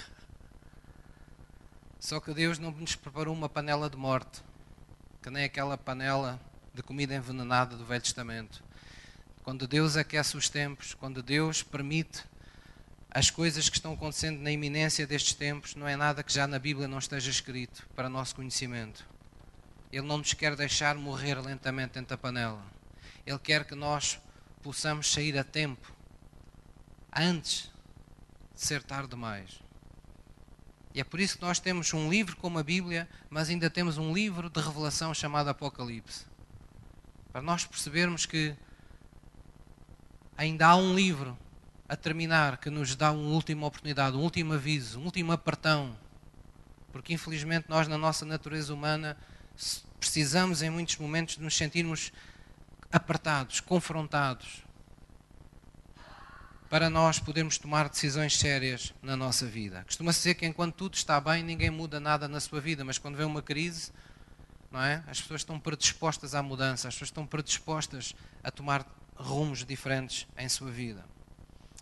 Só 2.00 2.20
que 2.20 2.34
Deus 2.34 2.58
não 2.58 2.72
nos 2.72 2.96
preparou 2.96 3.34
uma 3.36 3.50
panela 3.50 3.90
de 3.90 3.98
morte, 3.98 4.42
que 5.22 5.30
nem 5.30 5.44
aquela 5.44 5.78
panela 5.78 6.40
de 6.74 6.82
comida 6.82 7.14
envenenada 7.14 7.76
do 7.76 7.86
Velho 7.86 8.02
Testamento. 8.02 8.64
Quando 9.44 9.68
Deus 9.68 9.98
aquece 9.98 10.38
os 10.38 10.50
tempos, 10.50 10.94
quando 10.94 11.22
Deus 11.22 11.62
permite 11.62 12.24
as 13.12 13.30
coisas 13.32 13.68
que 13.70 13.76
estão 13.76 13.94
acontecendo 13.94 14.40
na 14.40 14.52
iminência 14.52 15.08
destes 15.08 15.34
tempos 15.34 15.74
não 15.74 15.88
é 15.88 15.96
nada 15.96 16.24
que 16.24 16.32
já 16.32 16.46
na 16.46 16.60
Bíblia 16.60 16.88
não 16.88 17.00
esteja 17.00 17.32
escrito 17.32 17.88
para 17.96 18.08
nosso 18.08 18.36
conhecimento. 18.36 19.04
Ele 19.92 20.06
não 20.06 20.20
nos 20.20 20.34
quer 20.34 20.56
deixar 20.56 20.96
morrer 20.96 21.42
lentamente 21.42 21.94
dentro 21.94 22.10
da 22.10 22.18
panela. 22.18 22.64
Ele 23.26 23.40
quer 23.40 23.66
que 23.66 23.74
nós 23.74 24.20
possamos 24.62 25.12
sair 25.12 25.38
a 25.40 25.44
tempo, 25.44 25.92
antes 27.16 27.72
de 28.54 28.62
ser 28.62 28.84
tarde 28.84 29.10
demais. 29.10 29.60
E 30.94 31.02
é 31.02 31.04
por 31.04 31.20
isso 31.20 31.38
que 31.38 31.42
nós 31.42 31.60
temos 31.60 31.92
um 31.94 32.10
livro 32.10 32.36
como 32.38 32.60
a 32.60 32.64
Bíblia, 32.64 33.10
mas 33.30 33.50
ainda 33.50 33.70
temos 33.70 33.98
um 33.98 34.14
livro 34.14 34.50
de 34.50 34.62
revelação 34.62 35.14
chamado 35.16 35.50
Apocalipse. 35.50 36.26
Para 37.32 37.42
nós 37.42 37.66
percebermos 37.66 38.28
que 38.28 38.56
ainda 40.38 40.68
há 40.68 40.76
um 40.76 40.94
livro 40.94 41.38
a 41.90 41.96
terminar 41.96 42.58
que 42.58 42.70
nos 42.70 42.96
dá 42.96 43.12
uma 43.12 43.32
última 43.32 43.66
oportunidade, 43.66 44.16
um 44.16 44.22
último 44.22 44.54
aviso, 44.54 45.00
um 45.00 45.06
último 45.06 45.32
apertão. 45.32 45.98
Porque 46.92 47.14
infelizmente 47.14 47.66
nós, 47.68 47.88
na 47.88 47.98
nossa 47.98 48.26
natureza 48.26 48.72
humana, 48.72 49.18
precisamos 50.00 50.62
em 50.62 50.70
muitos 50.70 50.98
momentos 50.98 51.36
de 51.36 51.42
nos 51.42 51.58
sentirmos 51.58 52.14
apertados, 52.92 53.60
confrontados, 53.60 54.64
para 56.70 56.90
nós 56.90 57.18
podermos 57.18 57.58
tomar 57.58 57.90
decisões 57.90 58.38
sérias 58.38 58.94
na 59.02 59.18
nossa 59.18 59.48
vida. 59.48 59.84
Costuma-se 59.86 60.20
dizer 60.20 60.36
que 60.36 60.46
enquanto 60.46 60.76
tudo 60.76 60.94
está 60.94 61.20
bem, 61.20 61.42
ninguém 61.42 61.72
muda 61.72 62.00
nada 62.00 62.28
na 62.28 62.40
sua 62.40 62.62
vida, 62.62 62.86
mas 62.86 63.00
quando 63.00 63.18
vem 63.18 63.26
uma 63.26 63.42
crise, 63.42 63.92
não 64.72 64.82
é? 64.82 65.04
As 65.08 65.20
pessoas 65.20 65.42
estão 65.42 65.60
predispostas 65.60 66.36
à 66.36 66.44
mudança, 66.44 66.88
as 66.88 66.94
pessoas 66.94 67.10
estão 67.10 67.26
predispostas 67.26 68.16
a 68.44 68.52
tomar 68.52 68.86
rumos 69.16 69.66
diferentes 69.66 70.28
em 70.38 70.48
sua 70.48 70.70
vida. 70.70 71.04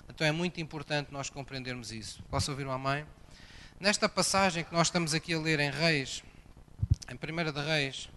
Então 0.10 0.26
é 0.26 0.32
muito 0.32 0.60
importante 0.62 1.12
nós 1.12 1.30
compreendermos 1.30 1.92
isso. 1.92 2.24
Posso 2.30 2.52
ouvir 2.52 2.66
uma 2.66 2.78
mãe? 2.78 3.06
Nesta 3.80 4.10
passagem 4.10 4.64
que 4.64 4.74
nós 4.74 4.88
estamos 4.88 5.14
aqui 5.14 5.34
a 5.34 5.40
ler 5.40 5.60
em 5.60 5.70
Reis, 5.70 6.24
em 7.10 7.14
1 7.14 7.52
de 7.52 7.62
Reis, 7.62 8.10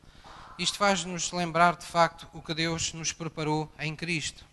isto 0.58 0.78
faz-nos 0.78 1.32
lembrar 1.32 1.76
de 1.76 1.86
facto 1.86 2.28
o 2.32 2.40
que 2.40 2.54
Deus 2.54 2.92
nos 2.92 3.12
preparou 3.12 3.70
em 3.78 3.94
Cristo. 3.94 4.44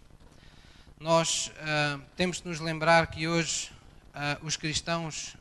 Nós 1.00 1.48
uh, 1.48 2.02
temos 2.16 2.42
de 2.42 2.48
nos 2.48 2.60
lembrar 2.60 3.08
que 3.08 3.28
hoje 3.28 3.72
uh, 4.16 4.46
os 4.46 4.58
cristãos 4.58 5.38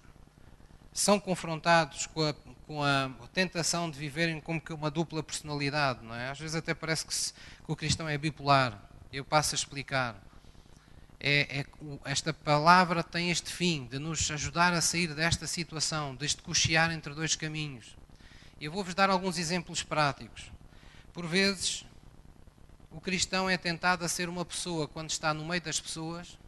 são 0.92 1.20
confrontados 1.20 2.06
com 2.06 2.22
a, 2.22 2.34
com 2.66 2.82
a, 2.82 3.10
tentação 3.32 3.90
de 3.90 3.98
viverem 3.98 4.40
como 4.40 4.60
que 4.60 4.72
uma 4.72 4.90
dupla 4.90 5.22
personalidade, 5.22 6.04
não 6.04 6.14
é? 6.14 6.30
Às 6.30 6.38
vezes 6.38 6.56
até 6.56 6.74
parece 6.74 7.06
que, 7.06 7.14
se, 7.14 7.32
que 7.32 7.72
o 7.72 7.76
cristão 7.76 8.08
é 8.08 8.16
bipolar. 8.16 8.80
Eu 9.12 9.24
passo 9.24 9.54
a 9.54 9.56
explicar 9.56 10.16
é, 11.28 11.58
é, 11.58 11.66
esta 12.04 12.32
palavra 12.32 13.02
tem 13.02 13.32
este 13.32 13.52
fim 13.52 13.84
de 13.86 13.98
nos 13.98 14.30
ajudar 14.30 14.72
a 14.72 14.80
sair 14.80 15.12
desta 15.12 15.44
situação, 15.44 16.14
deste 16.14 16.40
cochear 16.40 16.92
entre 16.92 17.12
dois 17.14 17.34
caminhos. 17.34 17.96
Eu 18.60 18.70
vou-vos 18.70 18.94
dar 18.94 19.10
alguns 19.10 19.36
exemplos 19.36 19.82
práticos. 19.82 20.52
Por 21.12 21.26
vezes, 21.26 21.84
o 22.92 23.00
cristão 23.00 23.50
é 23.50 23.56
tentado 23.56 24.04
a 24.04 24.08
ser 24.08 24.28
uma 24.28 24.44
pessoa 24.44 24.86
quando 24.86 25.10
está 25.10 25.34
no 25.34 25.44
meio 25.44 25.60
das 25.60 25.80
pessoas 25.80 26.38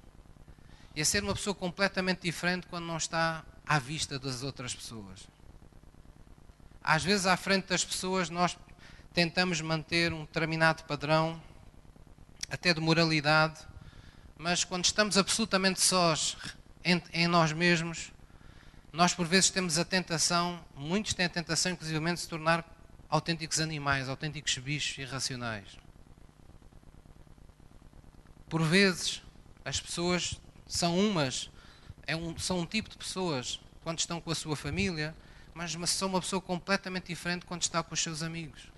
e 0.95 1.01
a 1.01 1.05
ser 1.05 1.25
uma 1.25 1.35
pessoa 1.35 1.57
completamente 1.57 2.23
diferente 2.23 2.69
quando 2.69 2.87
não 2.87 2.99
está 2.99 3.45
à 3.67 3.81
vista 3.81 4.17
das 4.17 4.45
outras 4.45 4.77
pessoas. 4.77 5.27
Às 6.85 7.03
vezes, 7.03 7.27
à 7.27 7.37
frente 7.37 7.67
das 7.67 7.85
pessoas, 7.85 8.31
nós 8.31 8.57
tentamos 9.13 9.61
manter 9.61 10.13
um 10.13 10.21
determinado 10.21 10.85
padrão, 10.85 11.43
até 12.49 12.73
de 12.73 12.81
moralidade, 12.81 13.67
mas 14.39 14.63
quando 14.63 14.85
estamos 14.85 15.19
absolutamente 15.19 15.81
sós 15.81 16.37
em, 16.85 17.03
em, 17.13 17.27
nós 17.27 17.53
mesmos, 17.53 18.13
nós 18.93 19.13
por 19.13 19.27
vezes 19.27 19.51
temos 19.51 19.79
a 19.79 19.85
tentação, 19.85 20.65
muitos 20.77 21.13
têm 21.13 21.27
a 21.27 21.29
tentação, 21.29 21.73
inclusive, 21.73 21.99
de 22.15 22.21
se 22.21 22.29
tornar 22.29 22.65
autênticos 23.09 23.59
animais, 23.59 24.09
autênticos 24.09 24.57
bichos 24.59 24.97
irracionais. 24.99 25.77
Por 28.49 28.63
vezes, 28.63 29.23
as 29.65 29.81
pessoas 29.81 30.41
são 30.69 30.97
umas, 30.97 31.51
é 32.07 32.15
um, 32.15 32.39
são 32.39 32.61
um 32.61 32.67
tipo 32.67 32.89
de 32.89 32.97
pessoas 32.97 33.61
quando 33.83 33.99
estão 33.99 34.21
com 34.21 34.31
a 34.31 34.35
sua 34.37 34.55
família, 34.55 35.17
mas 35.53 35.75
são 35.91 36.09
uma 36.09 36.21
pessoa 36.21 36.41
completamente 36.41 37.09
diferente 37.09 37.45
quando 37.45 37.63
está 37.63 37.83
com 37.83 37.93
os 37.93 38.01
seus 38.01 38.23
amigos. 38.23 38.71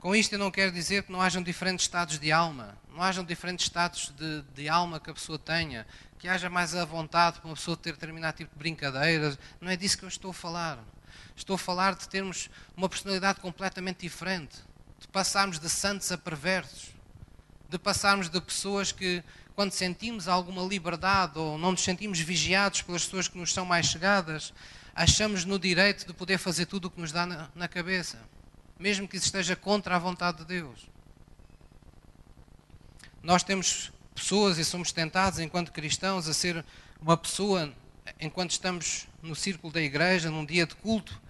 Com 0.00 0.14
isto 0.14 0.32
eu 0.32 0.38
não 0.38 0.50
quero 0.50 0.70
dizer 0.70 1.02
que 1.02 1.10
não 1.10 1.20
hajam 1.20 1.42
diferentes 1.42 1.84
estados 1.84 2.20
de 2.20 2.30
alma, 2.30 2.78
não 2.88 3.02
hajam 3.02 3.24
diferentes 3.24 3.66
estados 3.66 4.12
de, 4.16 4.42
de 4.54 4.68
alma 4.68 5.00
que 5.00 5.10
a 5.10 5.12
pessoa 5.14 5.36
tenha, 5.40 5.84
que 6.20 6.28
haja 6.28 6.48
mais 6.48 6.72
a 6.72 6.84
vontade 6.84 7.40
para 7.40 7.48
uma 7.48 7.56
pessoa 7.56 7.76
ter 7.76 7.94
determinado 7.94 8.36
tipo 8.36 8.52
de 8.52 8.58
brincadeiras. 8.58 9.36
Não 9.60 9.68
é 9.68 9.76
disso 9.76 9.98
que 9.98 10.04
eu 10.04 10.08
estou 10.08 10.30
a 10.30 10.34
falar. 10.34 10.78
Estou 11.34 11.54
a 11.54 11.58
falar 11.58 11.96
de 11.96 12.08
termos 12.08 12.48
uma 12.76 12.88
personalidade 12.88 13.40
completamente 13.40 14.02
diferente, 14.02 14.58
de 15.00 15.08
passarmos 15.08 15.58
de 15.58 15.68
santos 15.68 16.12
a 16.12 16.18
perversos, 16.18 16.90
de 17.68 17.76
passarmos 17.76 18.28
de 18.28 18.40
pessoas 18.40 18.92
que, 18.92 19.20
quando 19.56 19.72
sentimos 19.72 20.28
alguma 20.28 20.62
liberdade 20.62 21.40
ou 21.40 21.58
não 21.58 21.72
nos 21.72 21.82
sentimos 21.82 22.20
vigiados 22.20 22.82
pelas 22.82 23.04
pessoas 23.04 23.26
que 23.26 23.36
nos 23.36 23.52
são 23.52 23.64
mais 23.64 23.86
chegadas, 23.86 24.54
achamos 24.94 25.44
no 25.44 25.58
direito 25.58 26.06
de 26.06 26.12
poder 26.12 26.38
fazer 26.38 26.66
tudo 26.66 26.84
o 26.84 26.90
que 26.90 27.00
nos 27.00 27.10
dá 27.10 27.26
na, 27.26 27.48
na 27.52 27.66
cabeça 27.66 28.16
mesmo 28.78 29.08
que 29.08 29.16
isso 29.16 29.26
esteja 29.26 29.56
contra 29.56 29.96
a 29.96 29.98
vontade 29.98 30.38
de 30.38 30.44
Deus. 30.44 30.88
Nós 33.22 33.42
temos 33.42 33.90
pessoas 34.14 34.58
e 34.58 34.64
somos 34.64 34.92
tentados, 34.92 35.38
enquanto 35.38 35.72
cristãos, 35.72 36.28
a 36.28 36.34
ser 36.34 36.64
uma 37.00 37.16
pessoa 37.16 37.72
enquanto 38.20 38.50
estamos 38.50 39.06
no 39.22 39.34
círculo 39.34 39.72
da 39.72 39.80
igreja, 39.82 40.30
num 40.30 40.44
dia 40.44 40.66
de 40.66 40.74
culto, 40.76 41.20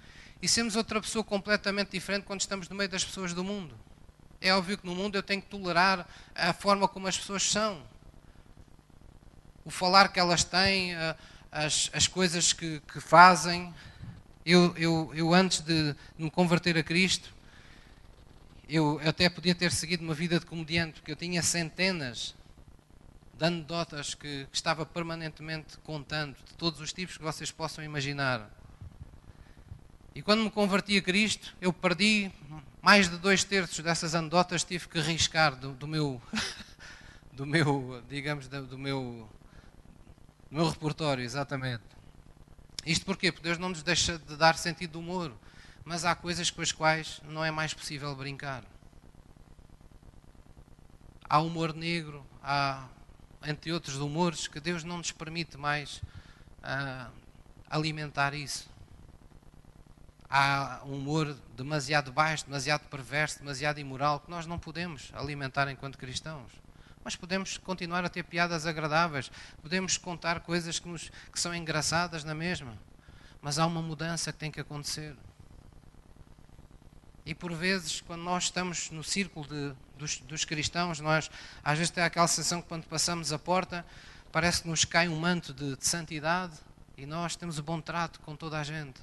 e 0.41 0.49
sermos 0.49 0.77
outra 0.77 1.01
pessoa 1.01 1.25
completamente 1.25 1.91
diferente 1.91 2.25
quando 2.25 2.41
estamos 2.41 2.69
no 2.69 2.77
meio 2.77 2.89
das 2.89 3.05
pessoas 3.05 3.35
do 3.35 3.43
mundo. 3.43 3.75
É 4.41 4.55
óbvio 4.55 4.79
que 4.79 4.87
no 4.87 4.95
mundo 4.95 5.17
eu 5.17 5.23
tenho 5.23 5.43
que 5.43 5.49
tolerar 5.49 6.07
a 6.35 6.53
forma 6.53 6.87
como 6.87 7.09
as 7.09 7.19
pessoas 7.19 7.43
são, 7.43 7.83
o 9.65 9.71
falar 9.71 10.09
que 10.09 10.21
elas 10.21 10.45
têm, 10.45 10.95
as, 11.51 11.91
as 11.93 12.07
coisas 12.07 12.53
que, 12.53 12.81
que 12.93 13.01
fazem. 13.01 13.75
Eu, 14.47 14.75
eu, 14.77 15.11
eu, 15.15 15.35
antes 15.35 15.61
de 15.61 15.95
me 16.17 16.31
converter 16.31 16.79
a 16.79 16.83
Cristo, 16.83 17.35
eu 18.69 19.01
até 19.03 19.31
podia 19.31 19.55
ter 19.55 19.73
seguido 19.73 20.05
uma 20.05 20.13
vida 20.13 20.39
de 20.39 20.45
comediante, 20.45 21.01
porque 21.01 21.13
eu 21.13 21.17
tinha 21.17 21.43
centenas 21.43 22.35
de 23.33 23.45
anedotas 23.45 24.15
que, 24.15 24.47
que 24.47 24.57
estava 24.57 24.85
permanentemente 24.85 25.79
contando, 25.79 26.35
de 26.35 26.55
todos 26.55 26.81
os 26.81 26.93
tipos 26.93 27.17
que 27.17 27.23
vocês 27.23 27.51
possam 27.51 27.83
imaginar. 27.83 28.51
E 30.15 30.21
quando 30.21 30.43
me 30.43 30.51
converti 30.51 30.99
a 30.99 31.03
Cristo, 31.03 31.57
eu 31.61 31.73
perdi 31.73 32.31
mais 32.83 33.09
de 33.09 33.17
dois 33.17 33.43
terços 33.43 33.79
dessas 33.79 34.15
anedotas, 34.15 34.65
tive 34.65 34.87
que 34.89 35.01
riscar 35.01 35.57
do, 35.57 35.73
do 35.73 35.87
meu, 35.87 36.21
do 37.33 37.47
meu, 37.47 38.03
digamos, 38.09 38.49
do, 38.49 38.67
do 38.67 38.77
meu, 38.77 39.29
do 40.51 40.57
meu 40.57 40.69
repertório, 40.69 41.25
exatamente. 41.25 41.85
Isto 42.85 43.07
porquê? 43.07 43.33
Porque 43.33 43.47
Deus 43.49 43.59
não 43.59 43.71
nos 43.71 43.83
deixa 43.83 44.19
de 44.19 44.37
dar 44.37 44.59
sentido 44.59 44.93
de 44.93 44.99
humor 44.99 45.33
mas 45.88 46.05
há 46.05 46.14
coisas 46.14 46.51
com 46.51 46.61
as 46.61 46.70
quais 46.70 47.18
não 47.24 47.42
é 47.42 47.51
mais 47.51 47.72
possível 47.72 48.14
brincar. 48.14 48.62
Há 51.24 51.40
humor 51.40 51.72
negro, 51.72 52.27
há, 52.42 52.87
entre 53.46 53.72
outros 53.72 53.96
humores, 53.96 54.46
que 54.46 54.61
Deus 54.61 54.85
não 54.85 54.98
nos 54.98 55.12
permite 55.12 55.57
mais 55.57 56.03
uh, 56.59 57.11
alimentar 57.70 58.35
isso. 58.35 58.68
Há 60.29 60.83
um 60.85 60.96
humor 60.96 61.35
demasiado 61.57 62.12
baixo, 62.12 62.44
demasiado 62.44 62.87
perverso, 62.90 63.38
demasiado 63.38 63.81
imoral, 63.81 64.20
que 64.20 64.31
nós 64.31 64.44
não 64.44 64.59
podemos 64.59 65.11
alimentar 65.14 65.70
enquanto 65.70 65.96
cristãos. 65.96 66.53
Mas 67.03 67.16
podemos 67.16 67.57
continuar 67.57 68.05
a 68.05 68.11
ter 68.11 68.24
piadas 68.24 68.66
agradáveis, 68.66 69.31
podemos 69.62 69.96
contar 69.96 70.40
coisas 70.40 70.79
que, 70.79 70.87
nos, 70.87 71.11
que 71.33 71.40
são 71.40 71.55
engraçadas 71.55 72.24
na 72.24 72.35
mesma. 72.35 72.77
Mas 73.40 73.59
há 73.59 73.64
uma 73.64 73.81
mudança 73.81 74.31
que 74.35 74.38
tem 74.38 74.51
que 74.51 74.61
acontecer. 74.61 75.16
E 77.29 77.35
por 77.35 77.53
vezes, 77.53 78.01
quando 78.01 78.23
nós 78.23 78.45
estamos 78.45 78.91
no 78.91 79.05
círculo 79.05 79.47
de, 79.47 79.75
dos, 79.99 80.17
dos, 80.21 80.47
cristãos, 80.47 80.99
nós 80.99 81.31
às 81.62 81.76
vezes 81.76 81.91
tem 81.91 82.03
aquela 82.03 82.26
sensação 82.26 82.62
que 82.62 82.68
quando 82.68 82.87
passamos 82.87 83.35
a 83.35 83.39
porta, 83.39 83.85
parece 84.33 84.62
que 84.62 84.68
nos 84.68 84.87
cai 84.87 85.11
um 85.11 85.20
manto 85.20 85.53
de, 85.53 85.76
de 85.76 85.87
santidade 85.87 86.55
e 86.97 87.05
nós 87.05 87.37
temos 87.37 87.59
o 87.59 87.62
bom 87.62 87.83
trato 87.83 88.18
com 88.20 88.35
toda 88.35 88.59
a 88.59 88.64
gente. 88.64 89.03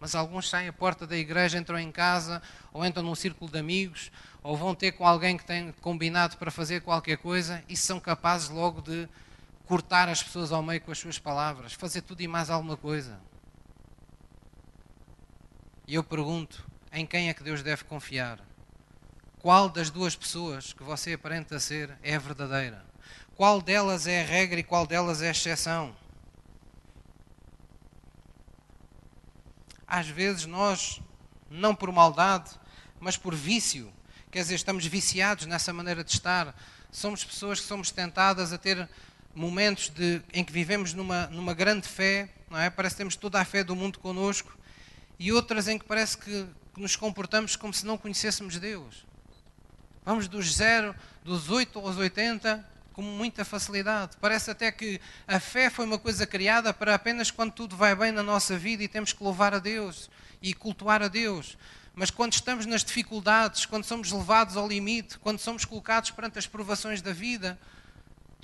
Mas 0.00 0.16
alguns 0.16 0.50
saem 0.50 0.66
à 0.66 0.72
porta 0.72 1.06
da 1.06 1.16
igreja, 1.16 1.56
entram 1.56 1.78
em 1.78 1.92
casa, 1.92 2.42
ou 2.72 2.84
entram 2.84 3.04
num 3.04 3.14
círculo 3.14 3.48
de 3.48 3.56
amigos, 3.56 4.10
ou 4.42 4.56
vão 4.56 4.74
ter 4.74 4.90
com 4.90 5.06
alguém 5.06 5.36
que 5.36 5.44
tem 5.44 5.70
combinado 5.80 6.36
para 6.36 6.50
fazer 6.50 6.80
qualquer 6.80 7.18
coisa 7.18 7.62
e 7.68 7.76
são 7.76 8.00
capazes 8.00 8.48
logo 8.48 8.82
de 8.82 9.08
cortar 9.64 10.08
as 10.08 10.20
pessoas 10.20 10.50
ao 10.50 10.60
meio 10.60 10.80
com 10.80 10.90
as 10.90 10.98
suas 10.98 11.20
palavras, 11.20 11.72
fazer 11.72 12.00
tudo 12.00 12.20
e 12.20 12.26
mais 12.26 12.50
alguma 12.50 12.76
coisa. 12.76 13.20
E 15.86 15.94
eu 15.94 16.02
pergunto: 16.02 16.73
em 16.94 17.04
quem 17.04 17.28
é 17.28 17.34
que 17.34 17.42
Deus 17.42 17.62
deve 17.62 17.84
confiar? 17.84 18.38
Qual 19.40 19.68
das 19.68 19.90
duas 19.90 20.14
pessoas 20.14 20.72
que 20.72 20.82
você 20.82 21.14
aparenta 21.14 21.58
ser 21.58 21.98
é 22.02 22.18
verdadeira? 22.18 22.84
Qual 23.36 23.60
delas 23.60 24.06
é 24.06 24.22
a 24.22 24.24
regra 24.24 24.60
e 24.60 24.62
qual 24.62 24.86
delas 24.86 25.20
é 25.20 25.28
a 25.28 25.32
exceção? 25.32 25.94
Às 29.86 30.08
vezes 30.08 30.46
nós, 30.46 31.00
não 31.50 31.74
por 31.74 31.90
maldade, 31.92 32.50
mas 33.00 33.16
por 33.16 33.34
vício, 33.34 33.92
quer 34.30 34.42
dizer, 34.42 34.54
estamos 34.54 34.86
viciados 34.86 35.46
nessa 35.46 35.72
maneira 35.72 36.02
de 36.04 36.12
estar. 36.12 36.56
Somos 36.90 37.24
pessoas 37.24 37.60
que 37.60 37.66
somos 37.66 37.90
tentadas 37.90 38.52
a 38.52 38.58
ter 38.58 38.88
momentos 39.34 39.88
de, 39.88 40.22
em 40.32 40.44
que 40.44 40.52
vivemos 40.52 40.94
numa, 40.94 41.26
numa 41.26 41.54
grande 41.54 41.88
fé, 41.88 42.28
não 42.48 42.58
é? 42.58 42.70
Parece 42.70 42.94
que 42.94 42.98
temos 42.98 43.16
toda 43.16 43.40
a 43.40 43.44
fé 43.44 43.64
do 43.64 43.74
mundo 43.74 43.98
connosco, 43.98 44.56
e 45.18 45.32
outras 45.32 45.68
em 45.68 45.78
que 45.78 45.84
parece 45.84 46.16
que 46.16 46.46
nos 46.80 46.96
comportamos 46.96 47.56
como 47.56 47.72
se 47.72 47.86
não 47.86 47.96
conhecêssemos 47.98 48.58
Deus. 48.58 49.04
Vamos 50.04 50.28
dos 50.28 50.54
zero, 50.54 50.94
dos 51.24 51.48
8 51.50 51.78
aos 51.78 51.96
80, 51.96 52.64
com 52.92 53.02
muita 53.02 53.44
facilidade. 53.44 54.16
Parece 54.20 54.50
até 54.50 54.70
que 54.70 55.00
a 55.26 55.40
fé 55.40 55.68
foi 55.68 55.84
uma 55.84 55.98
coisa 55.98 56.26
criada 56.26 56.72
para 56.72 56.94
apenas 56.94 57.30
quando 57.30 57.52
tudo 57.52 57.76
vai 57.76 57.94
bem 57.94 58.12
na 58.12 58.22
nossa 58.22 58.56
vida 58.56 58.82
e 58.82 58.88
temos 58.88 59.12
que 59.12 59.22
louvar 59.22 59.54
a 59.54 59.58
Deus 59.58 60.10
e 60.42 60.54
cultuar 60.54 61.02
a 61.02 61.08
Deus. 61.08 61.56
Mas 61.94 62.10
quando 62.10 62.32
estamos 62.32 62.66
nas 62.66 62.84
dificuldades, 62.84 63.66
quando 63.66 63.84
somos 63.84 64.12
levados 64.12 64.56
ao 64.56 64.68
limite, 64.68 65.18
quando 65.18 65.38
somos 65.38 65.64
colocados 65.64 66.10
perante 66.10 66.38
as 66.38 66.46
provações 66.46 67.00
da 67.00 67.12
vida, 67.12 67.58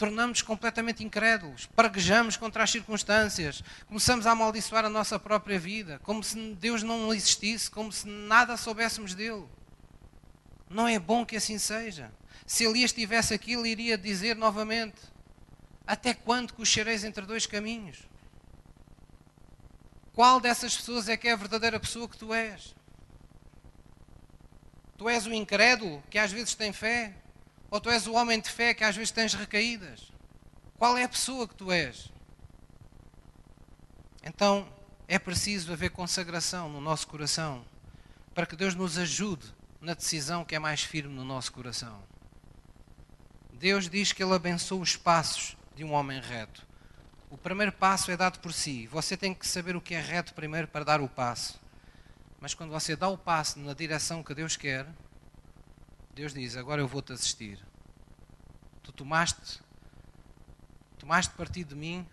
tornamos-nos 0.00 0.40
completamente 0.40 1.04
incrédulos, 1.04 1.66
praguejamos 1.76 2.34
contra 2.34 2.64
as 2.64 2.70
circunstâncias, 2.70 3.62
começamos 3.86 4.26
a 4.26 4.30
amaldiçoar 4.30 4.86
a 4.86 4.88
nossa 4.88 5.18
própria 5.18 5.58
vida, 5.58 6.00
como 6.02 6.24
se 6.24 6.54
Deus 6.54 6.82
não 6.82 7.12
existisse, 7.12 7.70
como 7.70 7.92
se 7.92 8.08
nada 8.08 8.56
soubéssemos 8.56 9.14
dele. 9.14 9.44
Não 10.70 10.88
é 10.88 10.98
bom 10.98 11.26
que 11.26 11.36
assim 11.36 11.58
seja. 11.58 12.10
Se 12.46 12.64
Elias 12.64 12.94
tivesse 12.94 13.34
aqui, 13.34 13.52
ele 13.52 13.68
iria 13.68 13.98
dizer 13.98 14.36
novamente: 14.36 14.96
Até 15.86 16.14
quando 16.14 16.54
cochereis 16.54 17.04
entre 17.04 17.26
dois 17.26 17.44
caminhos? 17.44 17.98
Qual 20.14 20.40
dessas 20.40 20.74
pessoas 20.74 21.10
é 21.10 21.16
que 21.16 21.28
é 21.28 21.32
a 21.32 21.36
verdadeira 21.36 21.78
pessoa 21.78 22.08
que 22.08 22.16
tu 22.16 22.32
és? 22.32 22.74
Tu 24.96 25.10
és 25.10 25.26
o 25.26 25.34
incrédulo 25.34 26.02
que 26.08 26.18
às 26.18 26.32
vezes 26.32 26.54
tem 26.54 26.72
fé? 26.72 27.19
Ou 27.70 27.80
tu 27.80 27.88
és 27.88 28.06
o 28.06 28.14
homem 28.14 28.40
de 28.40 28.50
fé 28.50 28.74
que 28.74 28.82
às 28.82 28.96
vezes 28.96 29.12
tens 29.12 29.34
recaídas? 29.34 30.10
Qual 30.76 30.98
é 30.98 31.04
a 31.04 31.08
pessoa 31.08 31.46
que 31.46 31.54
tu 31.54 31.70
és? 31.70 32.10
Então 34.22 34.68
é 35.06 35.18
preciso 35.18 35.72
haver 35.72 35.90
consagração 35.90 36.68
no 36.68 36.80
nosso 36.80 37.06
coração 37.06 37.64
para 38.34 38.46
que 38.46 38.56
Deus 38.56 38.74
nos 38.74 38.98
ajude 38.98 39.46
na 39.80 39.94
decisão 39.94 40.44
que 40.44 40.54
é 40.54 40.58
mais 40.58 40.82
firme 40.82 41.14
no 41.14 41.24
nosso 41.24 41.52
coração. 41.52 42.02
Deus 43.52 43.88
diz 43.88 44.12
que 44.12 44.22
Ele 44.22 44.34
abençoa 44.34 44.80
os 44.80 44.96
passos 44.96 45.56
de 45.76 45.84
um 45.84 45.92
homem 45.92 46.20
reto. 46.20 46.66
O 47.28 47.36
primeiro 47.36 47.72
passo 47.72 48.10
é 48.10 48.16
dado 48.16 48.40
por 48.40 48.52
si. 48.52 48.86
Você 48.88 49.16
tem 49.16 49.32
que 49.32 49.46
saber 49.46 49.76
o 49.76 49.80
que 49.80 49.94
é 49.94 50.00
reto 50.00 50.34
primeiro 50.34 50.66
para 50.66 50.84
dar 50.84 51.00
o 51.00 51.08
passo. 51.08 51.60
Mas 52.40 52.54
quando 52.54 52.70
você 52.70 52.96
dá 52.96 53.08
o 53.08 53.18
passo 53.18 53.58
na 53.58 53.74
direção 53.74 54.22
que 54.22 54.34
Deus 54.34 54.56
quer, 54.56 54.86
Deus 56.14 56.34
diz: 56.34 56.56
Agora 56.56 56.80
eu 56.80 56.88
vou-te 56.88 57.12
assistir. 57.12 57.58
Tu 58.82 58.92
tomaste, 58.92 59.60
tomaste 60.98 61.34
partido 61.34 61.70
de 61.70 61.76
mim, 61.76 62.06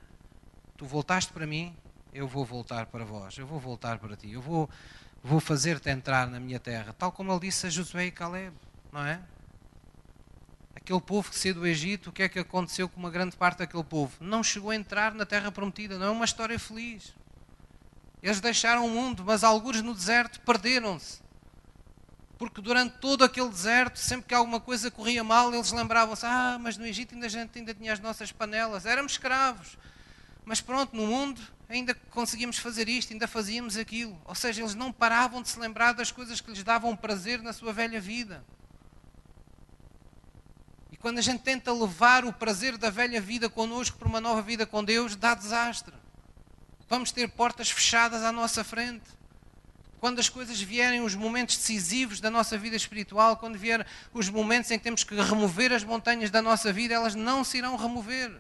tu 0.75 0.85
voltaste 0.85 1.31
para 1.33 1.47
mim, 1.47 1.75
eu 2.13 2.27
vou 2.27 2.45
voltar 2.45 2.85
para 2.87 3.03
vós, 3.03 3.37
eu 3.37 3.47
vou 3.47 3.59
voltar 3.59 3.97
para 3.99 4.15
ti, 4.15 4.31
eu 4.31 4.41
vou, 4.41 4.69
vou 5.23 5.39
fazer-te 5.39 5.89
entrar 5.89 6.27
na 6.27 6.39
minha 6.39 6.59
terra, 6.59 6.93
tal 6.93 7.11
como 7.11 7.31
ele 7.31 7.39
disse 7.41 7.67
a 7.67 7.69
Josué 7.69 8.05
e 8.05 8.11
Caleb, 8.11 8.55
não 8.91 9.05
é? 9.05 9.21
Aquele 10.75 11.01
povo 11.01 11.29
que 11.29 11.37
saiu 11.37 11.55
do 11.55 11.67
Egito, 11.67 12.09
o 12.09 12.13
que 12.13 12.23
é 12.23 12.29
que 12.29 12.39
aconteceu 12.39 12.87
com 12.87 12.99
uma 12.99 13.09
grande 13.09 13.35
parte 13.35 13.59
daquele 13.59 13.83
povo? 13.83 14.15
Não 14.23 14.43
chegou 14.43 14.71
a 14.71 14.75
entrar 14.75 15.13
na 15.13 15.25
terra 15.25 15.51
prometida, 15.51 15.97
não 15.97 16.07
é 16.07 16.09
uma 16.09 16.25
história 16.25 16.57
feliz. 16.57 17.13
Eles 18.21 18.39
deixaram 18.39 18.85
o 18.85 18.89
mundo, 18.89 19.23
mas 19.25 19.43
alguns 19.43 19.81
no 19.81 19.93
deserto 19.93 20.39
perderam-se. 20.41 21.26
Porque 22.37 22.61
durante 22.61 22.97
todo 22.99 23.23
aquele 23.23 23.49
deserto, 23.49 23.97
sempre 23.97 24.27
que 24.27 24.33
alguma 24.35 24.59
coisa 24.59 24.91
corria 24.91 25.23
mal, 25.23 25.53
eles 25.53 25.71
lembravam-se: 25.71 26.25
ah, 26.25 26.57
mas 26.59 26.77
no 26.77 26.85
Egito 26.85 27.15
ainda 27.15 27.25
a 27.25 27.29
gente 27.29 27.57
ainda 27.57 27.73
tinha 27.73 27.91
as 27.91 27.99
nossas 27.99 28.31
panelas, 28.31 28.85
éramos 28.85 29.13
escravos. 29.13 29.77
Mas 30.45 30.61
pronto, 30.61 30.95
no 30.95 31.07
mundo 31.07 31.41
ainda 31.67 31.95
conseguimos 32.11 32.57
fazer 32.59 32.87
isto, 32.87 33.11
ainda 33.11 33.27
fazíamos 33.27 33.75
aquilo. 33.75 34.21
Ou 34.23 34.35
seja, 34.35 34.61
eles 34.61 34.75
não 34.75 34.91
paravam 34.91 35.41
de 35.41 35.49
se 35.49 35.59
lembrar 35.59 35.93
das 35.93 36.11
coisas 36.11 36.39
que 36.39 36.51
lhes 36.51 36.63
davam 36.63 36.95
prazer 36.95 37.41
na 37.41 37.51
sua 37.51 37.73
velha 37.73 37.99
vida. 37.99 38.45
E 40.91 40.95
quando 40.95 41.17
a 41.17 41.21
gente 41.21 41.41
tenta 41.41 41.73
levar 41.73 42.23
o 42.23 42.31
prazer 42.31 42.77
da 42.77 42.89
velha 42.89 43.19
vida 43.19 43.49
connosco 43.49 43.97
para 43.97 44.07
uma 44.07 44.21
nova 44.21 44.41
vida 44.41 44.65
com 44.65 44.83
Deus, 44.83 45.15
dá 45.15 45.33
desastre. 45.33 45.93
Vamos 46.87 47.11
ter 47.11 47.27
portas 47.29 47.69
fechadas 47.69 48.23
à 48.23 48.31
nossa 48.31 48.63
frente 48.63 49.16
quando 49.99 50.19
as 50.19 50.29
coisas 50.29 50.61
vierem, 50.61 51.01
os 51.01 51.15
momentos 51.15 51.57
decisivos 51.57 52.19
da 52.19 52.29
nossa 52.29 52.57
vida 52.57 52.75
espiritual, 52.75 53.37
quando 53.37 53.57
vierem 53.57 53.85
os 54.13 54.29
momentos 54.29 54.69
em 54.71 54.77
que 54.77 54.83
temos 54.83 55.03
que 55.03 55.15
remover 55.15 55.73
as 55.73 55.83
montanhas 55.83 56.29
da 56.29 56.41
nossa 56.41 56.71
vida, 56.71 56.93
elas 56.93 57.15
não 57.15 57.43
se 57.43 57.57
irão 57.57 57.75
remover. 57.75 58.31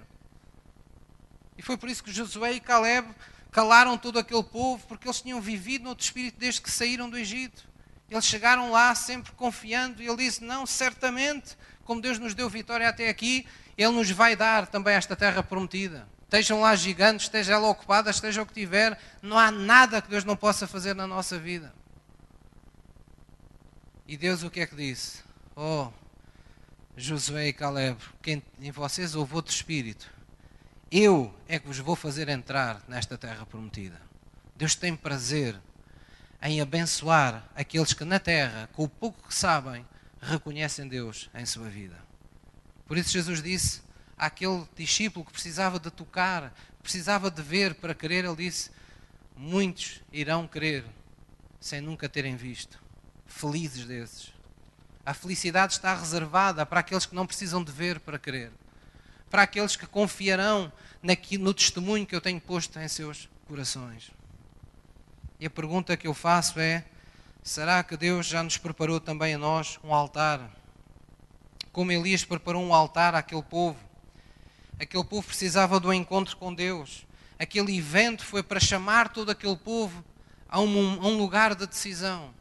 E 1.57 1.61
foi 1.61 1.75
por 1.75 1.89
isso 1.89 2.03
que 2.03 2.11
Josué 2.11 2.53
e 2.53 2.59
Caleb 2.59 3.07
calaram 3.51 3.97
todo 3.97 4.19
aquele 4.19 4.43
povo, 4.43 4.85
porque 4.87 5.07
eles 5.07 5.21
tinham 5.21 5.41
vivido 5.41 5.83
no 5.83 5.89
outro 5.89 6.05
espírito 6.05 6.37
desde 6.37 6.61
que 6.61 6.69
saíram 6.69 7.09
do 7.09 7.17
Egito. 7.17 7.67
Eles 8.09 8.25
chegaram 8.25 8.71
lá 8.71 8.93
sempre 8.93 9.31
confiando, 9.33 10.01
e 10.01 10.07
ele 10.07 10.17
disse: 10.17 10.43
Não, 10.43 10.65
certamente, 10.65 11.57
como 11.83 11.99
Deus 11.99 12.19
nos 12.19 12.33
deu 12.33 12.49
vitória 12.49 12.87
até 12.87 13.09
aqui, 13.09 13.47
Ele 13.77 13.91
nos 13.91 14.11
vai 14.11 14.35
dar 14.35 14.67
também 14.67 14.93
esta 14.93 15.15
terra 15.15 15.41
prometida. 15.41 16.07
Estejam 16.27 16.59
lá 16.59 16.75
gigantes, 16.75 17.27
esteja 17.27 17.53
ela 17.53 17.69
ocupada, 17.69 18.09
esteja 18.09 18.41
o 18.41 18.45
que 18.45 18.53
tiver, 18.53 18.99
não 19.21 19.39
há 19.39 19.49
nada 19.49 20.01
que 20.01 20.09
Deus 20.09 20.25
não 20.25 20.35
possa 20.35 20.67
fazer 20.67 20.93
na 20.93 21.07
nossa 21.07 21.39
vida. 21.39 21.73
E 24.05 24.17
Deus 24.17 24.43
o 24.43 24.49
que 24.49 24.59
é 24.59 24.67
que 24.67 24.75
disse? 24.75 25.23
Oh, 25.55 25.87
Josué 26.97 27.47
e 27.47 27.53
Caleb, 27.53 27.97
quem 28.21 28.43
em 28.59 28.71
vocês 28.71 29.15
houve 29.15 29.35
outro 29.35 29.53
espírito. 29.53 30.11
Eu 30.91 31.33
é 31.47 31.59
que 31.59 31.67
vos 31.67 31.79
vou 31.79 31.95
fazer 31.95 32.27
entrar 32.27 32.83
nesta 32.89 33.17
terra 33.17 33.45
prometida. 33.45 34.01
Deus 34.53 34.75
tem 34.75 34.97
prazer 34.97 35.57
em 36.41 36.59
abençoar 36.59 37.49
aqueles 37.55 37.93
que 37.93 38.03
na 38.03 38.19
terra, 38.19 38.69
com 38.73 38.83
o 38.83 38.89
pouco 38.89 39.29
que 39.29 39.33
sabem, 39.33 39.85
reconhecem 40.21 40.89
Deus 40.89 41.29
em 41.33 41.45
sua 41.45 41.69
vida. 41.69 41.97
Por 42.85 42.97
isso 42.97 43.11
Jesus 43.11 43.41
disse: 43.41 43.81
àquele 44.17 44.65
discípulo 44.75 45.25
que 45.25 45.31
precisava 45.31 45.79
de 45.79 45.91
tocar, 45.91 46.53
precisava 46.81 47.29
de 47.29 47.41
ver 47.41 47.75
para 47.75 47.93
crer, 47.93 48.25
ele 48.25 48.35
disse: 48.35 48.71
Muitos 49.35 50.01
irão 50.11 50.47
crer 50.47 50.83
sem 51.59 51.81
nunca 51.81 52.09
terem 52.09 52.35
visto. 52.35 52.81
Felizes 53.25 53.85
desses. 53.85 54.33
A 55.05 55.13
felicidade 55.13 55.73
está 55.73 55.93
reservada 55.95 56.65
para 56.65 56.79
aqueles 56.79 57.05
que 57.05 57.15
não 57.15 57.27
precisam 57.27 57.63
de 57.63 57.71
ver 57.71 57.99
para 57.99 58.19
crer. 58.19 58.51
Para 59.29 59.43
aqueles 59.43 59.75
que 59.75 59.85
confiarão 59.85 60.71
no 61.39 61.53
testemunho 61.53 62.05
que 62.05 62.15
eu 62.15 62.21
tenho 62.21 62.41
posto 62.41 62.79
em 62.79 62.87
seus 62.87 63.29
corações. 63.47 64.11
E 65.39 65.45
a 65.45 65.49
pergunta 65.49 65.95
que 65.95 66.07
eu 66.07 66.13
faço 66.13 66.59
é: 66.59 66.83
será 67.43 67.83
que 67.83 67.95
Deus 67.95 68.25
já 68.25 68.41
nos 68.41 68.57
preparou 68.57 68.99
também 68.99 69.35
a 69.35 69.37
nós 69.37 69.79
um 69.83 69.93
altar? 69.93 70.49
Como 71.71 71.91
Elias 71.91 72.25
preparou 72.25 72.63
um 72.63 72.73
altar 72.73 73.13
àquele 73.13 73.43
povo? 73.43 73.86
Aquele 74.79 75.03
povo 75.03 75.27
precisava 75.27 75.79
do 75.79 75.93
encontro 75.93 76.37
com 76.37 76.53
Deus. 76.53 77.05
Aquele 77.39 77.77
evento 77.77 78.25
foi 78.25 78.43
para 78.43 78.59
chamar 78.59 79.09
todo 79.09 79.29
aquele 79.29 79.55
povo 79.55 80.03
a 80.47 80.59
um, 80.59 81.01
a 81.01 81.07
um 81.07 81.17
lugar 81.17 81.55
de 81.55 81.65
decisão. 81.65 82.33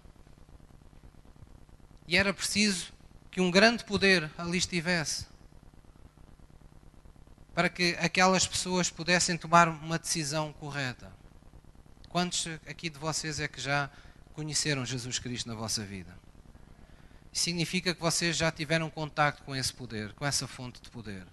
E 2.06 2.16
era 2.16 2.32
preciso 2.32 2.92
que 3.30 3.40
um 3.40 3.50
grande 3.50 3.84
poder 3.84 4.30
ali 4.38 4.58
estivesse 4.58 5.26
para 7.54 7.70
que 7.70 7.96
aquelas 7.98 8.46
pessoas 8.46 8.90
pudessem 8.90 9.36
tomar 9.36 9.66
uma 9.68 9.98
decisão 9.98 10.52
correta. 10.52 11.10
Quantos 12.10 12.46
aqui 12.66 12.90
de 12.90 12.98
vocês 12.98 13.40
é 13.40 13.48
que 13.48 13.60
já 13.60 13.90
conheceram 14.34 14.84
Jesus 14.84 15.18
Cristo 15.18 15.48
na 15.48 15.54
vossa 15.54 15.82
vida? 15.82 16.14
Significa 17.32 17.94
que 17.94 18.00
vocês 18.00 18.36
já 18.36 18.52
tiveram 18.52 18.90
contato 18.90 19.42
com 19.42 19.56
esse 19.56 19.72
poder, 19.72 20.12
com 20.12 20.24
essa 20.24 20.46
fonte 20.46 20.80
de 20.82 20.90
poder. 20.90 21.26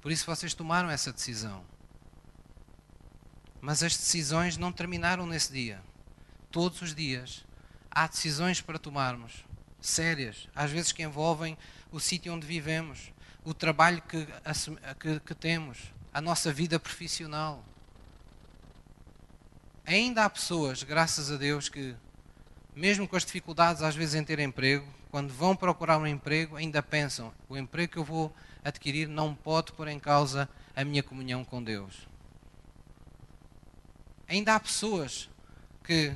Por 0.00 0.12
isso 0.12 0.26
vocês 0.26 0.54
tomaram 0.54 0.90
essa 0.90 1.12
decisão. 1.12 1.64
Mas 3.60 3.82
as 3.82 3.96
decisões 3.96 4.56
não 4.56 4.72
terminaram 4.72 5.26
nesse 5.26 5.52
dia. 5.52 5.82
Todos 6.50 6.80
os 6.82 6.94
dias 6.94 7.44
há 7.90 8.06
decisões 8.06 8.60
para 8.60 8.78
tomarmos, 8.78 9.44
sérias, 9.80 10.48
às 10.54 10.70
vezes 10.70 10.92
que 10.92 11.02
envolvem 11.02 11.58
o 11.90 11.98
sítio 11.98 12.32
onde 12.32 12.46
vivemos, 12.46 13.12
o 13.44 13.52
trabalho 13.52 14.02
que, 14.02 14.26
que, 15.00 15.20
que 15.20 15.34
temos, 15.34 15.92
a 16.12 16.20
nossa 16.20 16.52
vida 16.52 16.78
profissional. 16.78 17.64
Ainda 19.84 20.24
há 20.24 20.30
pessoas, 20.30 20.82
graças 20.82 21.30
a 21.30 21.36
Deus, 21.36 21.68
que, 21.68 21.96
mesmo 22.74 23.08
com 23.08 23.16
as 23.16 23.24
dificuldades 23.24 23.82
às 23.82 23.96
vezes 23.96 24.14
em 24.14 24.24
ter 24.24 24.38
emprego, 24.38 24.86
quando 25.10 25.32
vão 25.32 25.56
procurar 25.56 25.98
um 25.98 26.06
emprego, 26.06 26.56
ainda 26.56 26.82
pensam: 26.82 27.32
o 27.48 27.56
emprego 27.56 27.92
que 27.92 27.98
eu 27.98 28.04
vou 28.04 28.34
adquirir 28.64 29.08
não 29.08 29.34
pode 29.34 29.72
pôr 29.72 29.88
em 29.88 29.98
causa 29.98 30.48
a 30.74 30.84
minha 30.84 31.02
comunhão 31.02 31.44
com 31.44 31.62
Deus. 31.62 32.06
Ainda 34.28 34.54
há 34.54 34.60
pessoas 34.60 35.28
que, 35.82 36.14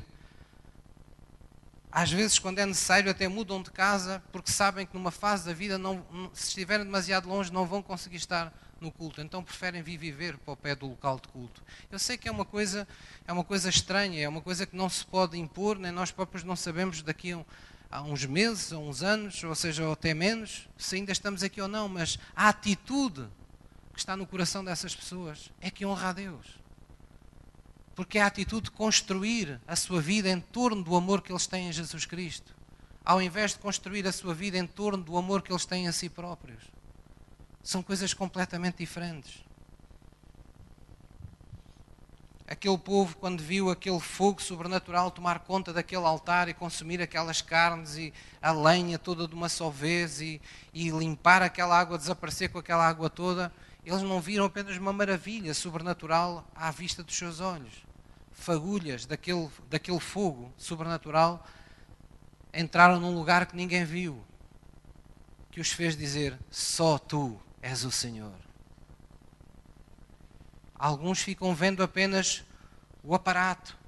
às 1.91 2.13
vezes, 2.13 2.39
quando 2.39 2.59
é 2.59 2.67
necessário, 2.67 3.11
até 3.11 3.27
mudam 3.27 3.63
de 3.63 3.71
casa 3.71 4.23
porque 4.31 4.53
sabem 4.53 4.87
que 4.87 4.95
numa 4.95 5.11
fase 5.11 5.47
da 5.47 5.53
vida, 5.53 5.79
não, 5.79 6.05
se 6.35 6.49
estiverem 6.49 6.85
demasiado 6.85 7.29
longe, 7.29 7.53
não 7.53 7.67
vão 7.67 7.83
conseguir 7.83 8.17
estar 8.17 8.53
no 8.83 8.91
culto, 8.91 9.21
então 9.21 9.43
preferem 9.43 9.81
viver 9.81 10.37
para 10.39 10.53
o 10.53 10.57
pé 10.57 10.75
do 10.75 10.89
local 10.89 11.19
de 11.19 11.29
culto. 11.29 11.63
Eu 11.91 11.99
sei 11.99 12.19
que 12.19 12.29
é 12.29 12.33
uma 12.33 12.45
coisa, 12.45 12.87
é 13.27 13.33
uma 13.33 13.45
coisa 13.45 13.69
estranha, 13.69 14.21
é 14.21 14.29
uma 14.29 14.43
coisa 14.43 14.67
que 14.67 14.77
não 14.77 14.91
se 14.91 15.07
pode 15.07 15.39
impor, 15.39 15.79
nem 15.79 15.93
nós 15.93 16.11
próprios 16.11 16.43
não 16.43 16.57
sabemos 16.57 17.01
daqui 17.01 17.33
a, 17.33 17.45
a 17.93 18.01
uns 18.01 18.25
meses, 18.25 18.73
a 18.73 18.79
uns 18.79 19.03
anos, 19.03 19.45
ou 19.45 19.55
seja, 19.55 19.85
ou 19.85 19.93
até 19.93 20.15
menos, 20.15 20.67
se 20.79 20.97
ainda 20.97 21.13
estamos 21.13 21.43
aqui 21.43 21.61
ou 21.61 21.69
não, 21.69 21.91
mas 21.91 22.19
a 22.35 22.49
atitude 22.49 23.29
que 23.93 23.99
está 23.99 24.17
no 24.17 24.27
coração 24.27 24.65
dessas 24.65 24.97
pessoas 24.97 25.51
é 25.61 25.71
que 25.71 25.85
honra 25.85 26.09
a 26.09 26.13
Deus. 26.15 26.47
Porque 27.95 28.17
é 28.17 28.23
a 28.23 28.27
atitude 28.27 28.65
de 28.65 28.71
construir 28.71 29.61
a 29.69 29.77
sua 29.77 30.01
vida 30.01 30.31
em 30.31 30.41
torno 30.41 30.83
do 30.83 30.97
amor 30.97 31.21
que 31.21 31.31
eles 31.31 31.47
têm 31.47 31.69
em 31.69 31.73
Jesus 31.73 32.07
Cristo, 32.07 32.57
ao 33.05 33.21
invés 33.21 33.51
de 33.53 33.59
construir 33.59 34.07
a 34.07 34.13
sua 34.13 34.33
vida 34.33 34.57
em 34.57 34.67
torno 34.67 35.05
do 35.05 35.15
amor 35.19 35.43
que 35.43 35.53
eles 35.53 35.67
têm 35.67 35.87
a 35.87 35.93
si 35.93 36.09
próprios. 36.09 36.65
São 37.63 37.83
coisas 37.83 38.15
completamente 38.15 38.79
diferentes. 38.79 39.45
Aquele 42.53 42.77
povo, 42.77 43.17
quando 43.17 43.43
viu 43.43 43.71
aquele 43.71 43.99
fogo 43.99 44.43
sobrenatural 44.43 45.11
tomar 45.11 45.39
conta 45.39 45.73
daquele 45.73 46.05
altar 46.05 46.51
e 46.51 46.53
consumir 46.55 47.01
aquelas 47.01 47.41
carnes 47.41 47.97
e 47.97 48.13
a 48.43 48.53
lenha 48.53 48.99
toda 48.99 49.27
de 49.27 49.35
uma 49.35 49.49
só 49.49 49.71
vez 49.71 50.21
e, 50.21 50.39
e 50.75 50.91
limpar 50.91 51.41
aquela 51.41 51.81
água, 51.81 51.97
desaparecer 51.97 52.51
com 52.51 52.59
aquela 52.59 52.87
água 52.87 53.09
toda, 53.09 53.51
eles 53.87 54.03
não 54.03 54.21
viram 54.21 54.45
apenas 54.45 54.77
uma 54.77 54.93
maravilha 54.93 55.55
sobrenatural 55.55 56.47
à 56.55 56.71
vista 56.71 57.03
dos 57.03 57.17
seus 57.17 57.41
olhos. 57.41 57.73
Fagulhas 58.33 59.07
daquele, 59.07 59.49
daquele 59.71 59.99
fogo 59.99 60.53
sobrenatural 60.59 61.43
entraram 62.53 63.01
num 63.01 63.15
lugar 63.15 63.47
que 63.47 63.57
ninguém 63.57 63.87
viu, 63.87 64.23
que 65.51 65.59
os 65.59 65.73
fez 65.73 65.97
dizer: 65.97 66.39
Só 66.51 66.99
tu 66.99 67.41
és 67.63 67.83
o 67.83 67.91
Senhor. 67.91 68.52
Alguns 70.83 71.21
ficam 71.21 71.55
vendo 71.55 71.81
apenas 71.81 72.43
o 73.05 73.15
aparato, 73.15 73.79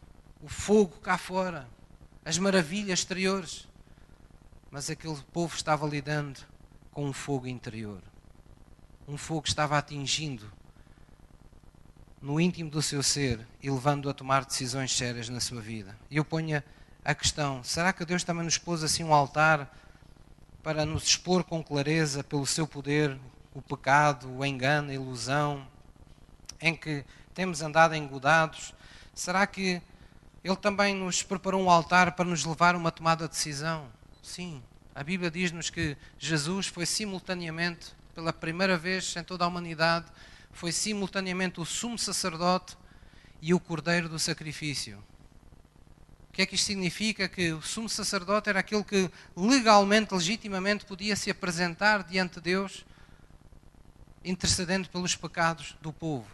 o 0.41 0.47
fogo 0.47 1.01
cá 1.01 1.19
fora, 1.19 1.69
as 2.25 2.39
maravilhas 2.39 3.01
exteriores. 3.01 3.67
Mas 4.71 4.89
aquele 4.89 5.21
povo 5.33 5.57
estava 5.57 5.85
lidando 5.89 6.39
com 6.93 7.05
um 7.05 7.13
fogo 7.13 7.49
interior. 7.49 8.01
Um 9.09 9.17
fogo 9.17 9.43
que 9.43 9.49
estava 9.49 9.77
atingindo 9.77 10.49
no 12.23 12.41
íntimo 12.41 12.71
do 12.71 12.81
seu 12.81 13.03
ser 13.03 13.45
e 13.61 13.69
levando-o 13.69 14.11
a 14.11 14.15
tomar 14.15 14.45
decisões 14.45 14.97
sérias 14.97 15.29
na 15.29 15.41
sua 15.41 15.61
vida. 15.61 15.99
E 16.09 16.17
eu 16.17 16.25
ponho 16.25 16.63
a 17.05 17.13
questão: 17.13 17.65
será 17.65 17.93
que 17.93 18.05
Deus 18.05 18.23
também 18.23 18.45
nos 18.45 18.57
pôs 18.57 18.85
assim 18.85 19.03
um 19.03 19.13
altar 19.13 19.77
para 20.63 20.87
nos 20.87 21.03
expor 21.03 21.43
com 21.43 21.61
clareza 21.61 22.23
pelo 22.23 22.47
seu 22.47 22.69
poder 22.69 23.19
o 23.53 23.61
pecado, 23.61 24.31
o 24.31 24.47
engano, 24.47 24.91
a 24.91 24.95
ilusão, 24.95 25.74
em 26.61 26.75
que 26.75 27.05
temos 27.35 27.63
andado 27.63 27.95
engodados? 27.95 28.75
Será 29.15 29.47
que 29.47 29.81
Ele 30.43 30.57
também 30.57 30.95
nos 30.95 31.23
preparou 31.23 31.63
um 31.63 31.71
altar 31.71 32.13
para 32.13 32.25
nos 32.25 32.45
levar 32.45 32.75
a 32.75 32.79
uma 32.79 32.91
tomada 32.91 33.27
de 33.27 33.35
decisão? 33.35 33.89
Sim. 34.23 34.63
A 34.95 35.03
Bíblia 35.03 35.31
diz-nos 35.31 35.71
que 35.71 35.97
Jesus 36.19 36.69
foi 36.69 36.87
simultaneamente, 36.87 37.93
pela 38.15 38.33
primeira 38.33 38.79
vez 38.79 39.15
em 39.17 39.25
toda 39.25 39.45
a 39.45 39.49
humanidade, 39.49 40.07
foi 40.53 40.71
simultaneamente 40.71 41.61
o 41.61 41.65
sumo 41.65 41.99
sacerdote 41.99 42.77
e 43.43 43.53
o 43.53 43.61
cordeiro 43.61 44.09
do 44.09 44.19
sacrifício. 44.19 45.03
O 46.29 46.33
que 46.33 46.43
é 46.43 46.47
que 46.47 46.55
isto 46.55 46.67
significa? 46.67 47.29
Que 47.29 47.53
o 47.53 47.63
sumo 47.63 47.89
sacerdote 47.89 48.49
era 48.49 48.61
aquele 48.61 48.83
que 48.83 49.11
legalmente, 49.37 50.15
legitimamente 50.15 50.85
podia 50.85 51.15
se 51.15 51.31
apresentar 51.31 52.05
diante 52.05 52.35
de 52.35 52.41
Deus 52.41 52.85
intercedendo 54.25 54.89
pelos 54.89 55.15
pecados 55.15 55.77
do 55.83 55.93
povo. 55.93 56.27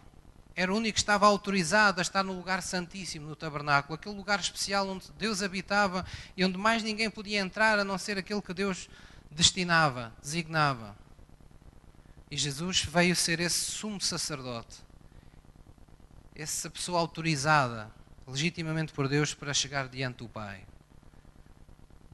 Era 0.54 0.72
o 0.72 0.76
único 0.76 0.94
que 0.94 1.00
estava 1.00 1.26
autorizado 1.26 2.00
a 2.00 2.02
estar 2.02 2.22
no 2.22 2.32
lugar 2.32 2.62
santíssimo, 2.62 3.28
no 3.28 3.36
tabernáculo, 3.36 3.94
aquele 3.94 4.14
lugar 4.14 4.40
especial 4.40 4.88
onde 4.88 5.10
Deus 5.12 5.42
habitava 5.42 6.04
e 6.36 6.44
onde 6.44 6.58
mais 6.58 6.82
ninguém 6.82 7.08
podia 7.08 7.40
entrar 7.40 7.78
a 7.78 7.84
não 7.84 7.96
ser 7.96 8.18
aquele 8.18 8.42
que 8.42 8.52
Deus 8.52 8.88
destinava, 9.30 10.12
designava. 10.20 10.96
E 12.30 12.36
Jesus 12.36 12.84
veio 12.84 13.14
ser 13.14 13.40
esse 13.40 13.70
sumo 13.70 14.00
sacerdote, 14.00 14.76
essa 16.34 16.68
pessoa 16.68 17.00
autorizada 17.00 17.90
legitimamente 18.26 18.92
por 18.92 19.08
Deus 19.08 19.34
para 19.34 19.54
chegar 19.54 19.88
diante 19.88 20.18
do 20.18 20.28
Pai. 20.28 20.64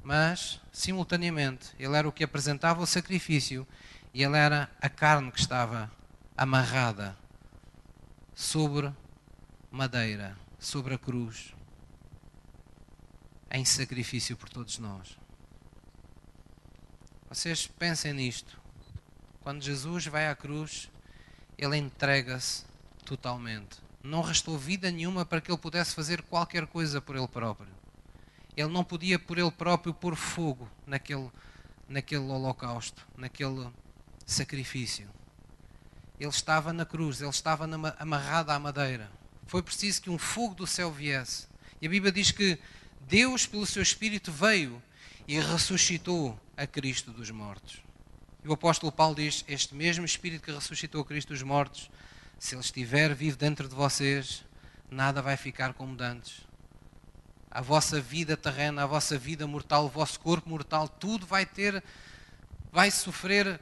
Mas, 0.03 0.61
simultaneamente, 0.73 1.75
ele 1.79 1.97
era 1.97 2.09
o 2.09 2.13
que 2.13 2.25
apresentava 2.25 2.81
o 2.81 2.87
sacrifício 2.87 3.67
e 4.15 4.23
ele 4.23 4.37
era 4.37 4.71
a 4.81 4.89
carne 4.89 5.33
que 5.33 5.41
estava 5.41 5.91
amarrada 6.37 7.17
sobre 8.37 8.93
madeira, 9.71 10.39
sobre 10.59 10.93
a 10.93 10.99
cruz, 10.99 11.55
em 13.51 13.65
sacrifício 13.65 14.37
por 14.37 14.51
todos 14.51 14.79
nós. 14.79 15.19
Vocês 17.31 17.67
pensem 17.67 18.13
nisto. 18.13 18.61
Quando 19.41 19.63
Jesus 19.63 20.07
vai 20.07 20.29
à 20.29 20.37
cruz, 20.37 20.91
ele 21.57 21.79
entrega-se 21.79 22.67
totalmente. 23.07 23.79
Não 24.03 24.21
restou 24.21 24.59
vida 24.59 24.91
nenhuma 24.91 25.25
para 25.25 25.41
que 25.41 25.51
ele 25.51 25.57
pudesse 25.57 25.95
fazer 25.95 26.21
qualquer 26.21 26.67
coisa 26.67 27.01
por 27.01 27.17
ele 27.17 27.27
próprio. 27.27 27.73
Ele 28.55 28.69
não 28.69 28.85
podia 28.85 29.19
por 29.19 29.39
ele 29.39 29.51
próprio 29.51 29.95
pôr 29.95 30.15
fogo 30.15 30.69
naquele, 30.87 31.31
naquele 31.89 32.25
holocausto, 32.25 33.07
naquele 33.17 33.71
sacrifício. 34.27 35.09
Ele 36.19 36.31
estava 36.31 36.73
na 36.73 36.87
cruz, 36.87 37.21
ele 37.21 37.31
estava 37.31 37.69
amarrado 37.99 38.51
à 38.51 38.59
madeira. 38.59 39.11
Foi 39.47 39.63
preciso 39.63 40.03
que 40.03 40.11
um 40.11 40.19
fogo 40.19 40.55
do 40.55 40.67
céu 40.67 40.91
viesse. 40.91 41.47
E 41.81 41.87
a 41.87 41.91
Bíblia 41.91 42.11
diz 42.11 42.31
que 42.31 42.59
Deus, 43.03 43.47
pelo 43.47 43.67
seu 43.67 43.83
Espírito, 43.83 44.33
veio 44.33 44.83
e 45.29 45.39
ressuscitou 45.39 46.39
a 46.57 46.67
Cristo 46.67 47.11
dos 47.11 47.31
mortos. 47.31 47.83
E 48.43 48.49
o 48.49 48.53
apóstolo 48.53 48.91
Paulo 48.91 49.15
diz: 49.15 49.45
Este 49.47 49.75
mesmo 49.75 50.05
Espírito 50.05 50.45
que 50.45 50.53
ressuscitou 50.53 51.03
a 51.03 51.05
Cristo 51.05 51.29
dos 51.29 51.43
mortos, 51.43 51.91
se 52.39 52.55
ele 52.55 52.63
estiver 52.63 53.15
vivo 53.15 53.37
dentro 53.37 53.69
de 53.69 53.75
vocês, 53.75 54.45
nada 54.91 55.21
vai 55.21 55.37
ficar 55.37 55.75
como 55.75 55.97
antes. 56.01 56.47
A 57.51 57.61
vossa 57.61 58.01
vida 58.01 58.37
terrena, 58.37 58.83
a 58.83 58.87
vossa 58.87 59.19
vida 59.19 59.47
mortal, 59.47 59.87
o 59.87 59.89
vosso 59.89 60.19
corpo 60.21 60.49
mortal, 60.49 60.89
tudo 60.89 61.27
vai 61.27 61.47
ter, 61.47 61.83
vai 62.73 62.91
sofrer 62.91 63.61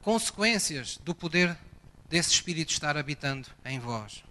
consequências 0.00 0.98
do 0.98 1.14
poder 1.14 1.56
desse 2.08 2.30
Espírito 2.30 2.72
estar 2.72 2.96
habitando 2.96 3.48
em 3.64 3.78
vós. 3.78 4.24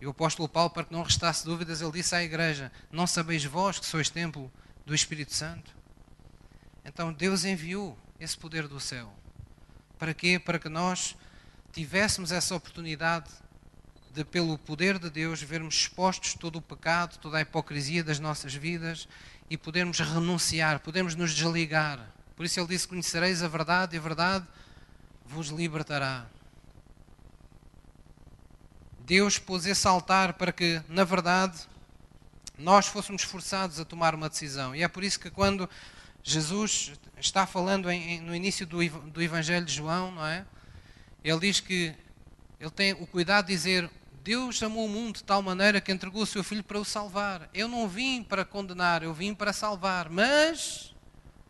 E 0.00 0.06
o 0.06 0.10
apóstolo 0.10 0.48
Paulo, 0.48 0.70
para 0.70 0.84
que 0.84 0.92
não 0.92 1.02
restasse 1.02 1.44
dúvidas, 1.44 1.80
ele 1.80 1.92
disse 1.92 2.14
à 2.14 2.22
igreja: 2.22 2.70
Não 2.90 3.06
sabeis 3.06 3.44
vós 3.44 3.78
que 3.78 3.86
sois 3.86 4.08
templo 4.08 4.50
do 4.86 4.94
Espírito 4.94 5.34
Santo? 5.34 5.76
Então 6.84 7.12
Deus 7.12 7.44
enviou 7.44 7.98
esse 8.18 8.36
poder 8.36 8.68
do 8.68 8.78
céu. 8.78 9.12
Para 9.98 10.14
quê? 10.14 10.38
Para 10.38 10.58
que 10.58 10.68
nós 10.68 11.16
tivéssemos 11.72 12.30
essa 12.30 12.54
oportunidade 12.54 13.30
de, 14.12 14.24
pelo 14.24 14.56
poder 14.56 14.98
de 14.98 15.10
Deus, 15.10 15.42
vermos 15.42 15.74
expostos 15.74 16.34
todo 16.34 16.56
o 16.56 16.62
pecado, 16.62 17.18
toda 17.18 17.38
a 17.38 17.40
hipocrisia 17.40 18.04
das 18.04 18.20
nossas 18.20 18.54
vidas 18.54 19.08
e 19.50 19.56
podermos 19.56 19.98
renunciar, 19.98 20.80
podermos 20.80 21.14
nos 21.14 21.34
desligar 21.34 22.14
por 22.38 22.44
isso 22.44 22.60
ele 22.60 22.68
disse: 22.68 22.86
Conhecereis 22.86 23.42
a 23.42 23.48
verdade 23.48 23.96
e 23.96 23.98
a 23.98 24.00
verdade 24.00 24.46
vos 25.26 25.48
libertará. 25.48 26.24
Deus 29.08 29.38
pôs 29.38 29.64
esse 29.64 29.88
altar 29.88 30.34
para 30.34 30.52
que, 30.52 30.82
na 30.86 31.02
verdade, 31.02 31.58
nós 32.58 32.88
fôssemos 32.88 33.22
forçados 33.22 33.80
a 33.80 33.84
tomar 33.84 34.14
uma 34.14 34.28
decisão. 34.28 34.76
E 34.76 34.82
é 34.82 34.88
por 34.88 35.02
isso 35.02 35.18
que 35.18 35.30
quando 35.30 35.66
Jesus 36.22 36.92
está 37.18 37.46
falando 37.46 37.90
em, 37.90 38.20
no 38.20 38.36
início 38.36 38.66
do, 38.66 38.86
do 39.08 39.22
Evangelho 39.22 39.64
de 39.64 39.72
João, 39.72 40.10
não 40.10 40.26
é? 40.26 40.44
Ele 41.24 41.40
diz 41.40 41.58
que 41.58 41.94
ele 42.60 42.70
tem 42.70 42.92
o 42.92 43.06
cuidado 43.06 43.46
de 43.46 43.54
dizer: 43.54 43.90
Deus 44.22 44.62
amou 44.62 44.84
o 44.84 44.88
mundo 44.90 45.16
de 45.16 45.24
tal 45.24 45.40
maneira 45.40 45.80
que 45.80 45.90
entregou 45.90 46.24
o 46.24 46.26
seu 46.26 46.44
filho 46.44 46.62
para 46.62 46.78
o 46.78 46.84
salvar. 46.84 47.48
Eu 47.54 47.66
não 47.66 47.88
vim 47.88 48.22
para 48.22 48.44
condenar, 48.44 49.02
eu 49.02 49.14
vim 49.14 49.32
para 49.32 49.54
salvar. 49.54 50.10
Mas 50.10 50.94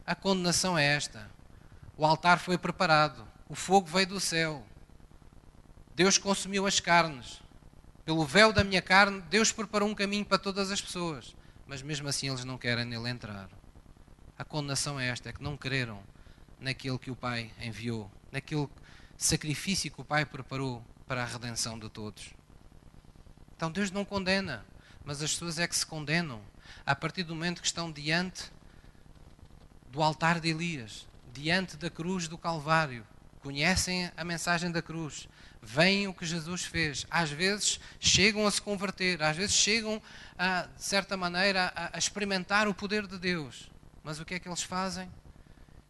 a 0.06 0.14
condenação 0.14 0.78
é 0.78 0.84
esta: 0.84 1.28
o 1.96 2.06
altar 2.06 2.38
foi 2.38 2.56
preparado, 2.56 3.26
o 3.48 3.56
fogo 3.56 3.88
veio 3.88 4.06
do 4.06 4.20
céu, 4.20 4.64
Deus 5.96 6.18
consumiu 6.18 6.64
as 6.64 6.78
carnes. 6.78 7.47
Pelo 8.08 8.24
véu 8.24 8.54
da 8.54 8.64
minha 8.64 8.80
carne, 8.80 9.20
Deus 9.28 9.52
preparou 9.52 9.86
um 9.86 9.94
caminho 9.94 10.24
para 10.24 10.38
todas 10.38 10.70
as 10.70 10.80
pessoas. 10.80 11.36
mas 11.66 11.82
mesmo 11.82 12.08
assim 12.08 12.30
eles 12.30 12.42
não 12.42 12.56
querem 12.56 12.86
nele 12.86 13.06
entrar. 13.06 13.50
A 14.38 14.42
condenação 14.46 14.98
é 14.98 15.08
esta: 15.08 15.28
é 15.28 15.32
que 15.34 15.42
não 15.42 15.58
creram 15.58 16.02
naquele 16.58 16.98
que 16.98 17.10
o 17.10 17.14
Pai 17.14 17.52
enviou, 17.60 18.10
naquele 18.32 18.66
sacrifício 19.18 19.90
que 19.90 20.00
o 20.00 20.04
Pai 20.06 20.24
preparou 20.24 20.82
para 21.06 21.22
a 21.22 21.26
redenção 21.26 21.78
de 21.78 21.90
todos. 21.90 22.32
Então 23.54 23.70
Deus 23.70 23.90
não 23.90 24.06
condena, 24.06 24.64
mas 25.04 25.22
as 25.22 25.32
pessoas 25.34 25.58
é 25.58 25.68
que 25.68 25.76
se 25.76 25.84
condenam 25.84 26.40
a 26.86 26.96
partir 26.96 27.24
do 27.24 27.34
momento 27.34 27.60
que 27.60 27.66
estão 27.66 27.92
diante 27.92 28.50
do 29.92 30.02
altar 30.02 30.40
de 30.40 30.48
Elias, 30.48 31.06
diante 31.30 31.76
da 31.76 31.90
cruz 31.90 32.26
do 32.26 32.38
Calvário, 32.38 33.06
conhecem 33.42 34.10
a 34.16 34.24
mensagem 34.24 34.70
da 34.70 34.80
cruz, 34.80 35.28
veem 35.62 36.08
o 36.08 36.14
que 36.14 36.24
Jesus 36.24 36.64
fez, 36.64 37.06
às 37.10 37.30
vezes 37.30 37.80
chegam 37.98 38.46
a 38.46 38.50
se 38.50 38.60
converter, 38.60 39.22
às 39.22 39.36
vezes 39.36 39.54
chegam, 39.54 40.00
a, 40.38 40.62
de 40.62 40.82
certa 40.82 41.16
maneira, 41.16 41.72
a, 41.74 41.96
a 41.96 41.98
experimentar 41.98 42.68
o 42.68 42.74
poder 42.74 43.06
de 43.06 43.18
Deus. 43.18 43.70
Mas 44.02 44.20
o 44.20 44.24
que 44.24 44.34
é 44.34 44.38
que 44.38 44.48
eles 44.48 44.62
fazem? 44.62 45.10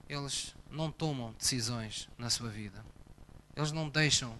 Eles 0.08 0.54
não 0.70 0.90
tomam 0.90 1.32
decisões 1.32 2.08
na 2.18 2.30
sua 2.30 2.48
vida. 2.48 2.84
Eles 3.54 3.72
não 3.72 3.88
deixam 3.88 4.38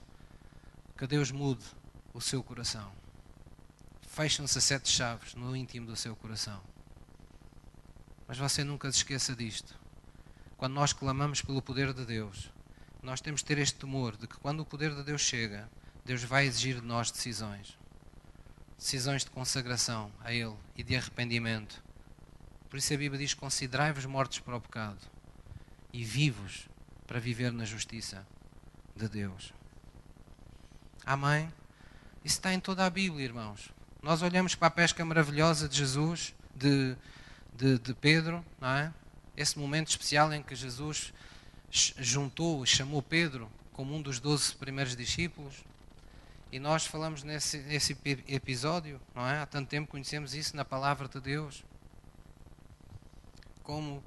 que 0.96 1.06
Deus 1.06 1.30
mude 1.30 1.64
o 2.12 2.20
seu 2.20 2.42
coração. 2.42 2.90
Fecham-se 4.08 4.60
sete 4.60 4.88
chaves 4.88 5.34
no 5.34 5.54
íntimo 5.54 5.86
do 5.86 5.94
seu 5.94 6.16
coração. 6.16 6.60
Mas 8.26 8.36
você 8.36 8.64
nunca 8.64 8.90
se 8.90 8.98
esqueça 8.98 9.34
disto. 9.34 9.78
Quando 10.56 10.74
nós 10.74 10.92
clamamos 10.92 11.40
pelo 11.40 11.62
poder 11.62 11.94
de 11.94 12.04
Deus, 12.04 12.50
nós 13.08 13.22
temos 13.22 13.40
de 13.40 13.46
ter 13.46 13.56
este 13.56 13.78
temor 13.78 14.18
de 14.18 14.26
que 14.26 14.36
quando 14.36 14.60
o 14.60 14.66
poder 14.66 14.94
de 14.94 15.02
Deus 15.02 15.22
chega, 15.22 15.68
Deus 16.04 16.22
vai 16.22 16.46
exigir 16.46 16.78
de 16.78 16.86
nós 16.86 17.10
decisões. 17.10 17.78
Decisões 18.76 19.24
de 19.24 19.30
consagração 19.30 20.12
a 20.20 20.30
Ele 20.30 20.54
e 20.76 20.82
de 20.82 20.94
arrependimento. 20.94 21.82
Por 22.68 22.76
isso 22.76 22.92
a 22.92 22.98
Bíblia 22.98 23.18
diz: 23.18 23.32
Considerai-vos 23.32 24.04
mortos 24.04 24.40
para 24.40 24.56
o 24.56 24.60
pecado 24.60 25.00
e 25.90 26.04
vivos 26.04 26.68
para 27.06 27.18
viver 27.18 27.50
na 27.50 27.64
justiça 27.64 28.26
de 28.94 29.08
Deus. 29.08 29.54
Amém? 31.04 31.50
Isso 32.22 32.36
está 32.36 32.52
em 32.52 32.60
toda 32.60 32.84
a 32.84 32.90
Bíblia, 32.90 33.24
irmãos. 33.24 33.70
Nós 34.02 34.20
olhamos 34.20 34.54
para 34.54 34.68
a 34.68 34.70
pesca 34.70 35.02
maravilhosa 35.02 35.66
de 35.66 35.78
Jesus, 35.78 36.34
de, 36.54 36.94
de, 37.56 37.78
de 37.78 37.94
Pedro, 37.94 38.44
não 38.60 38.68
é? 38.68 38.92
Esse 39.34 39.58
momento 39.58 39.88
especial 39.88 40.30
em 40.30 40.42
que 40.42 40.54
Jesus 40.54 41.12
juntou, 41.70 42.64
chamou 42.64 43.02
Pedro 43.02 43.50
como 43.72 43.94
um 43.94 44.02
dos 44.02 44.18
doze 44.18 44.54
primeiros 44.54 44.96
discípulos. 44.96 45.54
E 46.50 46.58
nós 46.58 46.86
falamos 46.86 47.22
nesse, 47.22 47.58
nesse 47.58 47.96
episódio, 48.26 49.00
não 49.14 49.26
é? 49.26 49.40
Há 49.40 49.46
tanto 49.46 49.68
tempo 49.68 49.90
conhecemos 49.90 50.34
isso 50.34 50.56
na 50.56 50.64
palavra 50.64 51.06
de 51.06 51.20
Deus. 51.20 51.62
Como 53.62 54.02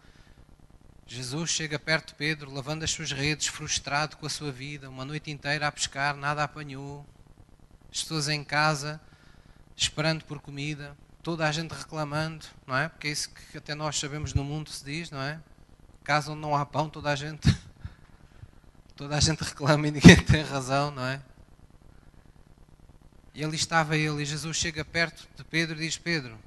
Jesus 1.06 1.52
chega 1.52 1.78
perto 1.78 2.10
de 2.10 2.16
Pedro, 2.16 2.52
lavando 2.52 2.84
as 2.84 2.92
suas 2.92 3.12
redes, 3.12 3.48
frustrado 3.48 4.18
com 4.18 4.26
a 4.26 4.30
sua 4.30 4.52
vida, 4.52 4.90
uma 4.90 5.06
noite 5.06 5.30
inteira 5.30 5.68
a 5.68 5.72
pescar, 5.72 6.16
nada 6.16 6.44
apanhou. 6.44 7.06
As 7.92 8.02
pessoas 8.02 8.28
em 8.28 8.44
casa, 8.44 9.00
esperando 9.76 10.26
por 10.26 10.40
comida, 10.40 10.98
toda 11.22 11.48
a 11.48 11.52
gente 11.52 11.74
reclamando, 11.74 12.46
não 12.66 12.76
é? 12.76 12.90
Porque 12.90 13.08
é 13.08 13.12
isso 13.12 13.30
que 13.30 13.58
até 13.58 13.76
nós 13.76 14.00
sabemos 14.00 14.34
no 14.34 14.44
mundo 14.44 14.70
se 14.70 14.84
diz, 14.84 15.12
não 15.12 15.22
é? 15.22 15.40
Caso 16.04 16.32
onde 16.32 16.42
não 16.42 16.56
há 16.56 16.66
pão, 16.66 16.90
toda 16.90 17.10
a 17.10 17.16
gente 17.16 17.48
toda 18.96 19.16
a 19.16 19.20
gente 19.20 19.44
reclama 19.44 19.88
e 19.88 19.92
ninguém 19.92 20.18
tem 20.26 20.44
razão, 20.44 20.92
não 20.92 21.06
é? 21.06 21.22
E 23.34 23.44
ali 23.44 23.56
estava 23.56 23.96
ele, 23.96 24.22
e 24.22 24.26
Jesus 24.26 24.58
chega 24.58 24.84
perto 24.84 25.28
de 25.36 25.44
Pedro 25.44 25.78
e 25.78 25.86
diz: 25.86 25.98
Pedro, 25.98 26.38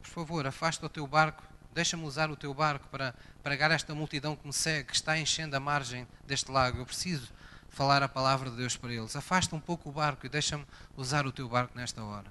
por 0.00 0.08
favor, 0.08 0.46
afasta 0.46 0.86
o 0.86 0.88
teu 0.88 1.06
barco, 1.06 1.42
deixa-me 1.74 2.04
usar 2.04 2.30
o 2.30 2.36
teu 2.36 2.54
barco 2.54 2.86
para 2.88 3.14
pregar 3.42 3.70
esta 3.70 3.94
multidão 3.94 4.36
que 4.36 4.46
me 4.46 4.52
segue, 4.52 4.88
que 4.88 4.94
está 4.94 5.18
enchendo 5.18 5.56
a 5.56 5.60
margem 5.60 6.06
deste 6.26 6.50
lago. 6.50 6.78
Eu 6.78 6.86
preciso 6.86 7.32
falar 7.68 8.02
a 8.02 8.08
palavra 8.08 8.50
de 8.50 8.56
Deus 8.56 8.76
para 8.76 8.92
eles. 8.92 9.16
Afasta 9.16 9.56
um 9.56 9.60
pouco 9.60 9.88
o 9.88 9.92
barco 9.92 10.26
e 10.26 10.28
deixa-me 10.28 10.64
usar 10.96 11.26
o 11.26 11.32
teu 11.32 11.48
barco 11.48 11.76
nesta 11.76 12.02
hora. 12.04 12.30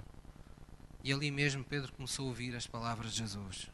E 1.04 1.12
ali 1.12 1.30
mesmo 1.30 1.64
Pedro 1.64 1.92
começou 1.92 2.26
a 2.26 2.28
ouvir 2.28 2.54
as 2.54 2.66
palavras 2.66 3.12
de 3.12 3.18
Jesus. 3.18 3.68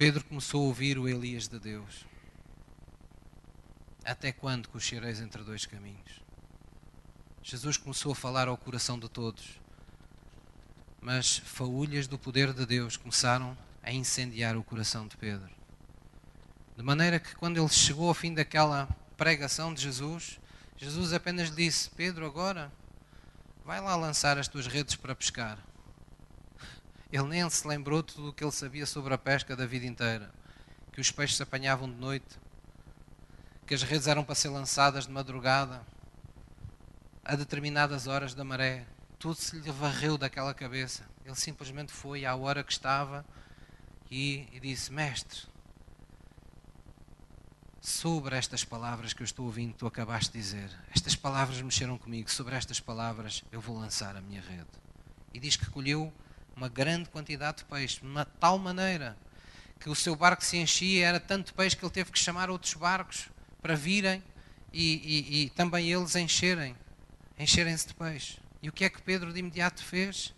Pedro 0.00 0.24
começou 0.24 0.62
a 0.62 0.68
ouvir 0.68 0.98
o 0.98 1.06
Elias 1.06 1.46
de 1.46 1.58
Deus. 1.58 2.06
Até 4.02 4.32
quando 4.32 4.66
cochereis 4.70 5.20
entre 5.20 5.42
dois 5.42 5.66
caminhos? 5.66 6.22
Jesus 7.42 7.76
começou 7.76 8.12
a 8.12 8.14
falar 8.14 8.48
ao 8.48 8.56
coração 8.56 8.98
de 8.98 9.10
todos. 9.10 9.60
Mas 11.02 11.36
faúlhas 11.36 12.06
do 12.06 12.18
poder 12.18 12.54
de 12.54 12.64
Deus 12.64 12.96
começaram 12.96 13.54
a 13.82 13.92
incendiar 13.92 14.56
o 14.56 14.64
coração 14.64 15.06
de 15.06 15.18
Pedro. 15.18 15.50
De 16.78 16.82
maneira 16.82 17.20
que 17.20 17.34
quando 17.34 17.58
ele 17.58 17.68
chegou 17.68 18.08
ao 18.08 18.14
fim 18.14 18.32
daquela 18.32 18.88
pregação 19.18 19.74
de 19.74 19.82
Jesus, 19.82 20.40
Jesus 20.78 21.12
apenas 21.12 21.50
lhe 21.50 21.56
disse: 21.56 21.90
Pedro, 21.90 22.24
agora 22.24 22.72
vai 23.66 23.82
lá 23.82 23.94
lançar 23.96 24.38
as 24.38 24.48
tuas 24.48 24.66
redes 24.66 24.96
para 24.96 25.14
pescar. 25.14 25.58
Ele 27.12 27.24
nem 27.24 27.50
se 27.50 27.66
lembrou 27.66 28.02
de 28.02 28.14
tudo 28.14 28.28
o 28.28 28.32
que 28.32 28.44
ele 28.44 28.52
sabia 28.52 28.86
sobre 28.86 29.12
a 29.12 29.18
pesca 29.18 29.56
da 29.56 29.66
vida 29.66 29.86
inteira. 29.86 30.30
Que 30.92 31.00
os 31.00 31.10
peixes 31.10 31.36
se 31.36 31.42
apanhavam 31.42 31.90
de 31.90 31.96
noite, 31.96 32.38
que 33.66 33.74
as 33.74 33.82
redes 33.82 34.06
eram 34.06 34.24
para 34.24 34.34
ser 34.34 34.48
lançadas 34.48 35.06
de 35.06 35.12
madrugada, 35.12 35.82
a 37.24 37.34
determinadas 37.34 38.06
horas 38.06 38.34
da 38.34 38.44
maré. 38.44 38.86
Tudo 39.18 39.34
se 39.34 39.56
lhe 39.58 39.70
varreu 39.70 40.16
daquela 40.16 40.54
cabeça. 40.54 41.04
Ele 41.24 41.34
simplesmente 41.34 41.92
foi 41.92 42.24
à 42.24 42.34
hora 42.34 42.64
que 42.64 42.72
estava 42.72 43.24
e, 44.10 44.48
e 44.52 44.60
disse: 44.60 44.92
Mestre, 44.92 45.46
sobre 47.80 48.36
estas 48.36 48.64
palavras 48.64 49.12
que 49.12 49.22
eu 49.22 49.24
estou 49.24 49.46
ouvindo, 49.46 49.74
tu 49.74 49.86
acabaste 49.86 50.32
de 50.32 50.38
dizer, 50.38 50.70
estas 50.94 51.16
palavras 51.16 51.60
mexeram 51.62 51.96
comigo, 51.96 52.30
sobre 52.30 52.54
estas 52.54 52.78
palavras 52.78 53.42
eu 53.50 53.60
vou 53.60 53.78
lançar 53.78 54.16
a 54.16 54.20
minha 54.20 54.40
rede. 54.40 54.68
E 55.32 55.38
diz 55.38 55.56
que 55.56 55.70
colheu 55.70 56.12
uma 56.60 56.68
grande 56.68 57.08
quantidade 57.08 57.58
de 57.58 57.64
peixe, 57.64 58.00
de 58.00 58.06
uma 58.06 58.26
tal 58.26 58.58
maneira 58.58 59.16
que 59.78 59.88
o 59.88 59.94
seu 59.94 60.14
barco 60.14 60.44
se 60.44 60.58
enchia, 60.58 61.06
era 61.06 61.18
tanto 61.18 61.54
peixe 61.54 61.74
que 61.74 61.82
ele 61.82 61.90
teve 61.90 62.12
que 62.12 62.18
chamar 62.18 62.50
outros 62.50 62.74
barcos 62.74 63.30
para 63.62 63.74
virem 63.74 64.22
e, 64.70 64.94
e, 64.94 65.44
e 65.44 65.50
também 65.50 65.90
eles 65.90 66.14
encherem, 66.16 66.76
encherem-se 67.38 67.88
de 67.88 67.94
peixe. 67.94 68.38
E 68.62 68.68
o 68.68 68.72
que 68.72 68.84
é 68.84 68.90
que 68.90 69.00
Pedro 69.00 69.32
de 69.32 69.38
imediato 69.38 69.82
fez? 69.82 70.34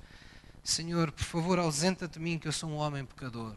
Senhor, 0.63 1.11
por 1.11 1.25
favor, 1.25 1.59
ausenta 1.59 2.07
de 2.07 2.21
mim 2.21 2.39
que 2.39 2.47
eu 2.47 2.53
sou 2.53 2.71
um 2.71 2.77
homem 2.77 3.05
pecador. 3.05 3.57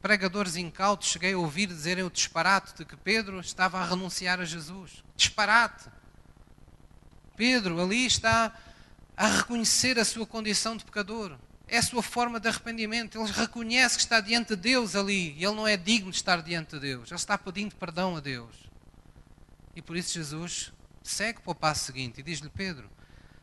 Pregadores 0.00 0.54
incautos 0.54 1.08
cheguei 1.08 1.32
a 1.32 1.38
ouvir 1.38 1.66
dizerem 1.66 2.04
o 2.04 2.10
disparate 2.10 2.76
de 2.76 2.84
que 2.84 2.96
Pedro 2.96 3.40
estava 3.40 3.80
a 3.80 3.84
renunciar 3.84 4.38
a 4.38 4.44
Jesus. 4.44 5.02
Disparate! 5.16 5.90
Pedro 7.36 7.82
ali 7.82 8.06
está 8.06 8.54
a 9.20 9.26
reconhecer 9.26 9.98
a 9.98 10.04
sua 10.04 10.26
condição 10.26 10.74
de 10.74 10.82
pecador. 10.82 11.36
É 11.68 11.76
a 11.76 11.82
sua 11.82 12.02
forma 12.02 12.40
de 12.40 12.48
arrependimento. 12.48 13.20
Ele 13.20 13.30
reconhece 13.30 13.96
que 13.96 14.02
está 14.02 14.18
diante 14.18 14.56
de 14.56 14.62
Deus 14.62 14.96
ali 14.96 15.34
e 15.36 15.44
ele 15.44 15.54
não 15.54 15.68
é 15.68 15.76
digno 15.76 16.10
de 16.10 16.16
estar 16.16 16.40
diante 16.40 16.70
de 16.70 16.80
Deus. 16.80 17.10
Ele 17.10 17.16
está 17.16 17.36
pedindo 17.36 17.76
perdão 17.76 18.16
a 18.16 18.20
Deus. 18.20 18.56
E 19.76 19.82
por 19.82 19.94
isso 19.94 20.14
Jesus 20.14 20.72
segue 21.02 21.42
para 21.42 21.50
o 21.50 21.54
passo 21.54 21.84
seguinte 21.84 22.20
e 22.20 22.22
diz-lhe: 22.22 22.48
Pedro, 22.48 22.90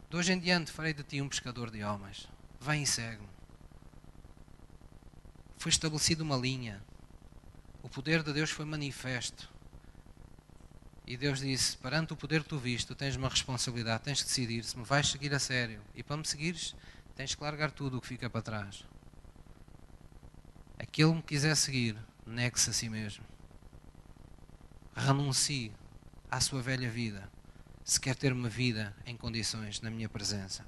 de 0.09 0.17
hoje 0.17 0.33
em 0.33 0.39
diante 0.39 0.71
farei 0.71 0.93
de 0.93 1.03
ti 1.03 1.21
um 1.21 1.29
pescador 1.29 1.69
de 1.69 1.83
homens. 1.83 2.27
Vem 2.59 2.81
e 2.81 2.87
segue-me. 2.87 3.29
Foi 5.59 5.69
estabelecida 5.69 6.23
uma 6.23 6.37
linha. 6.37 6.83
O 7.83 7.89
poder 7.89 8.23
de 8.23 8.33
Deus 8.33 8.49
foi 8.49 8.65
manifesto. 8.65 9.47
E 11.07 11.15
Deus 11.15 11.39
disse: 11.39 11.77
perante 11.77 12.11
o 12.11 12.17
poder 12.17 12.43
que 12.43 12.49
tu 12.49 12.59
viste, 12.59 12.85
tu 12.85 12.93
tens 12.93 13.15
uma 13.15 13.29
responsabilidade, 13.29 14.03
tens 14.03 14.21
que 14.21 14.27
decidir 14.27 14.61
se 14.65 14.77
me 14.77 14.83
vais 14.83 15.07
seguir 15.07 15.33
a 15.33 15.39
sério. 15.39 15.81
E 15.95 16.03
para 16.03 16.17
me 16.17 16.27
seguires, 16.27 16.75
tens 17.15 17.33
que 17.33 17.41
largar 17.41 17.71
tudo 17.71 17.97
o 17.97 18.01
que 18.01 18.07
fica 18.07 18.29
para 18.29 18.41
trás. 18.41 18.83
Aquele 20.77 21.11
que 21.11 21.15
me 21.15 21.23
quiser 21.23 21.55
seguir, 21.55 21.97
negue-se 22.25 22.69
a 22.69 22.73
si 22.73 22.89
mesmo. 22.89 23.23
Renuncie 24.93 25.71
à 26.29 26.41
sua 26.41 26.61
velha 26.61 26.89
vida, 26.89 27.31
se 27.85 28.01
quer 28.01 28.15
ter 28.15 28.33
uma 28.33 28.49
vida 28.49 28.93
em 29.05 29.15
condições 29.15 29.79
na 29.79 29.89
minha 29.89 30.09
presença. 30.09 30.65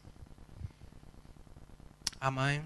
Amém. 2.22 2.64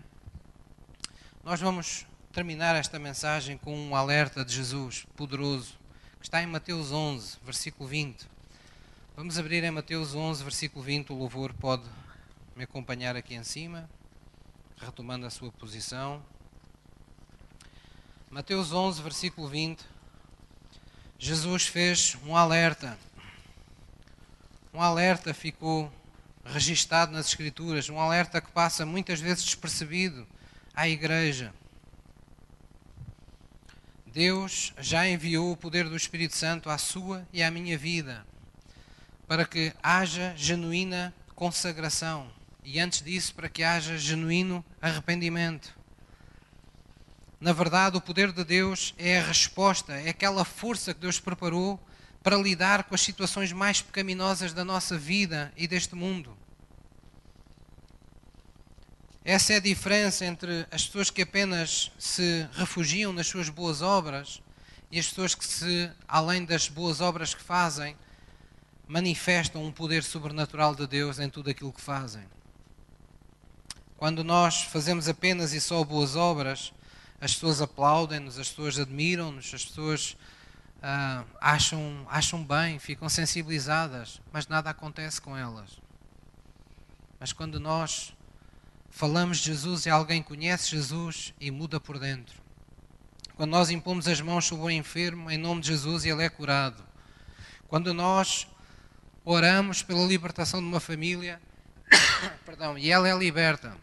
Nós 1.43 1.59
vamos 1.59 2.05
terminar 2.31 2.75
esta 2.75 2.99
mensagem 2.99 3.57
com 3.57 3.75
um 3.75 3.95
alerta 3.95 4.45
de 4.45 4.53
Jesus 4.53 5.05
poderoso 5.15 5.79
está 6.23 6.41
em 6.41 6.47
Mateus 6.47 6.91
11, 6.93 7.37
versículo 7.43 7.87
20. 7.87 8.25
Vamos 9.15 9.37
abrir 9.37 9.61
em 9.61 9.69
Mateus 9.69 10.15
11, 10.15 10.41
versículo 10.41 10.83
20. 10.83 11.11
O 11.11 11.15
louvor 11.15 11.53
pode 11.53 11.83
me 12.55 12.63
acompanhar 12.63 13.15
aqui 13.15 13.35
em 13.35 13.43
cima, 13.43 13.89
retomando 14.77 15.25
a 15.25 15.29
sua 15.29 15.51
posição. 15.51 16.23
Mateus 18.31 18.71
11, 18.71 19.01
versículo 19.01 19.49
20. 19.49 19.85
Jesus 21.19 21.67
fez 21.67 22.17
um 22.25 22.37
alerta. 22.37 22.97
Um 24.73 24.81
alerta 24.81 25.33
ficou 25.33 25.91
registado 26.45 27.11
nas 27.11 27.27
Escrituras, 27.27 27.89
um 27.89 27.99
alerta 27.99 28.39
que 28.39 28.49
passa 28.49 28.85
muitas 28.85 29.19
vezes 29.19 29.43
despercebido 29.43 30.25
à 30.73 30.87
igreja. 30.87 31.53
Deus 34.13 34.71
já 34.79 35.09
enviou 35.09 35.51
o 35.51 35.57
poder 35.57 35.89
do 35.89 35.97
Espírito 35.97 36.37
Santo 36.37 36.69
à 36.69 36.77
sua 36.77 37.27
e 37.33 37.41
à 37.41 37.49
minha 37.49 37.75
vida 37.75 38.23
para 39.27 39.43
que 39.43 39.73
haja 39.81 40.35
genuína 40.37 41.11
consagração 41.33 42.29
e 42.63 42.79
antes 42.79 43.01
disso 43.01 43.33
para 43.33 43.49
que 43.49 43.63
haja 43.63 43.97
genuíno 43.97 44.63
arrependimento. 44.79 45.75
Na 47.41 47.53
verdade, 47.53 47.97
o 47.97 48.01
poder 48.01 48.31
de 48.31 48.43
Deus 48.43 48.93
é 48.99 49.17
a 49.17 49.23
resposta, 49.23 49.93
é 49.93 50.09
aquela 50.09 50.45
força 50.45 50.93
que 50.93 50.99
Deus 50.99 51.19
preparou 51.19 51.79
para 52.21 52.37
lidar 52.37 52.83
com 52.83 52.93
as 52.93 53.01
situações 53.01 53.51
mais 53.51 53.81
pecaminosas 53.81 54.53
da 54.53 54.63
nossa 54.63 54.95
vida 54.95 55.51
e 55.57 55.67
deste 55.67 55.95
mundo. 55.95 56.37
Essa 59.25 59.53
é 59.53 59.55
a 59.55 59.61
diferença 59.61 60.25
entre 60.25 60.67
as 60.69 60.85
pessoas 60.85 61.09
que 61.09 61.21
apenas 61.21 61.93
se 61.97 62.45
refugiam 62.51 63.13
nas 63.13 63.27
suas 63.27 63.47
boas 63.47 63.81
obras 63.81 64.41
e 64.91 64.99
as 64.99 65.07
pessoas 65.07 65.33
que, 65.33 65.45
se, 65.45 65.89
além 66.05 66.43
das 66.43 66.67
boas 66.67 66.99
obras 66.99 67.33
que 67.33 67.41
fazem, 67.41 67.95
manifestam 68.85 69.63
um 69.63 69.71
poder 69.71 70.03
sobrenatural 70.03 70.75
de 70.75 70.85
Deus 70.85 71.19
em 71.19 71.29
tudo 71.29 71.49
aquilo 71.49 71.71
que 71.71 71.79
fazem. 71.79 72.23
Quando 73.95 74.25
nós 74.25 74.63
fazemos 74.63 75.07
apenas 75.07 75.53
e 75.53 75.61
só 75.61 75.81
boas 75.85 76.17
obras, 76.17 76.73
as 77.21 77.33
pessoas 77.33 77.61
aplaudem-nos, 77.61 78.37
as 78.37 78.49
pessoas 78.49 78.77
admiram-nos, 78.77 79.53
as 79.53 79.63
pessoas 79.63 80.17
ah, 80.81 81.23
acham, 81.39 82.05
acham 82.09 82.43
bem, 82.43 82.77
ficam 82.77 83.07
sensibilizadas, 83.07 84.19
mas 84.33 84.47
nada 84.47 84.69
acontece 84.69 85.21
com 85.21 85.37
elas. 85.37 85.79
Mas 87.17 87.31
quando 87.31 87.57
nós 87.57 88.13
falamos 88.93 89.39
Jesus 89.39 89.87
e 89.87 89.89
alguém 89.89 90.21
conhece 90.21 90.69
Jesus 90.69 91.33
e 91.39 91.49
muda 91.49 91.79
por 91.79 91.97
dentro. 91.97 92.39
Quando 93.35 93.49
nós 93.49 93.71
impomos 93.71 94.07
as 94.07 94.21
mãos 94.21 94.45
sobre 94.45 94.65
o 94.65 94.69
enfermo 94.69 95.31
em 95.31 95.37
nome 95.37 95.61
de 95.61 95.69
Jesus 95.69 96.05
e 96.05 96.09
ele 96.09 96.23
é 96.23 96.29
curado. 96.29 96.85
Quando 97.67 97.91
nós 97.91 98.47
oramos 99.25 99.81
pela 99.81 100.05
libertação 100.05 100.59
de 100.59 100.67
uma 100.67 100.79
família, 100.79 101.41
perdão, 102.45 102.77
e 102.77 102.91
ela 102.91 103.09
é 103.09 103.17
liberta. 103.17 103.75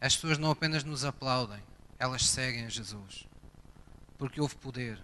As 0.00 0.14
pessoas 0.14 0.38
não 0.38 0.50
apenas 0.50 0.82
nos 0.82 1.04
aplaudem, 1.04 1.62
elas 1.98 2.26
seguem 2.26 2.64
a 2.64 2.70
Jesus, 2.70 3.26
porque 4.16 4.40
houve 4.40 4.56
poder. 4.56 4.98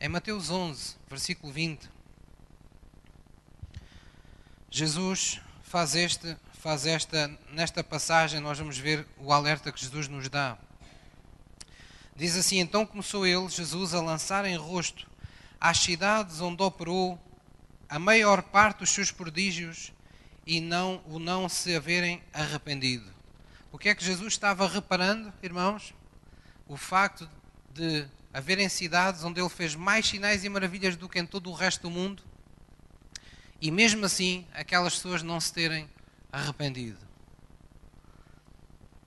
Em 0.00 0.08
Mateus 0.08 0.50
11, 0.50 0.96
versículo 1.08 1.52
20, 1.52 1.88
Jesus 4.68 5.40
faz 5.62 5.94
este, 5.94 6.36
faz 6.58 6.86
esta, 6.86 7.30
nesta 7.52 7.84
passagem 7.84 8.40
nós 8.40 8.58
vamos 8.58 8.76
ver 8.76 9.06
o 9.16 9.32
alerta 9.32 9.70
que 9.70 9.80
Jesus 9.80 10.08
nos 10.08 10.28
dá. 10.28 10.58
Diz 12.16 12.36
assim: 12.36 12.58
Então 12.58 12.84
começou 12.84 13.24
ele, 13.26 13.48
Jesus, 13.48 13.94
a 13.94 14.00
lançar 14.00 14.44
em 14.44 14.56
rosto 14.56 15.08
às 15.60 15.78
cidades 15.78 16.40
onde 16.40 16.62
operou 16.62 17.18
a 17.88 17.98
maior 17.98 18.42
parte 18.42 18.80
dos 18.80 18.90
seus 18.90 19.12
prodígios 19.12 19.92
e 20.44 20.60
não 20.60 21.00
o 21.06 21.18
não 21.18 21.48
se 21.48 21.76
haverem 21.76 22.22
arrependido. 22.32 23.08
O 23.70 23.78
que 23.78 23.88
é 23.88 23.94
que 23.94 24.04
Jesus 24.04 24.32
estava 24.32 24.66
reparando, 24.66 25.32
irmãos? 25.42 25.94
O 26.66 26.76
facto 26.76 27.30
de 27.72 28.04
haverem 28.34 28.68
cidades 28.68 29.22
onde 29.22 29.40
ele 29.40 29.48
fez 29.48 29.74
mais 29.74 30.08
sinais 30.08 30.44
e 30.44 30.48
maravilhas 30.48 30.96
do 30.96 31.08
que 31.08 31.18
em 31.20 31.26
todo 31.26 31.50
o 31.50 31.54
resto 31.54 31.82
do 31.82 31.90
mundo 31.90 32.22
e 33.60 33.70
mesmo 33.70 34.04
assim 34.04 34.46
aquelas 34.52 34.94
pessoas 34.94 35.22
não 35.22 35.40
se 35.40 35.52
terem 35.52 35.88
arrependido. 36.32 37.06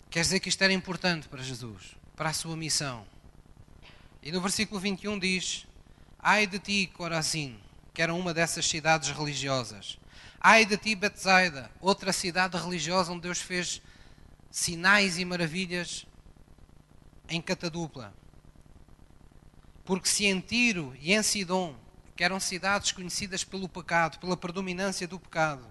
Quer 0.10 0.22
dizer 0.22 0.40
que 0.40 0.50
isto 0.50 0.62
era 0.62 0.74
importante 0.74 1.28
para 1.28 1.42
Jesus, 1.42 1.96
para 2.16 2.30
a 2.30 2.34
sua 2.34 2.58
missão. 2.58 3.06
E 4.22 4.32
no 4.32 4.42
versículo 4.42 4.80
21 4.80 5.18
diz: 5.18 5.66
Ai 6.20 6.46
de 6.46 6.60
ti, 6.60 6.88
Corazim, 6.88 7.60
que 7.94 8.02
era 8.02 8.14
uma 8.14 8.34
dessas 8.34 8.68
cidades 8.68 9.10
religiosas. 9.10 9.98
Ai 10.40 10.66
de 10.66 10.76
ti, 10.78 10.96
Betsaida, 10.96 11.72
outra 11.80 12.12
cidade 12.12 12.58
religiosa 12.58 13.12
onde 13.12 13.22
Deus 13.22 13.40
fez 13.40 13.82
sinais 14.50 15.18
e 15.18 15.24
maravilhas 15.24 16.06
em 17.30 17.42
catadupla. 17.42 18.14
Porque 19.86 20.10
se 20.10 20.26
em 20.26 20.40
Tiro 20.40 20.96
e 21.00 21.14
em 21.14 21.24
Sidom, 21.24 21.76
que 22.16 22.24
eram 22.24 22.40
cidades 22.40 22.92
conhecidas 22.92 23.44
pelo 23.44 23.70
pecado, 23.70 24.20
pela 24.20 24.36
predominância 24.36 25.08
do 25.08 25.20
pecado, 25.20 25.66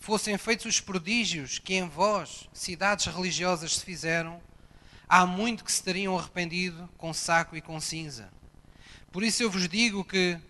fossem 0.00 0.36
feitos 0.38 0.66
os 0.66 0.80
prodígios 0.80 1.58
que 1.58 1.74
em 1.74 1.86
vós, 1.86 2.48
cidades 2.54 3.04
religiosas, 3.06 3.76
se 3.76 3.84
fizeram, 3.84 4.40
há 5.06 5.26
muito 5.26 5.62
que 5.62 5.70
se 5.70 5.84
teriam 5.84 6.18
arrependido 6.18 6.88
com 6.96 7.12
saco 7.12 7.54
e 7.54 7.60
com 7.60 7.78
cinza. 7.78 8.30
Por 9.12 9.22
isso 9.22 9.42
eu 9.42 9.50
vos 9.50 9.68
digo 9.68 10.02
que 10.02 10.40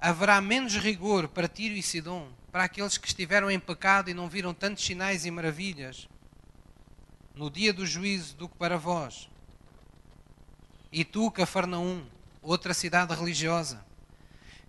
haverá 0.00 0.40
menos 0.40 0.76
rigor 0.76 1.28
para 1.28 1.46
Tiro 1.46 1.74
e 1.74 1.82
Sidom, 1.82 2.32
para 2.50 2.64
aqueles 2.64 2.96
que 2.96 3.06
estiveram 3.06 3.50
em 3.50 3.60
pecado 3.60 4.08
e 4.08 4.14
não 4.14 4.28
viram 4.28 4.54
tantos 4.54 4.84
sinais 4.84 5.26
e 5.26 5.30
maravilhas, 5.30 6.08
no 7.34 7.50
dia 7.50 7.74
do 7.74 7.84
juízo, 7.84 8.34
do 8.36 8.48
que 8.48 8.56
para 8.56 8.78
vós. 8.78 9.28
E 10.90 11.04
tu, 11.04 11.30
Cafarnaum, 11.30 12.06
outra 12.40 12.72
cidade 12.72 13.14
religiosa, 13.14 13.84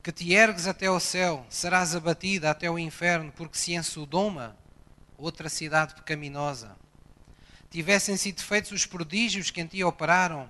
que 0.06 0.12
te 0.12 0.34
ergues 0.34 0.68
até 0.68 0.86
ao 0.86 0.99
céu, 0.99 1.43
serás 1.49 1.95
abatida 1.95 2.51
até 2.51 2.70
o 2.70 2.78
inferno, 2.78 3.34
porque 3.36 3.58
se 3.58 3.74
em 3.74 3.82
Sodoma, 3.82 4.56
outra 5.18 5.49
cidade 5.49 5.95
pecaminosa, 5.95 6.78
tivessem 7.72 8.16
sido 8.16 8.39
feitos 8.43 8.72
os 8.72 8.86
prodígios 8.86 9.49
que 9.49 9.60
em 9.60 9.66
ti 9.66 9.84
operaram, 9.84 10.47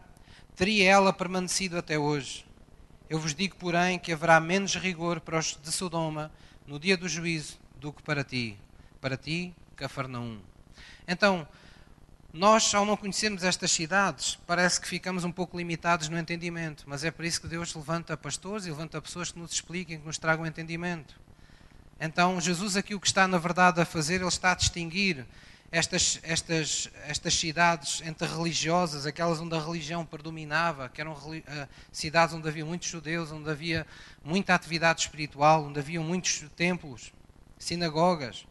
teria 0.58 0.92
ela 0.92 1.14
permanecido 1.14 1.78
até 1.78 1.98
hoje. 1.98 2.46
Eu 3.10 3.18
vos 3.18 3.34
digo, 3.34 3.56
porém, 3.56 3.98
que 3.98 4.12
haverá 4.12 4.42
menos 4.42 4.76
rigor 4.76 5.22
para 5.22 5.40
os 5.40 5.56
de 5.56 5.72
Sodoma 5.72 6.34
no 6.68 6.78
dia 6.78 6.98
do 6.98 7.08
juízo 7.08 7.58
do 7.78 7.94
que 7.94 8.04
para 8.04 8.26
ti, 8.26 8.58
para 9.00 9.16
ti, 9.16 9.56
Cafarnaum. 9.78 10.42
Então, 11.08 11.48
nós, 12.36 12.76
ao 12.76 12.86
não 12.86 12.98
conhecermos 12.98 13.46
estas 13.46 13.72
cidades, 13.72 14.38
parece 14.46 14.82
que 14.82 14.90
ficamos 14.90 15.24
um 15.24 15.32
pouco 15.32 15.58
limitados 15.58 16.10
no 16.10 16.20
entendimento, 16.20 16.84
mas 16.86 17.06
é 17.06 17.10
por 17.10 17.24
isso 17.24 17.40
que 17.40 17.48
Deus 17.48 17.74
levanta 17.74 18.18
pastores 18.18 18.66
e 18.66 18.70
levanta 18.70 19.02
pessoas 19.02 19.32
que 19.32 19.40
nos 19.40 19.54
expliquem, 19.54 19.98
que 19.98 20.06
nos 20.06 20.18
tragam 20.18 20.46
entendimento. 20.46 21.16
Então, 21.98 22.42
Jesus 22.42 22.76
aqui 22.76 22.94
o 22.94 23.00
que 23.00 23.08
está 23.08 23.26
na 23.26 23.38
verdade 23.38 23.80
a 23.80 23.86
fazer, 23.86 24.16
ele 24.16 24.28
está 24.28 24.52
a 24.52 24.56
distinguir 24.56 25.26
estas, 25.72 26.20
estas, 26.24 26.90
estas 27.08 27.36
cidades 27.36 28.02
entre 28.06 28.28
religiosas, 28.28 29.06
aquelas 29.06 29.40
onde 29.40 29.56
a 29.56 29.60
religião 29.62 30.06
predominava, 30.06 30.90
que 30.90 31.00
eram 31.00 31.14
uh, 31.14 31.68
cidades 31.90 32.36
onde 32.36 32.50
havia 32.50 32.66
muitos 32.66 32.90
judeus, 32.90 33.32
onde 33.32 33.50
havia 33.50 33.88
muita 34.26 34.54
atividade 34.54 35.00
espiritual, 35.00 35.64
onde 35.64 35.80
havia 35.80 36.02
muitos 36.02 36.44
templos, 36.54 37.14
sinagogas, 37.58 38.46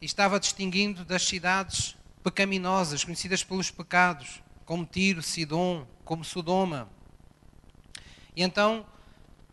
e 0.00 0.06
estava 0.06 0.40
distinguindo 0.40 1.04
das 1.04 1.22
cidades 1.28 1.94
pecaminosas, 2.22 3.04
conhecidas 3.04 3.42
pelos 3.42 3.70
pecados, 3.70 4.42
como 4.64 4.84
Tiro, 4.84 5.22
Sidom, 5.22 5.86
como 6.04 6.24
Sodoma. 6.24 6.88
E 8.34 8.42
então, 8.42 8.86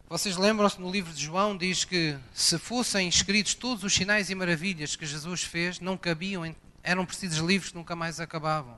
vocês 0.07 0.38
lembram-se 0.38 0.80
no 0.80 0.91
livro 0.91 1.13
de 1.13 1.24
João, 1.24 1.57
diz 1.57 1.84
que 1.84 2.17
se 2.34 2.57
fossem 2.57 3.07
escritos 3.07 3.53
todos 3.53 3.84
os 3.84 3.93
sinais 3.93 4.30
e 4.30 4.36
maravilhas 4.36 4.95
que 4.95 5.05
Jesus 5.05 5.43
fez, 5.43 5.80
não 5.80 5.97
cabiam, 5.97 6.55
eram 6.82 7.05
precisos 7.05 7.39
livros 7.39 7.72
que 7.72 7.78
nunca 7.78 7.95
mais 7.95 8.20
acabavam. 8.20 8.78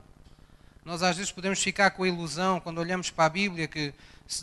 Nós 0.84 1.02
às 1.02 1.16
vezes 1.16 1.30
podemos 1.30 1.62
ficar 1.62 1.92
com 1.92 2.02
a 2.02 2.08
ilusão, 2.08 2.58
quando 2.58 2.78
olhamos 2.78 3.08
para 3.08 3.26
a 3.26 3.28
Bíblia, 3.28 3.68
que 3.68 3.94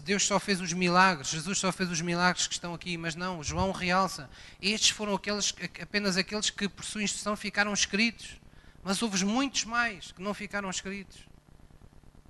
Deus 0.03 0.25
só 0.25 0.39
fez 0.39 0.61
os 0.61 0.71
milagres, 0.71 1.29
Jesus 1.29 1.57
só 1.57 1.71
fez 1.71 1.91
os 1.91 1.99
milagres 1.99 2.47
que 2.47 2.53
estão 2.53 2.73
aqui, 2.73 2.97
mas 2.97 3.13
não, 3.13 3.43
João 3.43 3.71
realça. 3.71 4.29
Estes 4.61 4.91
foram 4.91 5.15
aqueles, 5.15 5.53
apenas 5.81 6.15
aqueles 6.15 6.49
que, 6.49 6.69
por 6.69 6.85
sua 6.85 7.03
instrução, 7.03 7.35
ficaram 7.35 7.73
escritos. 7.73 8.39
Mas 8.83 9.01
houve 9.01 9.23
muitos 9.25 9.65
mais 9.65 10.11
que 10.11 10.21
não 10.21 10.33
ficaram 10.33 10.69
escritos. 10.69 11.27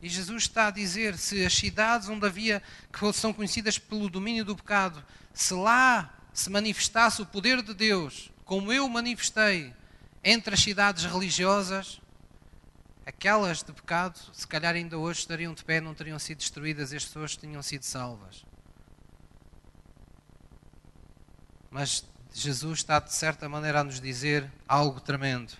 E 0.01 0.09
Jesus 0.09 0.43
está 0.43 0.67
a 0.67 0.71
dizer: 0.71 1.17
se 1.17 1.45
as 1.45 1.53
cidades 1.53 2.09
onde 2.09 2.25
havia, 2.25 2.63
que 2.91 3.13
são 3.13 3.33
conhecidas 3.33 3.77
pelo 3.77 4.09
domínio 4.09 4.45
do 4.45 4.55
pecado, 4.55 5.03
se 5.33 5.53
lá 5.53 6.13
se 6.33 6.49
manifestasse 6.49 7.21
o 7.21 7.25
poder 7.25 7.61
de 7.61 7.73
Deus, 7.73 8.31
como 8.45 8.71
eu 8.71 8.87
manifestei 8.87 9.73
entre 10.23 10.53
as 10.53 10.61
cidades 10.61 11.03
religiosas, 11.03 12.01
aquelas 13.05 13.61
de 13.61 13.73
pecado, 13.73 14.19
se 14.33 14.47
calhar 14.47 14.75
ainda 14.75 14.97
hoje 14.97 15.19
estariam 15.19 15.53
de 15.53 15.63
pé, 15.63 15.81
não 15.81 15.93
teriam 15.93 16.17
sido 16.17 16.37
destruídas, 16.37 16.93
as 16.93 17.03
pessoas 17.03 17.35
tinham 17.35 17.61
sido 17.61 17.83
salvas. 17.83 18.45
Mas 21.69 22.05
Jesus 22.33 22.79
está, 22.79 22.99
de 22.99 23.13
certa 23.13 23.47
maneira, 23.47 23.81
a 23.81 23.83
nos 23.83 23.99
dizer 23.99 24.49
algo 24.67 24.99
tremendo 24.99 25.53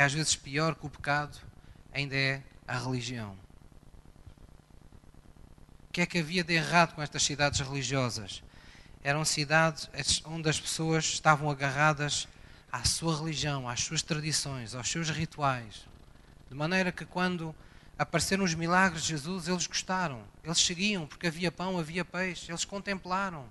que 0.00 0.04
às 0.04 0.14
vezes 0.14 0.34
pior 0.34 0.74
que 0.76 0.86
o 0.86 0.88
pecado 0.88 1.38
ainda 1.92 2.16
é 2.16 2.42
a 2.66 2.78
religião. 2.78 3.36
O 5.86 5.92
que 5.92 6.00
é 6.00 6.06
que 6.06 6.16
havia 6.16 6.42
de 6.42 6.54
errado 6.54 6.94
com 6.94 7.02
estas 7.02 7.22
cidades 7.22 7.60
religiosas? 7.60 8.42
Eram 9.04 9.26
cidades 9.26 9.90
onde 10.24 10.48
as 10.48 10.58
pessoas 10.58 11.04
estavam 11.04 11.50
agarradas 11.50 12.26
à 12.72 12.82
sua 12.82 13.14
religião, 13.14 13.68
às 13.68 13.82
suas 13.82 14.00
tradições, 14.00 14.74
aos 14.74 14.90
seus 14.90 15.10
rituais. 15.10 15.86
De 16.48 16.54
maneira 16.54 16.90
que 16.90 17.04
quando 17.04 17.54
apareceram 17.98 18.44
os 18.44 18.54
milagres 18.54 19.02
de 19.02 19.08
Jesus, 19.08 19.48
eles 19.48 19.66
gostaram, 19.66 20.24
eles 20.42 20.64
seguiam, 20.64 21.06
porque 21.06 21.26
havia 21.26 21.52
pão, 21.52 21.78
havia 21.78 22.06
peixe, 22.06 22.50
eles 22.50 22.64
contemplaram. 22.64 23.44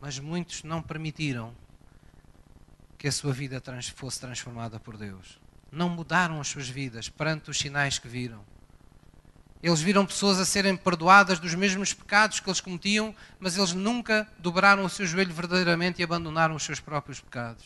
Mas 0.00 0.18
muitos 0.18 0.62
não 0.62 0.80
permitiram 0.80 1.54
que 3.02 3.08
a 3.08 3.12
sua 3.12 3.32
vida 3.32 3.60
fosse 3.96 4.20
transformada 4.20 4.78
por 4.78 4.96
Deus. 4.96 5.40
Não 5.72 5.88
mudaram 5.88 6.40
as 6.40 6.46
suas 6.46 6.68
vidas 6.68 7.08
perante 7.08 7.50
os 7.50 7.58
sinais 7.58 7.98
que 7.98 8.06
viram. 8.06 8.44
Eles 9.60 9.80
viram 9.80 10.06
pessoas 10.06 10.38
a 10.38 10.44
serem 10.44 10.76
perdoadas 10.76 11.40
dos 11.40 11.52
mesmos 11.52 11.92
pecados 11.92 12.38
que 12.38 12.48
eles 12.48 12.60
cometiam, 12.60 13.12
mas 13.40 13.56
eles 13.56 13.72
nunca 13.72 14.28
dobraram 14.38 14.84
o 14.84 14.88
seu 14.88 15.04
joelho 15.04 15.34
verdadeiramente 15.34 16.00
e 16.00 16.04
abandonaram 16.04 16.54
os 16.54 16.62
seus 16.62 16.78
próprios 16.78 17.18
pecados. 17.18 17.64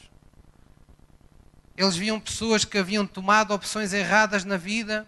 Eles 1.76 1.98
viam 1.98 2.18
pessoas 2.18 2.64
que 2.64 2.78
haviam 2.78 3.06
tomado 3.06 3.52
opções 3.52 3.92
erradas 3.92 4.42
na 4.42 4.56
vida 4.56 5.06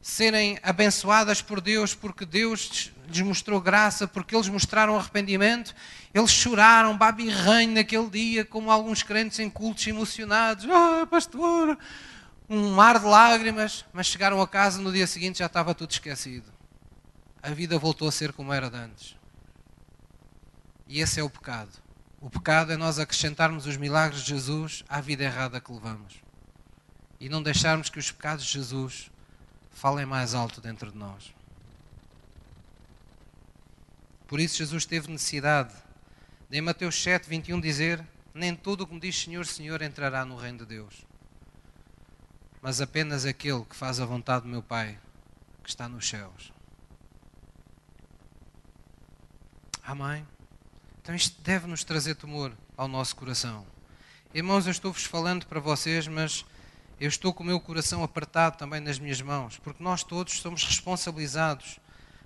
serem 0.00 0.58
abençoadas 0.62 1.42
por 1.42 1.60
Deus 1.60 1.94
porque 1.94 2.24
Deus 2.24 2.92
lhes 3.08 3.20
mostrou 3.22 3.60
graça, 3.60 4.06
porque 4.06 4.34
eles 4.34 4.48
mostraram 4.48 4.96
arrependimento. 4.96 5.74
Eles 6.12 6.30
choraram, 6.30 6.96
babirranho 6.96 7.72
naquele 7.72 8.08
dia, 8.08 8.44
como 8.44 8.70
alguns 8.70 9.02
crentes 9.02 9.38
em 9.38 9.50
cultos 9.50 9.86
emocionados. 9.86 10.66
Ah, 10.70 11.06
pastor, 11.06 11.78
um 12.48 12.72
mar 12.72 12.98
de 12.98 13.06
lágrimas, 13.06 13.84
mas 13.92 14.06
chegaram 14.06 14.40
a 14.40 14.48
casa 14.48 14.80
no 14.80 14.92
dia 14.92 15.06
seguinte 15.06 15.38
já 15.38 15.46
estava 15.46 15.74
tudo 15.74 15.90
esquecido. 15.90 16.52
A 17.42 17.50
vida 17.50 17.78
voltou 17.78 18.08
a 18.08 18.12
ser 18.12 18.32
como 18.32 18.52
era 18.52 18.70
de 18.70 18.76
antes. 18.76 19.16
E 20.86 21.00
esse 21.00 21.20
é 21.20 21.22
o 21.22 21.30
pecado. 21.30 21.70
O 22.20 22.28
pecado 22.28 22.72
é 22.72 22.76
nós 22.76 22.98
acrescentarmos 22.98 23.66
os 23.66 23.76
milagres 23.76 24.22
de 24.22 24.30
Jesus 24.30 24.84
à 24.88 25.00
vida 25.00 25.22
errada 25.22 25.60
que 25.60 25.72
levamos. 25.72 26.14
E 27.20 27.28
não 27.28 27.42
deixarmos 27.42 27.88
que 27.88 27.98
os 27.98 28.10
pecados 28.10 28.44
de 28.44 28.52
Jesus 28.52 29.10
falem 29.78 30.06
mais 30.06 30.34
alto 30.34 30.60
dentro 30.60 30.92
de 30.92 30.98
nós. 30.98 31.34
Por 34.26 34.40
isso 34.40 34.58
Jesus 34.58 34.84
teve 34.84 35.10
necessidade 35.10 35.74
de 36.50 36.58
em 36.58 36.60
Mateus 36.60 37.02
7, 37.02 37.28
21 37.28 37.60
dizer: 37.60 38.06
Nem 38.34 38.54
todo 38.54 38.82
o 38.82 38.86
que 38.86 38.94
me 38.94 39.00
diz 39.00 39.18
Senhor, 39.18 39.46
Senhor 39.46 39.80
entrará 39.82 40.24
no 40.24 40.36
reino 40.36 40.58
de 40.58 40.66
Deus 40.66 41.08
mas 42.60 42.80
apenas 42.80 43.24
aquele 43.24 43.64
que 43.64 43.76
faz 43.76 44.00
a 44.00 44.06
vontade 44.06 44.42
do 44.42 44.48
meu 44.48 44.62
Pai 44.62 44.98
que 45.62 45.68
está 45.68 45.88
nos 45.88 46.08
céus. 46.08 46.52
Amém? 49.82 50.26
Então 51.00 51.14
isto 51.14 51.40
deve 51.40 51.66
nos 51.66 51.84
trazer 51.84 52.14
temor 52.14 52.52
ao 52.76 52.88
nosso 52.88 53.16
coração. 53.16 53.66
Irmãos, 54.34 54.66
eu 54.66 54.72
estou-vos 54.72 55.04
falando 55.04 55.46
para 55.46 55.60
vocês, 55.60 56.06
mas 56.06 56.44
eu 57.00 57.08
estou 57.08 57.32
com 57.32 57.44
o 57.44 57.46
meu 57.46 57.60
coração 57.60 58.02
apertado 58.02 58.56
também 58.56 58.80
nas 58.80 58.98
minhas 58.98 59.20
mãos, 59.22 59.56
porque 59.58 59.82
nós 59.82 60.02
todos 60.02 60.40
somos 60.40 60.64
responsabilizados 60.64 61.78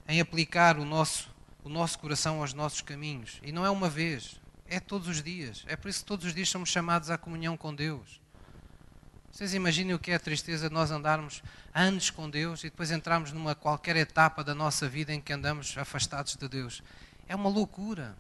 em 0.09 0.21
aplicar 0.21 0.79
o 0.79 0.85
nosso, 0.85 1.29
o 1.63 1.69
nosso 1.69 1.99
coração 1.99 2.41
aos 2.41 2.55
nossos 2.55 2.81
caminhos. 2.81 3.39
E 3.43 3.53
não 3.53 3.67
é 3.67 3.71
uma 3.71 3.89
vez, 3.89 4.41
é 4.67 4.81
todos 4.81 5.09
os 5.09 5.23
dias. 5.23 5.63
É 5.67 5.77
por 5.77 5.89
isso 5.89 6.01
que 6.01 6.07
todos 6.07 6.25
os 6.25 6.35
dias 6.35 6.49
somos 6.49 6.71
chamados 6.71 7.11
à 7.11 7.19
comunhão 7.19 7.57
com 7.57 7.75
Deus. 7.75 8.21
Vocês 9.31 9.53
imaginem 9.55 9.95
o 9.95 9.99
que 9.99 10.11
é 10.11 10.15
a 10.15 10.21
tristeza 10.21 10.69
de 10.69 10.75
nós 10.75 10.91
andarmos 10.91 11.43
anos 11.75 12.11
com 12.11 12.29
Deus 12.29 12.61
e 12.61 12.71
depois 12.71 12.91
entrarmos 12.91 13.33
numa 13.33 13.55
qualquer 13.55 13.97
etapa 13.97 14.43
da 14.43 14.55
nossa 14.55 14.89
vida 14.89 15.13
em 15.13 15.21
que 15.21 15.33
andamos 15.33 15.77
afastados 15.77 16.37
de 16.37 16.49
Deus. 16.49 16.83
É 17.29 17.37
uma 17.37 17.49
loucura. 17.49 18.17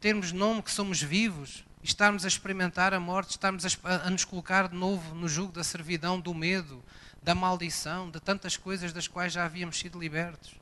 Termos 0.00 0.32
nome 0.32 0.62
que 0.62 0.70
somos 0.70 1.00
vivos 1.02 1.64
estarmos 1.82 2.24
a 2.24 2.28
experimentar 2.28 2.94
a 2.94 3.00
morte, 3.00 3.30
estarmos 3.30 3.64
a, 3.64 4.06
a 4.06 4.10
nos 4.10 4.24
colocar 4.24 4.68
de 4.68 4.76
novo 4.76 5.14
no 5.14 5.28
jugo 5.28 5.52
da 5.52 5.64
servidão, 5.64 6.20
do 6.20 6.32
medo, 6.32 6.82
da 7.22 7.34
maldição, 7.34 8.10
de 8.10 8.20
tantas 8.20 8.56
coisas 8.56 8.92
das 8.92 9.08
quais 9.08 9.32
já 9.32 9.44
havíamos 9.44 9.78
sido 9.78 9.98
libertos. 9.98 10.54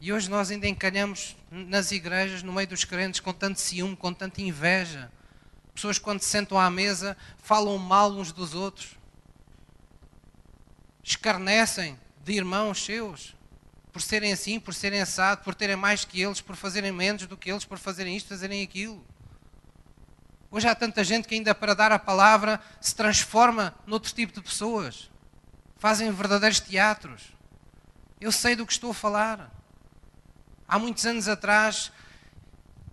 E 0.00 0.12
hoje 0.12 0.30
nós 0.30 0.50
ainda 0.50 0.66
encalhamos 0.66 1.36
nas 1.50 1.92
igrejas, 1.92 2.42
no 2.42 2.52
meio 2.52 2.66
dos 2.66 2.84
crentes, 2.84 3.20
com 3.20 3.32
tanto 3.32 3.60
ciúme, 3.60 3.94
com 3.94 4.14
tanta 4.14 4.40
inveja. 4.40 5.12
Pessoas, 5.74 5.98
quando 5.98 6.20
se 6.20 6.28
sentam 6.28 6.58
à 6.58 6.70
mesa, 6.70 7.16
falam 7.36 7.76
mal 7.76 8.10
uns 8.10 8.32
dos 8.32 8.54
outros. 8.54 8.96
Escarnecem 11.04 11.98
de 12.24 12.32
irmãos 12.32 12.82
seus, 12.82 13.34
por 13.92 14.00
serem 14.00 14.32
assim, 14.32 14.58
por 14.58 14.72
serem 14.72 15.00
assado, 15.02 15.42
por 15.42 15.54
terem 15.54 15.76
mais 15.76 16.04
que 16.04 16.22
eles, 16.22 16.40
por 16.40 16.56
fazerem 16.56 16.92
menos 16.92 17.26
do 17.26 17.36
que 17.36 17.50
eles, 17.50 17.64
por 17.64 17.78
fazerem 17.78 18.16
isto, 18.16 18.28
fazerem 18.28 18.62
aquilo. 18.62 19.04
Hoje 20.52 20.66
há 20.66 20.74
tanta 20.74 21.04
gente 21.04 21.28
que, 21.28 21.34
ainda 21.36 21.54
para 21.54 21.74
dar 21.74 21.92
a 21.92 21.98
palavra, 21.98 22.60
se 22.80 22.94
transforma 22.94 23.72
noutro 23.86 24.12
tipo 24.12 24.32
de 24.32 24.40
pessoas. 24.40 25.08
Fazem 25.78 26.10
verdadeiros 26.10 26.58
teatros. 26.58 27.22
Eu 28.20 28.32
sei 28.32 28.56
do 28.56 28.66
que 28.66 28.72
estou 28.72 28.90
a 28.90 28.94
falar. 28.94 29.48
Há 30.66 30.76
muitos 30.76 31.06
anos 31.06 31.28
atrás, 31.28 31.92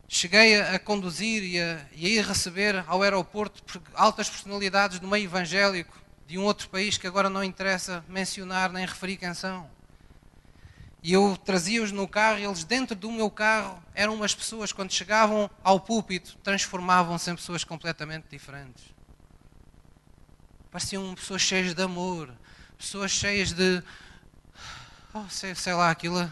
cheguei 0.08 0.62
a, 0.62 0.78
conduzir 0.78 1.44
e 1.44 1.60
a, 1.60 1.86
e 1.94 2.06
a 2.06 2.10
ir 2.10 2.26
receber 2.26 2.84
ao 2.88 3.02
aeroporto 3.02 3.82
altas 3.96 4.30
personalidades 4.30 5.00
do 5.00 5.08
meio 5.08 5.26
evangélico 5.26 5.98
de 6.28 6.38
um 6.38 6.44
outro 6.44 6.70
país 6.70 6.98
que 6.98 7.08
agora 7.08 7.30
não 7.30 7.44
interessa 7.44 8.06
mencionar 8.08 8.72
nem 8.72 8.86
referir 8.86 9.18
quem 9.18 9.34
são. 9.34 9.77
E 11.08 11.14
eu 11.14 11.38
trazia-os 11.38 11.90
no 11.90 12.06
carro 12.06 12.38
e 12.38 12.44
eles 12.44 12.66
dentro 12.66 12.94
do 12.94 13.10
meu 13.10 13.32
carro 13.32 13.82
eram 13.96 14.14
umas 14.14 14.36
pessoas, 14.36 14.74
quando 14.74 14.92
chegavam 14.92 15.50
ao 15.64 15.80
púlpito, 15.80 16.36
transformavam-se 16.44 17.32
em 17.32 17.36
pessoas 17.38 17.64
completamente 17.64 18.26
diferentes. 18.30 18.84
Pareciam 20.70 21.16
pessoas 21.16 21.42
cheias 21.42 21.74
de 21.74 21.82
amor, 21.82 22.30
pessoas 22.78 23.10
cheias 23.10 23.54
de. 23.54 23.82
Oh, 25.14 25.24
sei, 25.30 25.56
sei 25.56 25.74
lá, 25.76 25.90
aquilo 25.90 26.30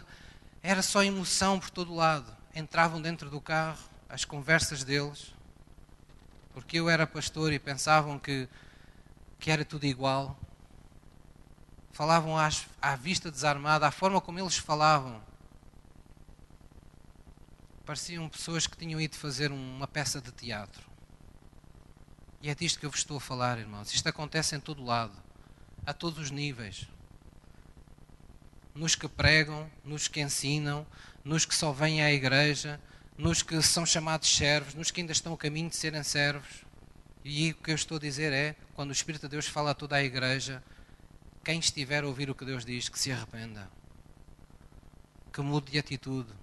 era 0.61 0.81
só 0.81 1.01
emoção 1.01 1.57
por 1.57 1.69
todo 1.69 1.95
lado. 1.95 2.35
Entravam 2.53 3.01
dentro 3.01 3.29
do 3.29 3.39
carro, 3.39 3.79
as 4.09 4.25
conversas 4.25 4.83
deles, 4.83 5.33
porque 6.53 6.81
eu 6.81 6.89
era 6.89 7.07
pastor 7.07 7.53
e 7.53 7.59
pensavam 7.59 8.19
que, 8.19 8.45
que 9.39 9.49
era 9.49 9.63
tudo 9.63 9.85
igual. 9.85 10.37
Falavam 11.95 12.37
às, 12.37 12.67
à 12.81 12.93
vista 12.97 13.31
desarmada, 13.31 13.87
a 13.87 13.91
forma 13.91 14.19
como 14.19 14.37
eles 14.37 14.57
falavam. 14.57 15.23
Pareciam 17.85 18.27
pessoas 18.27 18.67
que 18.67 18.75
tinham 18.75 18.99
ido 18.99 19.15
fazer 19.15 19.49
uma 19.49 19.87
peça 19.87 20.19
de 20.19 20.29
teatro. 20.33 20.83
E 22.41 22.49
é 22.49 22.53
disto 22.53 22.77
que 22.77 22.85
eu 22.85 22.89
vos 22.91 22.99
estou 22.99 23.15
a 23.15 23.21
falar, 23.21 23.57
irmãos. 23.57 23.93
Isto 23.93 24.09
acontece 24.09 24.57
em 24.57 24.59
todo 24.59 24.83
lado, 24.83 25.17
a 25.85 25.93
todos 25.93 26.19
os 26.19 26.31
níveis 26.31 26.85
nos 28.75 28.93
que 28.93 29.07
pregam, 29.07 29.71
nos 29.85 30.09
que 30.09 30.19
ensinam, 30.19 30.85
nos 31.23 31.45
que 31.45 31.55
só 31.55 31.71
vêm 31.71 32.03
à 32.03 32.11
igreja, 32.11 32.77
nos 33.17 33.41
que 33.41 33.61
são 33.61 33.85
chamados 33.85 34.35
servos, 34.35 34.73
nos 34.73 34.91
que 34.91 34.99
ainda 34.99 35.13
estão 35.13 35.33
a 35.33 35.37
caminho 35.37 35.69
de 35.69 35.77
serem 35.77 36.03
servos. 36.03 36.65
E 37.23 37.51
o 37.51 37.55
que 37.55 37.71
eu 37.71 37.75
estou 37.75 37.95
a 37.95 38.01
dizer 38.01 38.33
é, 38.33 38.53
quando 38.73 38.89
o 38.89 38.93
Espírito 38.93 39.21
de 39.21 39.29
Deus 39.29 39.47
fala 39.47 39.71
a 39.71 39.73
toda 39.73 39.95
a 39.95 40.03
igreja, 40.03 40.61
quem 41.45 41.59
estiver 41.59 42.03
a 42.03 42.07
ouvir 42.07 42.27
o 42.27 42.33
que 42.33 42.43
Deus 42.43 42.65
diz, 42.65 42.89
que 42.89 42.97
se 42.97 43.11
arrependa, 43.11 43.69
que 45.31 45.39
mude 45.41 45.71
de 45.71 45.77
atitude. 45.77 46.33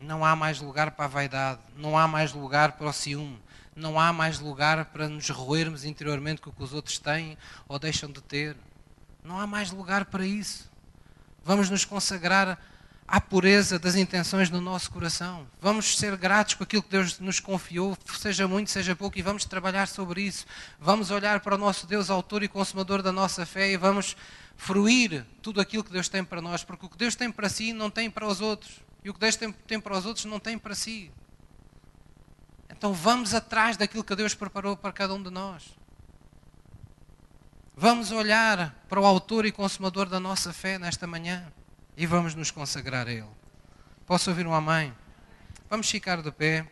Não 0.00 0.24
há 0.24 0.34
mais 0.34 0.60
lugar 0.60 0.90
para 0.90 1.04
a 1.04 1.08
vaidade, 1.08 1.60
não 1.76 1.96
há 1.96 2.08
mais 2.08 2.32
lugar 2.32 2.72
para 2.72 2.88
o 2.88 2.92
ciúme, 2.92 3.40
não 3.76 3.98
há 3.98 4.12
mais 4.12 4.40
lugar 4.40 4.86
para 4.86 5.08
nos 5.08 5.30
roermos 5.30 5.84
interiormente 5.84 6.40
com 6.40 6.50
o 6.50 6.52
que 6.52 6.64
os 6.64 6.72
outros 6.72 6.98
têm 6.98 7.38
ou 7.68 7.78
deixam 7.78 8.10
de 8.10 8.20
ter. 8.20 8.56
Não 9.22 9.38
há 9.38 9.46
mais 9.46 9.70
lugar 9.70 10.06
para 10.06 10.26
isso. 10.26 10.68
Vamos 11.44 11.70
nos 11.70 11.84
consagrar 11.84 12.58
à 13.08 13.20
pureza 13.20 13.78
das 13.78 13.94
intenções 13.94 14.50
do 14.50 14.60
nosso 14.60 14.90
coração. 14.90 15.46
Vamos 15.60 15.96
ser 15.96 16.16
gratos 16.16 16.54
com 16.54 16.64
aquilo 16.64 16.82
que 16.82 16.90
Deus 16.90 17.20
nos 17.20 17.38
confiou, 17.38 17.96
seja 18.18 18.48
muito, 18.48 18.70
seja 18.70 18.96
pouco, 18.96 19.18
e 19.18 19.22
vamos 19.22 19.44
trabalhar 19.44 19.86
sobre 19.86 20.22
isso. 20.22 20.44
Vamos 20.80 21.10
olhar 21.10 21.40
para 21.40 21.54
o 21.54 21.58
nosso 21.58 21.86
Deus, 21.86 22.10
autor 22.10 22.42
e 22.42 22.48
consumador 22.48 23.02
da 23.02 23.12
nossa 23.12 23.46
fé, 23.46 23.70
e 23.70 23.76
vamos 23.76 24.16
fruir 24.56 25.24
tudo 25.40 25.60
aquilo 25.60 25.84
que 25.84 25.92
Deus 25.92 26.08
tem 26.08 26.24
para 26.24 26.42
nós, 26.42 26.64
porque 26.64 26.86
o 26.86 26.88
que 26.88 26.98
Deus 26.98 27.14
tem 27.14 27.30
para 27.30 27.48
si 27.48 27.72
não 27.72 27.90
tem 27.90 28.10
para 28.10 28.26
os 28.26 28.40
outros, 28.40 28.80
e 29.04 29.10
o 29.10 29.14
que 29.14 29.20
Deus 29.20 29.36
tem, 29.36 29.52
tem 29.52 29.78
para 29.78 29.96
os 29.96 30.04
outros 30.04 30.24
não 30.24 30.40
tem 30.40 30.58
para 30.58 30.74
si. 30.74 31.10
Então 32.68 32.92
vamos 32.92 33.34
atrás 33.34 33.76
daquilo 33.76 34.02
que 34.02 34.16
Deus 34.16 34.34
preparou 34.34 34.76
para 34.76 34.92
cada 34.92 35.14
um 35.14 35.22
de 35.22 35.30
nós. 35.30 35.62
Vamos 37.76 38.10
olhar 38.10 38.74
para 38.88 39.00
o 39.00 39.04
Autor 39.06 39.44
e 39.44 39.52
Consumador 39.52 40.08
da 40.08 40.18
nossa 40.18 40.52
fé 40.52 40.78
nesta 40.78 41.06
manhã 41.06 41.46
e 41.96 42.06
vamos 42.06 42.34
nos 42.34 42.50
consagrar 42.50 43.08
a 43.08 43.12
Ele. 43.12 43.24
Posso 44.06 44.30
ouvir 44.30 44.46
um 44.46 44.54
amém? 44.54 44.92
Vamos 45.68 45.90
ficar 45.90 46.22
de 46.22 46.30
pé. 46.30 46.66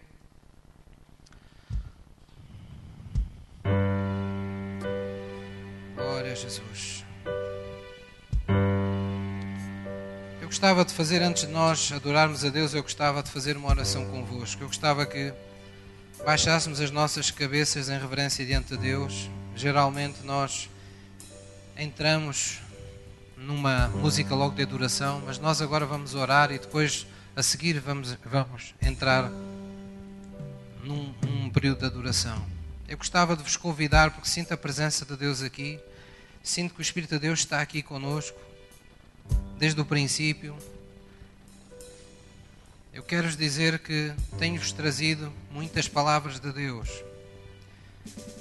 Glória 5.96 6.32
a 6.32 6.34
Jesus. 6.34 7.04
Eu 10.40 10.46
gostava 10.46 10.84
de 10.84 10.92
fazer, 10.92 11.22
antes 11.22 11.46
de 11.46 11.52
nós 11.52 11.90
adorarmos 11.90 12.44
a 12.44 12.50
Deus, 12.50 12.74
eu 12.74 12.82
gostava 12.82 13.22
de 13.22 13.30
fazer 13.30 13.56
uma 13.56 13.70
oração 13.70 14.08
convosco. 14.10 14.62
Eu 14.62 14.68
gostava 14.68 15.06
que 15.06 15.32
baixássemos 16.24 16.80
as 16.80 16.90
nossas 16.90 17.30
cabeças 17.30 17.88
em 17.88 17.98
reverência 17.98 18.44
diante 18.46 18.76
de 18.76 18.76
Deus. 18.76 19.28
Geralmente 19.56 20.22
nós 20.22 20.68
entramos 21.76 22.60
numa 23.44 23.88
música 23.88 24.34
logo 24.34 24.54
de 24.54 24.62
adoração, 24.62 25.22
mas 25.26 25.38
nós 25.38 25.60
agora 25.60 25.84
vamos 25.84 26.14
orar 26.14 26.50
e 26.50 26.58
depois 26.58 27.06
a 27.36 27.42
seguir 27.42 27.78
vamos, 27.78 28.16
vamos 28.24 28.74
entrar 28.80 29.30
num, 30.82 31.14
num 31.22 31.50
período 31.50 31.80
de 31.80 31.86
adoração. 31.86 32.44
Eu 32.88 32.96
gostava 32.96 33.36
de 33.36 33.42
vos 33.42 33.56
convidar, 33.56 34.12
porque 34.12 34.28
sinto 34.28 34.52
a 34.52 34.56
presença 34.56 35.04
de 35.04 35.16
Deus 35.16 35.42
aqui, 35.42 35.78
sinto 36.42 36.74
que 36.74 36.80
o 36.80 36.82
Espírito 36.82 37.10
de 37.10 37.20
Deus 37.20 37.40
está 37.40 37.60
aqui 37.60 37.82
conosco 37.82 38.38
desde 39.58 39.80
o 39.80 39.84
princípio. 39.84 40.56
Eu 42.92 43.02
quero 43.02 43.26
vos 43.26 43.36
dizer 43.36 43.78
que 43.78 44.12
tenho-vos 44.38 44.72
trazido 44.72 45.32
muitas 45.50 45.86
palavras 45.86 46.40
de 46.40 46.50
Deus, 46.50 46.88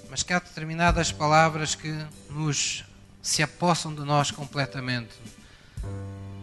mas 0.10 0.24
que 0.24 0.32
há 0.32 0.39
determinadas 0.39 1.12
palavras 1.12 1.76
que 1.76 1.91
nos 2.30 2.86
se 3.24 3.41
apossam 3.41 3.95
de 3.95 4.01
nós 4.01 4.30
completamente, 4.32 5.13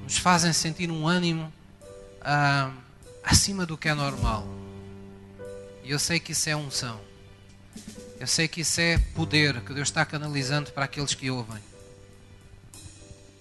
nos 0.03 0.16
fazem 0.16 0.51
sentir 0.55 0.91
um 0.91 1.07
ânimo 1.07 1.53
ah, 2.22 2.72
acima 3.22 3.66
do 3.66 3.76
que 3.76 3.87
é 3.87 3.95
normal. 3.95 4.49
E 5.85 5.91
eu 5.91 5.99
sei 5.99 6.18
que 6.18 6.33
isso 6.33 6.49
é 6.49 6.57
unção. 6.57 6.99
Eu 8.18 8.26
sei 8.26 8.49
que 8.49 8.62
isso 8.62 8.81
é 8.81 8.99
poder 9.14 9.61
que 9.61 9.74
Deus 9.74 9.89
está 9.89 10.07
canalizando 10.07 10.72
para 10.72 10.87
aqueles 10.87 11.14
que 11.14 11.31
ouvem. 11.31 11.61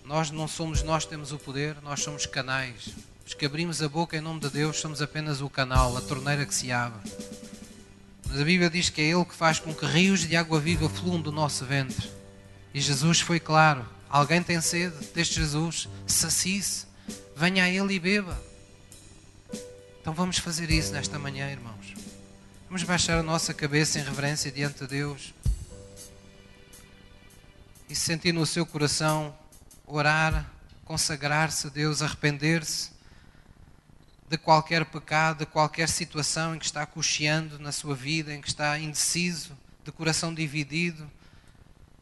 Nós 0.04 0.32
não 0.32 0.48
somos 0.48 0.84
nós 0.84 1.06
que 1.06 1.12
temos 1.12 1.32
o 1.32 1.40
poder, 1.40 1.78
nós 1.82 2.02
somos 2.02 2.26
canais. 2.26 2.90
Os 3.26 3.34
que 3.34 3.46
abrimos 3.46 3.82
a 3.82 3.88
boca 3.88 4.18
em 4.18 4.22
nome 4.22 4.42
de 4.42 4.50
Deus 4.50 4.80
somos 4.80 5.02
apenas 5.02 5.40
o 5.40 5.50
canal, 5.50 5.96
a 5.96 6.02
torneira 6.02 6.46
que 6.46 6.54
se 6.54 6.72
abre. 6.72 7.10
Mas 8.28 8.42
a 8.42 8.44
Bíblia 8.44 8.70
diz 8.70 8.90
que 8.90 9.02
é 9.02 9.06
Ele 9.06 9.24
que 9.24 9.36
faz 9.36 9.60
com 9.60 9.74
que 9.74 9.86
rios 9.86 10.22
de 10.28 10.36
água 10.36 10.60
viva 10.60 10.90
fluam 10.90 11.22
do 11.22 11.32
nosso 11.32 11.66
ventre. 11.66 12.19
E 12.74 12.80
Jesus 12.80 13.20
foi 13.20 13.40
claro: 13.40 13.88
alguém 14.10 14.42
tem 14.44 14.62
sede 14.62 14.96
deste 15.08 15.36
Jesus, 15.36 15.88
sacie-se, 16.06 16.86
venha 17.36 17.64
a 17.64 17.70
Ele 17.70 17.94
e 17.94 18.00
beba. 18.00 18.42
Então 20.02 20.14
vamos 20.14 20.38
fazer 20.38 20.70
isso 20.70 20.92
nesta 20.92 21.18
manhã, 21.20 21.52
irmãos. 21.52 21.94
Vamos 22.68 22.84
baixar 22.84 23.18
a 23.18 23.24
nossa 23.24 23.54
cabeça 23.54 24.00
em 24.00 24.04
reverência 24.04 24.52
diante 24.52 24.80
de 24.82 24.88
Deus. 24.88 25.34
E 27.90 27.96
sentir 27.96 28.32
no 28.32 28.46
seu 28.46 28.66
coração 28.66 29.36
orar, 29.86 30.46
consagrar-se 30.86 31.68
a 31.68 31.70
Deus, 31.72 32.04
arrepender-se 32.04 32.92
de 34.30 34.38
qualquer 34.38 34.86
pecado, 34.86 35.40
de 35.40 35.46
qualquer 35.48 35.90
situação 35.90 36.54
em 36.56 36.60
que 36.60 36.66
está 36.66 36.86
cocheando 36.86 37.58
na 37.58 37.72
sua 37.72 37.96
vida, 37.96 38.32
em 38.32 38.40
que 38.40 38.48
está 38.48 38.78
indeciso, 38.78 39.58
de 39.84 39.92
coração 39.92 40.32
dividido 40.32 41.10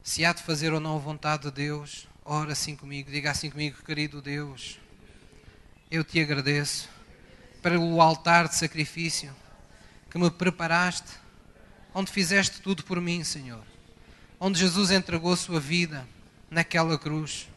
se 0.08 0.24
há 0.24 0.32
de 0.32 0.41
fazer 0.41 0.72
ou 0.72 0.80
não 0.80 0.95
a 0.95 0.99
vontade 0.99 1.43
de 1.43 1.51
Deus, 1.51 2.08
ora 2.24 2.53
assim 2.53 2.78
comigo, 2.78 3.12
diga 3.12 3.30
assim 3.30 3.49
comigo, 3.49 3.84
querido 3.84 4.22
Deus, 4.22 4.80
eu 5.91 6.01
te 6.01 6.18
agradeço 6.22 6.88
pelo 7.62 7.99
altar 7.99 8.47
de 8.47 8.55
sacrifício 8.55 9.36
que 10.10 10.18
me 10.18 10.32
preparaste, 10.32 11.12
onde 11.93 12.10
fizeste 12.10 12.62
tudo 12.62 12.86
por 12.86 13.01
mim, 13.01 13.22
Senhor, 13.22 13.62
onde 14.39 14.58
Jesus 14.58 14.91
entregou 14.91 15.36
sua 15.36 15.60
vida 15.60 16.08
naquela 16.49 16.97
cruz, 16.97 17.49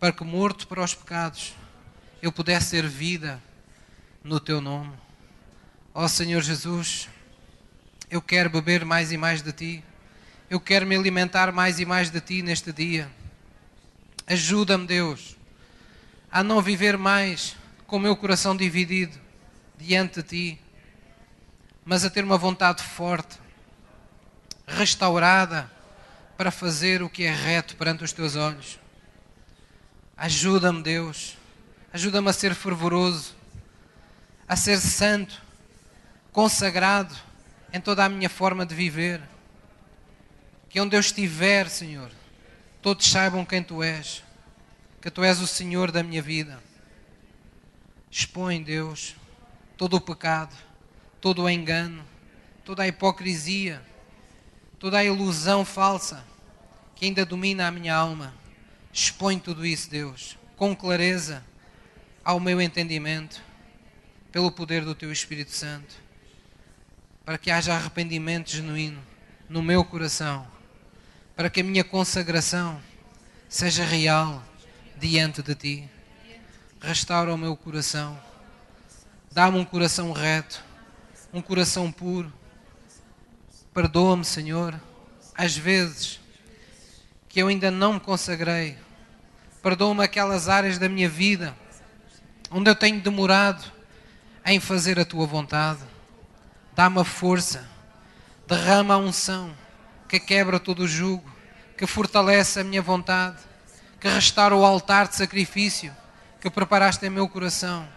para 0.00 0.12
que 0.12 0.24
morto 0.24 0.66
para 0.66 0.82
os 0.82 0.94
pecados 0.94 1.54
eu 2.20 2.32
pudesse 2.32 2.72
ter 2.72 2.88
vida 2.88 3.40
no 4.24 4.40
teu 4.40 4.60
nome. 4.60 4.94
Ó 5.94 6.08
Senhor 6.08 6.42
Jesus, 6.42 7.08
eu 8.10 8.20
quero 8.20 8.50
beber 8.50 8.84
mais 8.84 9.12
e 9.12 9.16
mais 9.16 9.42
de 9.42 9.52
ti. 9.52 9.84
Eu 10.48 10.60
quero 10.60 10.86
me 10.86 10.94
alimentar 10.94 11.50
mais 11.50 11.80
e 11.80 11.84
mais 11.84 12.08
de 12.08 12.20
Ti 12.20 12.40
neste 12.40 12.72
dia. 12.72 13.10
Ajuda-me, 14.28 14.86
Deus, 14.86 15.36
a 16.30 16.40
não 16.40 16.62
viver 16.62 16.96
mais 16.96 17.56
com 17.84 17.96
o 17.96 18.00
meu 18.00 18.14
coração 18.16 18.56
dividido 18.56 19.18
diante 19.76 20.22
de 20.22 20.28
Ti, 20.28 20.60
mas 21.84 22.04
a 22.04 22.10
ter 22.10 22.22
uma 22.22 22.38
vontade 22.38 22.80
forte, 22.80 23.38
restaurada, 24.68 25.68
para 26.36 26.52
fazer 26.52 27.02
o 27.02 27.10
que 27.10 27.24
é 27.24 27.34
reto 27.34 27.74
perante 27.74 28.04
os 28.04 28.12
Teus 28.12 28.36
olhos. 28.36 28.78
Ajuda-me, 30.16 30.80
Deus, 30.80 31.36
ajuda-me 31.92 32.28
a 32.28 32.32
ser 32.32 32.54
fervoroso, 32.54 33.34
a 34.48 34.54
ser 34.54 34.78
santo, 34.78 35.42
consagrado 36.30 37.16
em 37.72 37.80
toda 37.80 38.04
a 38.04 38.08
minha 38.08 38.30
forma 38.30 38.64
de 38.64 38.72
viver 38.72 39.20
que 40.76 40.80
onde 40.82 40.94
eu 40.94 41.00
estiver, 41.00 41.70
Senhor, 41.70 42.10
todos 42.82 43.06
saibam 43.06 43.46
quem 43.46 43.62
Tu 43.62 43.82
és, 43.82 44.22
que 45.00 45.10
Tu 45.10 45.24
és 45.24 45.40
o 45.40 45.46
Senhor 45.46 45.90
da 45.90 46.02
minha 46.02 46.20
vida. 46.20 46.62
Expõe, 48.10 48.62
Deus, 48.62 49.16
todo 49.74 49.96
o 49.96 50.00
pecado, 50.02 50.54
todo 51.18 51.44
o 51.44 51.48
engano, 51.48 52.04
toda 52.62 52.82
a 52.82 52.88
hipocrisia, 52.88 53.82
toda 54.78 54.98
a 54.98 55.04
ilusão 55.04 55.64
falsa 55.64 56.22
que 56.94 57.06
ainda 57.06 57.24
domina 57.24 57.66
a 57.66 57.70
minha 57.70 57.94
alma. 57.94 58.34
Expõe 58.92 59.38
tudo 59.38 59.64
isso, 59.64 59.88
Deus, 59.88 60.36
com 60.58 60.76
clareza 60.76 61.42
ao 62.22 62.38
meu 62.38 62.60
entendimento, 62.60 63.40
pelo 64.30 64.52
poder 64.52 64.84
do 64.84 64.94
Teu 64.94 65.10
Espírito 65.10 65.52
Santo, 65.52 65.94
para 67.24 67.38
que 67.38 67.50
haja 67.50 67.72
arrependimento 67.72 68.50
genuíno 68.50 69.02
no 69.48 69.62
meu 69.62 69.82
coração 69.82 70.54
para 71.36 71.50
que 71.50 71.60
a 71.60 71.64
minha 71.64 71.84
consagração 71.84 72.80
seja 73.46 73.84
real 73.84 74.42
diante 74.96 75.42
de 75.42 75.54
Ti. 75.54 75.90
Restaura 76.80 77.34
o 77.34 77.36
meu 77.36 77.54
coração. 77.54 78.18
Dá-me 79.30 79.58
um 79.58 79.64
coração 79.64 80.12
reto, 80.12 80.64
um 81.34 81.42
coração 81.42 81.92
puro. 81.92 82.32
Perdoa-me, 83.74 84.24
Senhor, 84.24 84.80
às 85.34 85.54
vezes 85.54 86.18
que 87.28 87.42
eu 87.42 87.48
ainda 87.48 87.70
não 87.70 87.92
me 87.92 88.00
consagrei. 88.00 88.78
Perdoa-me 89.62 90.02
aquelas 90.02 90.48
áreas 90.48 90.78
da 90.78 90.88
minha 90.88 91.08
vida 91.08 91.54
onde 92.50 92.70
eu 92.70 92.74
tenho 92.74 92.98
demorado 93.02 93.62
em 94.42 94.58
fazer 94.58 94.98
a 94.98 95.04
Tua 95.04 95.26
vontade. 95.26 95.80
Dá-me 96.74 96.98
a 96.98 97.04
força, 97.04 97.68
derrama 98.48 98.94
a 98.94 98.98
unção 98.98 99.54
que 100.08 100.20
quebra 100.20 100.60
todo 100.60 100.80
o 100.80 100.88
jugo, 100.88 101.30
que 101.76 101.86
fortalece 101.86 102.60
a 102.60 102.64
minha 102.64 102.82
vontade, 102.82 103.38
que 104.00 104.08
restaura 104.08 104.54
o 104.54 104.64
altar 104.64 105.08
de 105.08 105.16
sacrifício 105.16 105.94
que 106.40 106.50
preparaste 106.50 107.04
em 107.04 107.10
meu 107.10 107.28
coração 107.28 107.88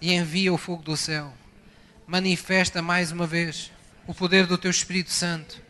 e 0.00 0.12
envia 0.12 0.52
o 0.52 0.58
fogo 0.58 0.82
do 0.82 0.96
céu. 0.96 1.32
Manifesta 2.06 2.82
mais 2.82 3.12
uma 3.12 3.26
vez 3.26 3.70
o 4.06 4.14
poder 4.14 4.46
do 4.46 4.58
teu 4.58 4.70
Espírito 4.70 5.10
Santo 5.10 5.60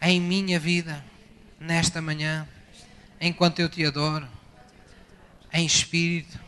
em 0.00 0.20
minha 0.20 0.58
vida 0.58 1.04
nesta 1.58 2.02
manhã, 2.02 2.46
enquanto 3.20 3.60
eu 3.60 3.68
te 3.68 3.84
adoro, 3.84 4.28
em 5.52 5.64
espírito 5.64 6.38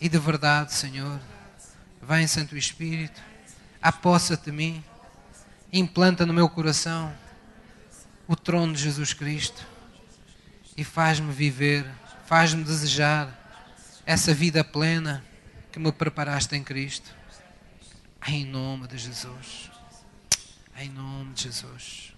e 0.00 0.08
de 0.08 0.18
verdade, 0.18 0.72
Senhor. 0.72 1.20
Vem, 2.02 2.26
Santo 2.26 2.56
Espírito, 2.56 3.20
apossa-te 3.82 4.46
de 4.46 4.52
mim, 4.52 4.82
implanta 5.72 6.24
no 6.24 6.32
meu 6.32 6.48
coração 6.48 7.14
o 8.30 8.36
trono 8.36 8.72
de 8.72 8.80
Jesus 8.80 9.12
Cristo 9.12 9.66
e 10.76 10.84
faz-me 10.84 11.32
viver, 11.32 11.84
faz-me 12.26 12.62
desejar 12.62 13.36
essa 14.06 14.32
vida 14.32 14.62
plena 14.62 15.24
que 15.72 15.80
me 15.80 15.90
preparaste 15.90 16.54
em 16.54 16.62
Cristo. 16.62 17.12
Em 18.28 18.44
nome 18.44 18.86
de 18.86 18.98
Jesus. 18.98 19.68
Em 20.76 20.88
nome 20.88 21.34
de 21.34 21.42
Jesus. 21.42 22.14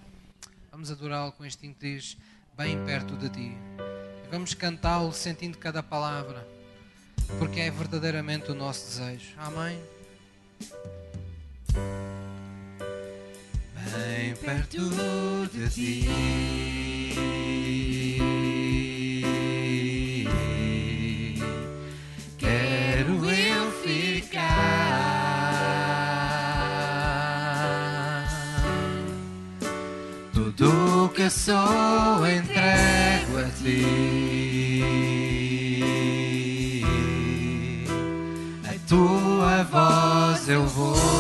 Vamos 0.71 0.91
adorá-lo 0.91 1.33
com 1.33 1.47
este 1.47 1.75
diz 1.81 2.19
bem 2.59 2.85
perto 2.85 3.17
de 3.17 3.31
ti. 3.31 3.57
E 4.23 4.29
vamos 4.31 4.53
cantá-lo 4.53 5.15
sentindo 5.15 5.57
cada 5.57 5.83
palavra, 5.83 6.47
porque 7.39 7.61
é 7.61 7.71
verdadeiramente 7.71 8.51
o 8.51 8.55
nosso 8.55 8.85
desejo. 8.85 9.33
Amém 9.39 9.81
bem 13.93 14.35
perto 14.37 14.79
de 15.53 15.69
ti. 15.69 16.09
Quero 22.39 23.31
eu 23.31 23.73
ficar. 23.83 25.03
Tudo 30.33 31.11
que 31.15 31.29
sou 31.31 32.27
entrego 32.27 33.39
a 33.39 33.51
ti. 33.63 34.43
tua 38.89 39.63
voz 39.65 40.49
eu 40.51 40.67
vou. 40.67 41.13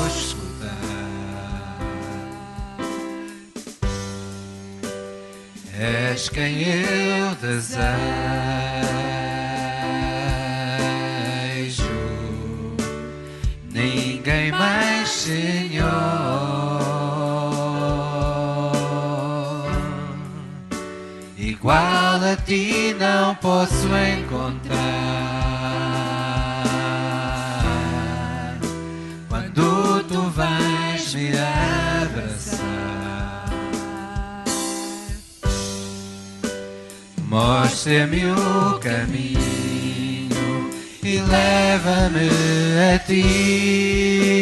És 5.82 6.28
quem 6.28 6.62
eu 6.62 7.34
desejo, 7.40 7.82
ninguém 13.68 14.52
mais, 14.52 15.08
Senhor. 15.08 15.90
Igual 21.36 21.74
a 21.74 22.36
ti 22.46 22.94
não 23.00 23.34
posso 23.34 23.88
encontrar. 23.88 25.32
Mostra-me 37.32 38.26
o 38.26 38.78
caminho 38.78 40.28
e 41.02 41.18
leva-me 41.22 42.28
a 42.92 42.98
ti. 42.98 44.32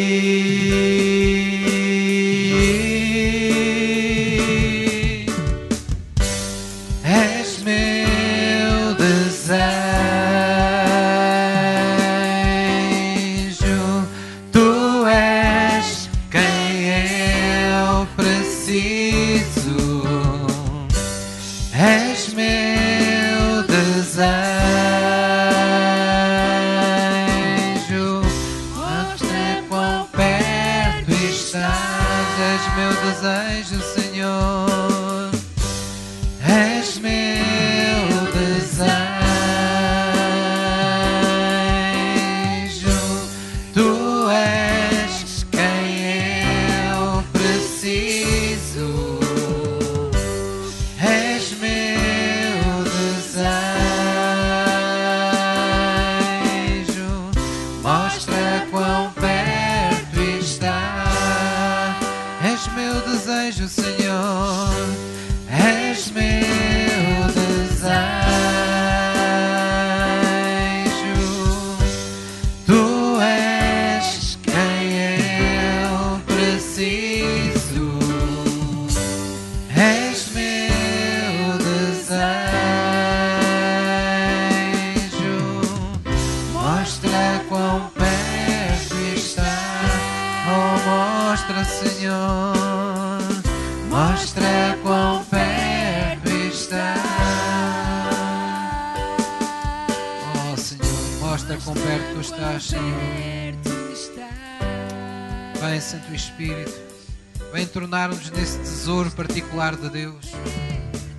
De 109.75 109.89
Deus. 109.89 110.25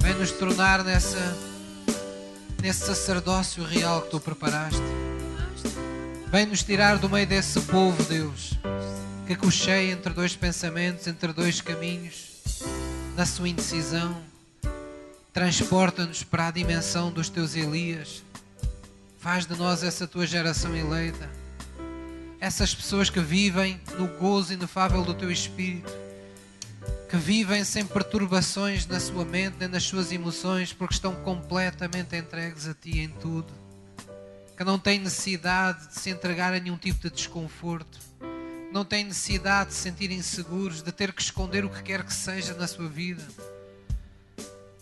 Vem 0.01 0.15
nos 0.15 0.33
tornar 0.33 0.83
nessa, 0.85 1.37
nesse 2.61 2.87
sacerdócio 2.87 3.65
real 3.65 4.03
que 4.03 4.11
tu 4.11 4.21
preparaste. 4.21 4.83
Vem 6.31 6.47
nos 6.47 6.63
tirar 6.63 6.99
do 6.99 7.09
meio 7.09 7.27
desse 7.27 7.61
povo, 7.61 8.03
Deus, 8.05 8.55
que 9.27 9.37
cocheia 9.37 9.93
entre 9.93 10.13
dois 10.13 10.35
pensamentos, 10.35 11.07
entre 11.07 11.33
dois 11.33 11.61
caminhos, 11.61 12.41
na 13.17 13.27
sua 13.27 13.49
indecisão. 13.49 14.17
Transporta-nos 15.33 16.23
para 16.23 16.49
a 16.49 16.51
dimensão 16.51 17.11
dos 17.11 17.29
teus 17.29 17.55
Elias. 17.55 18.23
Faz 19.19 19.47
de 19.47 19.57
nós 19.57 19.83
essa 19.83 20.07
tua 20.07 20.27
geração 20.27 20.77
eleita. 20.77 21.31
Essas 22.41 22.75
pessoas 22.75 23.09
que 23.09 23.21
vivem 23.21 23.81
no 23.99 24.09
gozo 24.09 24.53
inefável 24.53 25.03
do 25.03 25.15
teu 25.15 25.31
Espírito 25.31 25.93
que 27.13 27.19
vivem 27.19 27.63
sem 27.63 27.85
perturbações 27.85 28.87
na 28.87 28.99
sua 28.99 29.23
mente 29.23 29.59
nem 29.61 29.69
nas 29.69 29.83
suas 29.83 30.11
emoções, 30.11 30.73
porque 30.73 30.95
estão 30.95 31.15
completamente 31.17 32.17
entregues 32.17 32.67
a 32.67 32.73
Ti 32.73 33.01
em 33.01 33.11
tudo, 33.11 33.53
que 34.57 34.65
não 34.65 34.79
têm 34.79 34.99
necessidade 34.99 35.89
de 35.89 36.01
se 36.01 36.09
entregar 36.09 36.55
a 36.55 36.59
nenhum 36.59 36.79
tipo 36.79 37.03
de 37.03 37.11
desconforto, 37.11 37.99
não 38.73 38.83
têm 38.83 39.05
necessidade 39.05 39.69
de 39.69 39.75
se 39.77 39.83
sentir 39.83 40.11
inseguros, 40.11 40.81
de 40.81 40.91
ter 40.91 41.13
que 41.13 41.21
esconder 41.21 41.67
o 41.67 41.69
que 41.69 41.83
quer 41.83 42.03
que 42.03 42.15
seja 42.15 42.55
na 42.55 42.67
sua 42.67 42.89
vida, 42.89 43.23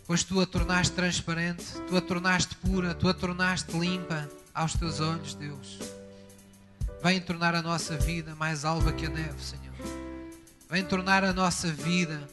pois 0.07 0.22
Tu 0.22 0.41
a 0.41 0.47
tornaste 0.47 0.95
transparente, 0.95 1.64
Tu 1.89 1.97
a 1.97 2.01
tornaste 2.01 2.55
pura, 2.55 2.95
Tu 2.95 3.09
a 3.09 3.12
tornaste 3.12 3.76
limpa 3.76 4.31
aos 4.55 4.74
Teus 4.74 5.01
olhos, 5.01 5.35
Deus. 5.35 5.81
Vem 7.03 7.20
tornar 7.20 7.57
a 7.57 7.62
nossa 7.62 7.97
vida 7.97 8.37
mais 8.37 8.64
alva 8.64 8.93
que 8.93 9.07
a 9.07 9.11
neve, 9.11 9.43
Senhor. 9.43 9.60
Vem 10.71 10.85
tornar 10.85 11.25
a 11.25 11.33
nossa 11.33 11.66
vida 11.66 12.29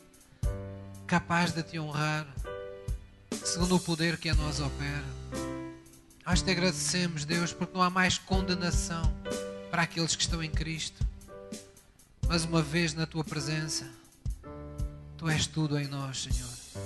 capaz 1.07 1.51
de 1.53 1.63
te 1.63 1.79
honrar, 1.79 2.27
segundo 3.43 3.75
o 3.75 3.79
poder 3.79 4.17
que 4.17 4.29
a 4.29 4.35
nós 4.35 4.59
opera. 4.59 5.03
Nós 6.23 6.43
te 6.43 6.51
agradecemos, 6.51 7.25
Deus, 7.25 7.51
porque 7.51 7.75
não 7.75 7.81
há 7.81 7.89
mais 7.89 8.19
condenação 8.19 9.11
para 9.71 9.81
aqueles 9.81 10.15
que 10.15 10.21
estão 10.21 10.43
em 10.43 10.51
Cristo. 10.51 11.03
Mas 12.27 12.43
uma 12.43 12.61
vez 12.61 12.93
na 12.93 13.07
tua 13.07 13.23
presença, 13.23 13.89
tu 15.17 15.27
és 15.27 15.47
tudo 15.47 15.79
em 15.79 15.87
nós, 15.87 16.21
Senhor. 16.21 16.85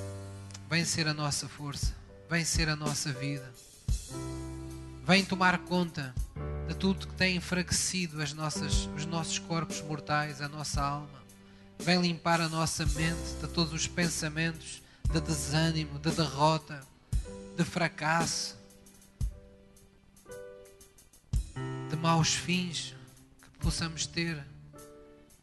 Vem 0.70 0.86
ser 0.86 1.06
a 1.06 1.14
nossa 1.14 1.50
força, 1.50 1.94
vem 2.30 2.46
ser 2.46 2.70
a 2.70 2.78
nossa 2.78 3.12
vida. 3.12 3.52
Vem 5.06 5.26
tomar 5.26 5.58
conta 5.58 6.16
de 6.70 6.76
tudo 6.76 7.08
que 7.08 7.16
tem 7.16 7.36
enfraquecido 7.36 8.22
as 8.22 8.32
nossas, 8.32 8.88
os 8.96 9.06
nossos 9.06 9.38
corpos 9.38 9.82
mortais, 9.82 10.42
a 10.42 10.48
nossa 10.48 10.82
alma. 10.82 11.21
Vem 11.82 12.00
limpar 12.00 12.40
a 12.40 12.48
nossa 12.48 12.86
mente 12.86 13.34
de 13.42 13.48
todos 13.48 13.74
os 13.74 13.88
pensamentos 13.88 14.84
de 15.12 15.20
desânimo, 15.20 15.98
de 15.98 16.12
derrota, 16.12 16.80
de 17.58 17.64
fracasso, 17.64 18.56
de 21.90 21.96
maus 21.98 22.36
fins 22.36 22.96
que 23.42 23.50
possamos 23.58 24.06
ter 24.06 24.46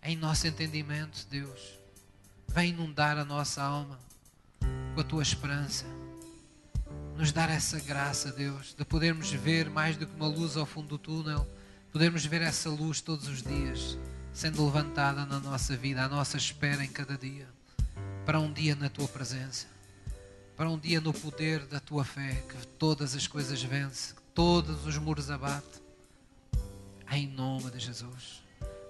em 0.01 0.16
nosso 0.16 0.47
entendimento, 0.47 1.27
Deus. 1.28 1.77
Vem 2.47 2.70
inundar 2.70 3.19
a 3.19 3.24
nossa 3.24 3.60
alma 3.60 3.98
com 4.94 5.01
a 5.01 5.05
tua 5.05 5.24
esperança. 5.24 5.86
Nos 7.16 7.32
dar 7.32 7.51
essa 7.51 7.81
graça, 7.81 8.31
Deus, 8.31 8.77
de 8.78 8.85
podermos 8.85 9.32
ver 9.32 9.69
mais 9.69 9.97
do 9.97 10.06
que 10.06 10.15
uma 10.15 10.28
luz 10.28 10.56
ao 10.56 10.65
fundo 10.65 10.86
do 10.86 10.98
túnel, 10.98 11.44
podermos 11.90 12.24
ver 12.24 12.43
essa 12.43 12.70
luz 12.70 13.01
todos 13.01 13.27
os 13.27 13.43
dias 13.43 13.98
sendo 14.32 14.64
levantada 14.64 15.24
na 15.26 15.40
nossa 15.40 15.76
vida, 15.76 16.02
à 16.05 16.09
nossa 16.09 16.36
espera 16.36 16.84
em 16.84 16.88
cada 16.88 17.16
dia, 17.16 17.46
para 18.24 18.38
um 18.38 18.52
dia 18.52 18.74
na 18.74 18.88
tua 18.88 19.09
presença, 19.09 19.66
para 20.56 20.68
um 20.68 20.78
dia 20.78 21.00
no 21.00 21.12
poder 21.12 21.66
da 21.66 21.80
tua 21.80 22.05
fé, 22.05 22.42
que 22.48 22.66
todas 22.78 23.14
as 23.14 23.26
coisas 23.26 23.62
vence, 23.62 24.14
que 24.14 24.22
todos 24.34 24.86
os 24.86 24.96
muros 24.98 25.30
abate, 25.30 25.82
em 27.10 27.26
nome 27.26 27.70
de 27.70 27.78
Jesus. 27.78 28.42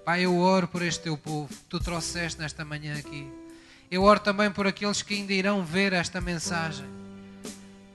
Pai, 0.05 0.25
eu 0.25 0.37
oro 0.39 0.67
por 0.67 0.83
este 0.83 1.03
teu 1.03 1.17
povo 1.17 1.49
que 1.49 1.65
tu 1.69 1.79
trouxeste 1.79 2.41
nesta 2.41 2.65
manhã 2.65 2.99
aqui. 2.99 3.31
Eu 3.91 4.03
oro 4.03 4.21
também 4.21 4.51
por 4.51 4.67
aqueles 4.67 5.03
que 5.03 5.15
ainda 5.15 5.33
irão 5.33 5.65
ver 5.65 5.93
esta 5.93 6.21
mensagem. 6.21 6.87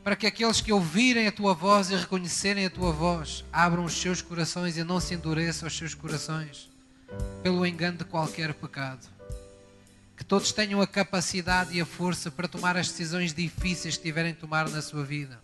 para 0.04 0.18
que 0.18 0.28
aqueles 0.28 0.60
que 0.60 0.74
ouvirem 0.74 1.28
a 1.28 1.32
tua 1.32 1.54
voz 1.54 1.90
e 1.90 1.96
reconhecerem 1.96 2.66
a 2.66 2.70
tua 2.70 2.92
voz 2.92 3.46
abram 3.54 3.86
os 3.86 3.94
seus 3.94 4.22
corações 4.22 4.76
e 4.76 4.84
não 4.84 5.00
se 5.00 5.14
endureçam 5.14 5.66
os 5.66 5.78
seus 5.78 5.94
corações 5.96 6.73
pelo 7.44 7.66
engano 7.66 7.98
de 7.98 8.06
qualquer 8.06 8.54
pecado. 8.54 9.06
Que 10.16 10.24
todos 10.24 10.54
tenham 10.54 10.82
a 10.82 10.88
capacidade 10.88 11.76
e 11.76 11.82
a 11.82 11.86
força 11.86 12.32
para 12.32 12.48
tomar 12.48 12.78
as 12.78 12.88
decisões 12.88 13.34
difíceis 13.34 13.98
que 13.98 14.04
tiverem 14.04 14.34
que 14.34 14.40
tomar 14.40 14.70
na 14.70 14.82
sua 14.82 15.04
vida. 15.04 15.40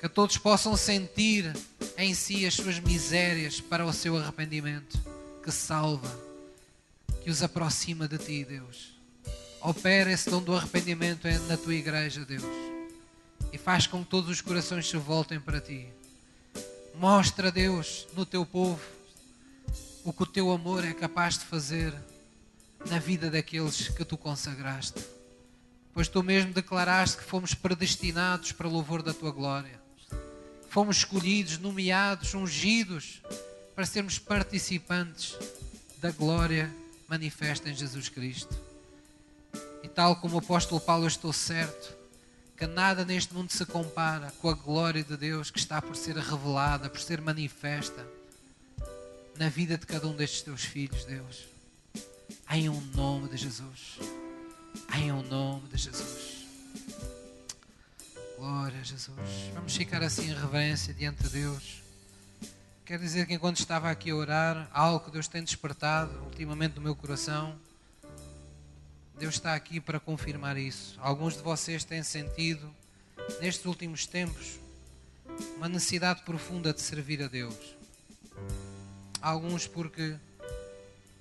Que 0.00 0.08
todos 0.08 0.38
possam 0.38 0.76
sentir 0.76 1.52
em 1.98 2.14
si 2.14 2.46
as 2.46 2.54
suas 2.54 2.78
misérias 2.78 3.60
para 3.60 3.84
o 3.84 3.92
seu 3.92 4.16
arrependimento, 4.16 4.98
que 5.42 5.50
salva, 5.50 6.10
que 7.22 7.30
os 7.30 7.42
aproxima 7.42 8.06
de 8.06 8.16
ti, 8.16 8.44
Deus. 8.44 8.94
Opera 9.60 10.12
esse 10.12 10.30
dom 10.30 10.40
do 10.40 10.54
arrependimento 10.54 11.26
na 11.48 11.56
tua 11.56 11.74
igreja, 11.74 12.24
Deus. 12.24 12.44
E 13.52 13.58
faz 13.58 13.86
com 13.86 14.04
que 14.04 14.10
todos 14.10 14.30
os 14.30 14.40
corações 14.40 14.88
se 14.88 14.96
voltem 14.96 15.40
para 15.40 15.60
ti. 15.60 15.86
Mostra, 16.94 17.50
Deus, 17.50 18.06
no 18.14 18.24
teu 18.24 18.46
povo 18.46 18.80
o 20.04 20.12
que 20.12 20.22
o 20.22 20.26
teu 20.26 20.50
amor 20.50 20.84
é 20.84 20.94
capaz 20.94 21.38
de 21.38 21.44
fazer 21.44 21.94
na 22.88 22.98
vida 22.98 23.30
daqueles 23.30 23.88
que 23.88 24.04
tu 24.04 24.16
consagraste. 24.16 25.04
Pois 25.92 26.08
tu 26.08 26.22
mesmo 26.22 26.52
declaraste 26.52 27.18
que 27.18 27.24
fomos 27.24 27.52
predestinados 27.52 28.52
para 28.52 28.66
o 28.66 28.70
louvor 28.70 29.02
da 29.02 29.12
tua 29.12 29.30
glória. 29.30 29.80
Fomos 30.68 30.98
escolhidos, 30.98 31.58
nomeados, 31.58 32.32
ungidos 32.32 33.20
para 33.74 33.84
sermos 33.84 34.18
participantes 34.18 35.36
da 35.98 36.10
glória 36.10 36.72
manifesta 37.08 37.68
em 37.68 37.74
Jesus 37.74 38.08
Cristo. 38.08 38.56
E 39.82 39.88
tal 39.88 40.16
como 40.16 40.36
o 40.36 40.38
apóstolo 40.38 40.80
Paulo, 40.80 41.04
eu 41.04 41.08
estou 41.08 41.32
certo 41.32 41.98
que 42.56 42.66
nada 42.66 43.04
neste 43.04 43.34
mundo 43.34 43.50
se 43.50 43.66
compara 43.66 44.32
com 44.40 44.48
a 44.48 44.54
glória 44.54 45.02
de 45.02 45.16
Deus 45.16 45.50
que 45.50 45.58
está 45.58 45.82
por 45.82 45.96
ser 45.96 46.16
revelada, 46.16 46.88
por 46.88 47.00
ser 47.00 47.20
manifesta 47.20 48.06
na 49.40 49.48
vida 49.48 49.78
de 49.78 49.86
cada 49.86 50.06
um 50.06 50.14
destes 50.14 50.42
teus 50.42 50.62
filhos, 50.62 51.06
Deus. 51.06 51.46
Em 52.50 52.68
um 52.68 52.78
nome 52.94 53.26
de 53.30 53.38
Jesus. 53.38 53.98
Em 54.94 55.10
um 55.10 55.22
nome 55.22 55.66
de 55.68 55.78
Jesus. 55.78 56.44
Glória 58.36 58.78
a 58.78 58.82
Jesus. 58.82 59.16
Vamos 59.54 59.74
ficar 59.74 60.02
assim 60.02 60.28
em 60.28 60.34
reverência 60.34 60.92
diante 60.92 61.22
de 61.22 61.30
Deus. 61.30 61.80
Quero 62.84 63.02
dizer 63.02 63.26
que 63.26 63.32
enquanto 63.32 63.56
estava 63.56 63.90
aqui 63.90 64.10
a 64.10 64.14
orar, 64.14 64.68
algo 64.74 65.06
que 65.06 65.10
Deus 65.10 65.26
tem 65.26 65.42
despertado 65.42 66.12
ultimamente 66.24 66.74
no 66.74 66.82
meu 66.82 66.94
coração, 66.94 67.58
Deus 69.18 69.36
está 69.36 69.54
aqui 69.54 69.80
para 69.80 69.98
confirmar 69.98 70.58
isso. 70.58 70.98
Alguns 71.00 71.34
de 71.34 71.42
vocês 71.42 71.82
têm 71.82 72.02
sentido, 72.02 72.70
nestes 73.40 73.64
últimos 73.64 74.06
tempos, 74.06 74.60
uma 75.56 75.66
necessidade 75.66 76.24
profunda 76.24 76.74
de 76.74 76.82
servir 76.82 77.22
a 77.22 77.26
Deus 77.26 77.79
Alguns 79.20 79.66
porque 79.66 80.16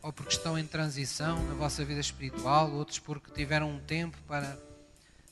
ou 0.02 0.14
porque 0.14 0.34
estão 0.34 0.58
em 0.58 0.66
transição 0.66 1.44
na 1.46 1.54
vossa 1.54 1.84
vida 1.84 2.00
espiritual, 2.00 2.72
outros 2.72 3.00
porque 3.00 3.32
tiveram 3.32 3.70
um 3.70 3.80
tempo 3.80 4.18
para 4.28 4.58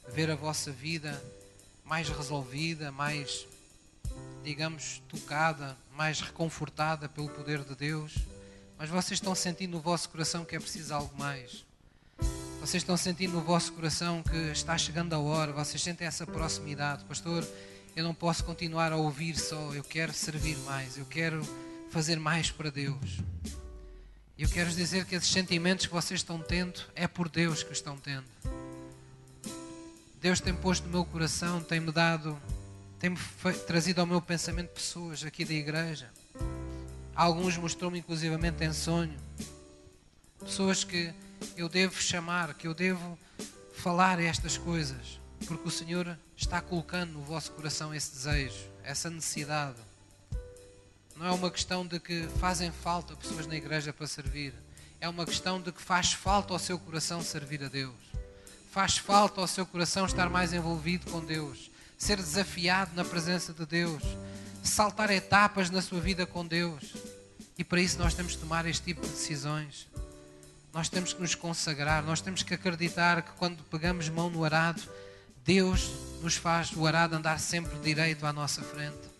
ver 0.10 0.30
a 0.30 0.36
vossa 0.36 0.72
vida 0.72 1.22
mais 1.86 2.10
resolvida, 2.10 2.92
mais, 2.92 3.48
digamos, 4.44 5.02
tocada, 5.08 5.78
mais 5.96 6.20
reconfortada 6.20 7.08
pelo 7.08 7.30
poder 7.30 7.64
de 7.64 7.76
Deus. 7.76 8.16
Mas 8.78 8.90
vocês 8.90 9.20
estão 9.20 9.34
sentindo 9.34 9.72
no 9.72 9.80
vosso 9.80 10.10
coração 10.10 10.44
que 10.44 10.56
é 10.56 10.60
preciso 10.60 10.94
algo 10.94 11.18
mais. 11.18 11.66
Vocês 12.60 12.84
estão 12.84 12.98
sentindo 12.98 13.34
no 13.34 13.42
vosso 13.42 13.72
coração 13.72 14.22
que 14.22 14.36
está 14.52 14.78
chegando 14.78 15.14
a 15.14 15.20
hora, 15.20 15.54
vocês 15.54 15.82
sentem 15.82 16.06
essa 16.06 16.26
proximidade. 16.26 17.06
Pastor, 17.06 17.48
eu 17.96 18.04
não 18.04 18.14
posso 18.14 18.44
continuar 18.44 18.92
a 18.92 18.98
ouvir 18.98 19.38
só, 19.40 19.74
eu 19.74 19.84
quero 19.84 20.14
servir 20.14 20.58
mais, 20.60 20.98
eu 20.98 21.06
quero 21.06 21.42
fazer 21.90 22.20
mais 22.20 22.52
para 22.52 22.70
Deus. 22.70 23.20
E 24.38 24.44
eu 24.44 24.50
quero 24.50 24.70
dizer 24.70 25.06
que 25.06 25.16
esses 25.16 25.30
sentimentos 25.30 25.88
que 25.88 25.94
vocês 25.94 26.20
estão 26.20 26.40
tendo 26.40 26.80
é 26.96 27.08
por 27.08 27.28
Deus 27.28 27.64
que 27.64 27.74
estão 27.74 27.98
tendo. 27.98 28.26
Deus 30.22 30.40
tem 30.40 30.54
posto 30.54 30.86
no 30.86 30.92
meu 30.92 31.06
coração, 31.06 31.62
tem-me 31.62 31.92
dado, 31.92 32.40
tem-me 33.00 33.18
trazido 33.66 34.02
ao 34.02 34.08
meu 34.08 34.22
pensamento 34.22 34.70
pessoas 34.70 35.24
aqui 35.24 35.46
da 35.46 35.54
igreja. 35.54 36.12
Alguns 37.16 37.58
mostrou-me 37.58 38.00
inclusivamente 38.00 38.64
em 38.64 38.74
sonho. 38.74 39.18
Pessoas 40.40 40.84
que 40.84 41.14
eu 41.56 41.68
devo 41.68 42.00
chamar, 42.00 42.54
que 42.54 42.68
eu 42.68 42.74
devo 42.74 43.18
falar 43.74 44.20
estas 44.20 44.58
coisas, 44.58 45.20
porque 45.48 45.68
o 45.68 45.72
Senhor 45.72 46.18
está 46.36 46.62
colocando 46.62 47.14
no 47.14 47.22
vosso 47.22 47.52
coração 47.52 47.94
esse 47.94 48.12
desejo, 48.12 48.70
essa 48.84 49.10
necessidade. 49.10 49.87
Não 51.18 51.26
é 51.26 51.32
uma 51.32 51.50
questão 51.50 51.84
de 51.84 52.00
que 52.00 52.28
fazem 52.40 52.72
falta 52.72 53.16
pessoas 53.16 53.48
na 53.48 53.56
igreja 53.56 53.92
para 53.92 54.06
servir. 54.06 54.54
É 55.02 55.10
uma 55.10 55.26
questão 55.26 55.60
de 55.60 55.72
que 55.72 55.82
faz 55.82 56.14
falta 56.14 56.54
ao 56.54 56.60
seu 56.60 56.78
coração 56.78 57.24
servir 57.24 57.64
a 57.64 57.68
Deus. 57.68 57.96
Faz 58.72 59.00
falta 59.00 59.42
ao 59.42 59.48
seu 59.48 59.66
coração 59.66 60.06
estar 60.06 60.30
mais 60.30 60.54
envolvido 60.54 61.10
com 61.10 61.20
Deus. 61.20 61.72
Ser 61.98 62.18
desafiado 62.18 62.92
na 62.96 63.04
presença 63.04 63.52
de 63.52 63.66
Deus. 63.66 64.04
Saltar 64.64 65.10
etapas 65.10 65.72
na 65.72 65.82
sua 65.82 66.00
vida 66.00 66.24
com 66.28 66.46
Deus. 66.46 66.94
E 67.58 67.64
para 67.64 67.82
isso 67.82 67.98
nós 67.98 68.14
temos 68.14 68.36
que 68.36 68.42
tomar 68.42 68.68
este 68.68 68.84
tipo 68.84 69.02
de 69.02 69.10
decisões. 69.10 69.88
Nós 70.72 70.88
temos 70.88 71.14
que 71.14 71.22
nos 71.22 71.34
consagrar. 71.34 72.04
Nós 72.04 72.22
temos 72.22 72.44
que 72.44 72.54
acreditar 72.54 73.24
que 73.24 73.32
quando 73.32 73.64
pegamos 73.64 74.08
mão 74.08 74.30
no 74.30 74.44
arado, 74.44 74.84
Deus 75.44 75.90
nos 76.22 76.36
faz 76.36 76.72
o 76.74 76.86
arado 76.86 77.16
andar 77.16 77.40
sempre 77.40 77.76
direito 77.80 78.24
à 78.24 78.32
nossa 78.32 78.62
frente 78.62 79.17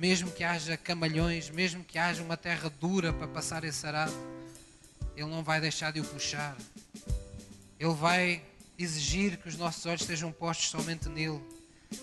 mesmo 0.00 0.32
que 0.32 0.42
haja 0.42 0.78
camalhões, 0.78 1.50
mesmo 1.50 1.84
que 1.84 1.98
haja 1.98 2.22
uma 2.22 2.34
terra 2.34 2.70
dura 2.80 3.12
para 3.12 3.28
passar 3.28 3.64
esse 3.64 3.86
arado, 3.86 4.14
Ele 5.14 5.28
não 5.28 5.44
vai 5.44 5.60
deixar 5.60 5.92
de 5.92 6.00
o 6.00 6.04
puxar. 6.04 6.56
Ele 7.78 7.92
vai 7.92 8.42
exigir 8.78 9.36
que 9.36 9.46
os 9.46 9.58
nossos 9.58 9.84
olhos 9.84 10.00
estejam 10.00 10.32
postos 10.32 10.70
somente 10.70 11.06
nele, 11.10 11.38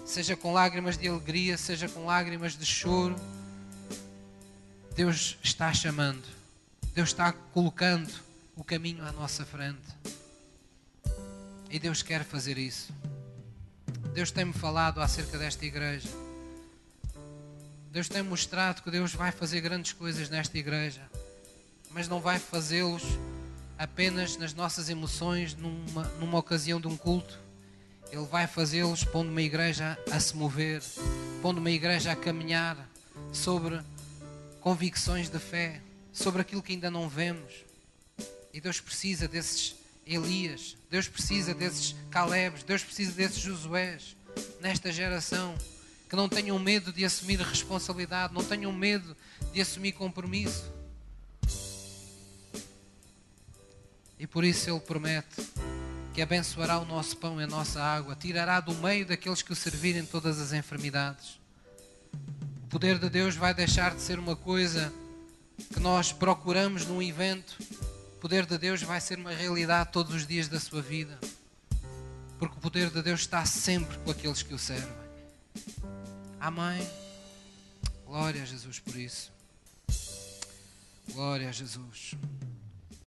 seja 0.06 0.38
com 0.38 0.54
lágrimas 0.54 0.96
de 0.96 1.08
alegria, 1.08 1.58
seja 1.58 1.90
com 1.90 2.06
lágrimas 2.06 2.56
de 2.56 2.68
choro. 2.68 3.16
Deus 4.96 5.40
está 5.42 5.74
chamando, 5.74 6.24
Deus 6.94 7.10
está 7.10 7.32
colocando 7.32 8.14
o 8.56 8.64
caminho 8.64 9.04
à 9.04 9.12
nossa 9.12 9.44
frente. 9.44 9.82
E 11.68 11.80
Deus 11.80 12.04
quer 12.04 12.24
fazer 12.24 12.60
isso. 12.60 12.94
Deus 14.14 14.30
tem-me 14.30 14.54
falado 14.54 15.02
acerca 15.02 15.36
desta 15.40 15.66
igreja. 15.66 16.27
Deus 17.98 18.08
tem 18.08 18.22
mostrado 18.22 18.84
que 18.84 18.92
Deus 18.92 19.16
vai 19.16 19.32
fazer 19.32 19.60
grandes 19.60 19.92
coisas 19.92 20.30
nesta 20.30 20.56
igreja, 20.56 21.02
mas 21.90 22.08
não 22.08 22.20
vai 22.20 22.38
fazê-los 22.38 23.02
apenas 23.76 24.38
nas 24.38 24.54
nossas 24.54 24.88
emoções, 24.88 25.56
numa, 25.56 26.04
numa 26.20 26.38
ocasião 26.38 26.80
de 26.80 26.88
um 26.88 26.96
culto. 26.96 27.40
Ele 28.12 28.24
vai 28.28 28.46
fazê-los 28.46 29.04
pondo 29.04 29.32
uma 29.32 29.42
igreja 29.42 29.98
a 30.12 30.20
se 30.20 30.38
mover, 30.38 30.84
pondo 31.42 31.58
uma 31.58 31.72
igreja 31.72 32.12
a 32.12 32.16
caminhar 32.16 32.78
sobre 33.34 33.82
convicções 34.62 35.28
de 35.28 35.40
fé, 35.40 35.82
sobre 36.14 36.44
aquilo 36.44 36.62
que 36.62 36.74
ainda 36.74 36.92
não 36.92 37.10
vemos. 37.10 37.52
E 38.54 38.62
Deus 38.62 38.80
precisa 38.80 39.28
desses 39.28 39.76
Elias, 40.06 40.78
Deus 40.92 41.08
precisa 41.08 41.52
desses 41.52 41.96
Calebes, 42.12 42.62
Deus 42.62 42.84
precisa 42.84 43.14
desses 43.14 43.40
Josués 43.40 44.16
nesta 44.62 44.92
geração 44.92 45.58
que 46.08 46.16
não 46.16 46.30
tenham 46.30 46.58
medo 46.58 46.92
de 46.94 47.04
assumir 47.04 47.40
responsabilidade, 47.40 48.34
não 48.34 48.44
tenham 48.44 48.72
medo 48.72 49.16
de 49.52 49.62
assumir 49.62 49.92
compromisso. 49.92 50.72
E 54.20 54.26
por 54.26 54.44
isso 54.44 54.70
Ele 54.70 54.80
promete 54.80 55.36
que 56.14 56.22
abençoará 56.22 56.80
o 56.80 56.86
nosso 56.86 57.16
pão 57.18 57.40
e 57.40 57.44
a 57.44 57.48
nossa 57.48 57.80
água, 57.80 58.16
tirará 58.16 58.60
do 58.60 58.74
meio 58.74 59.06
daqueles 59.06 59.44
que 59.44 59.54
o 59.54 59.56
servirem 59.56 60.04
todas 60.04 60.40
as 60.40 60.52
enfermidades. 60.52 61.40
O 62.64 62.68
poder 62.70 62.98
de 62.98 63.08
Deus 63.08 63.36
vai 63.36 63.54
deixar 63.54 63.94
de 63.94 64.02
ser 64.02 64.18
uma 64.18 64.36
coisa 64.36 64.92
que 65.72 65.80
nós 65.80 66.12
procuramos 66.12 66.88
num 66.88 67.04
evento. 67.04 67.56
O 68.16 68.20
poder 68.20 68.48
de 68.48 68.58
Deus 68.58 68.82
vai 68.82 69.00
ser 69.00 69.20
uma 69.20 69.32
realidade 69.32 69.92
todos 69.92 70.16
os 70.16 70.26
dias 70.26 70.48
da 70.48 70.60
sua 70.60 70.82
vida. 70.82 71.20
Porque 72.40 72.58
o 72.58 72.62
poder 72.62 72.90
de 72.90 73.02
Deus 73.04 73.20
está 73.20 73.46
sempre 73.46 73.96
com 74.00 74.10
aqueles 74.10 74.42
que 74.42 74.56
o 74.56 74.60
servem. 74.60 75.08
Amém. 76.40 76.88
Glória 78.06 78.42
a 78.42 78.46
Jesus 78.46 78.80
por 78.80 78.96
isso. 78.96 79.32
Glória 81.14 81.50
a 81.50 81.52
Jesus. 81.52 82.16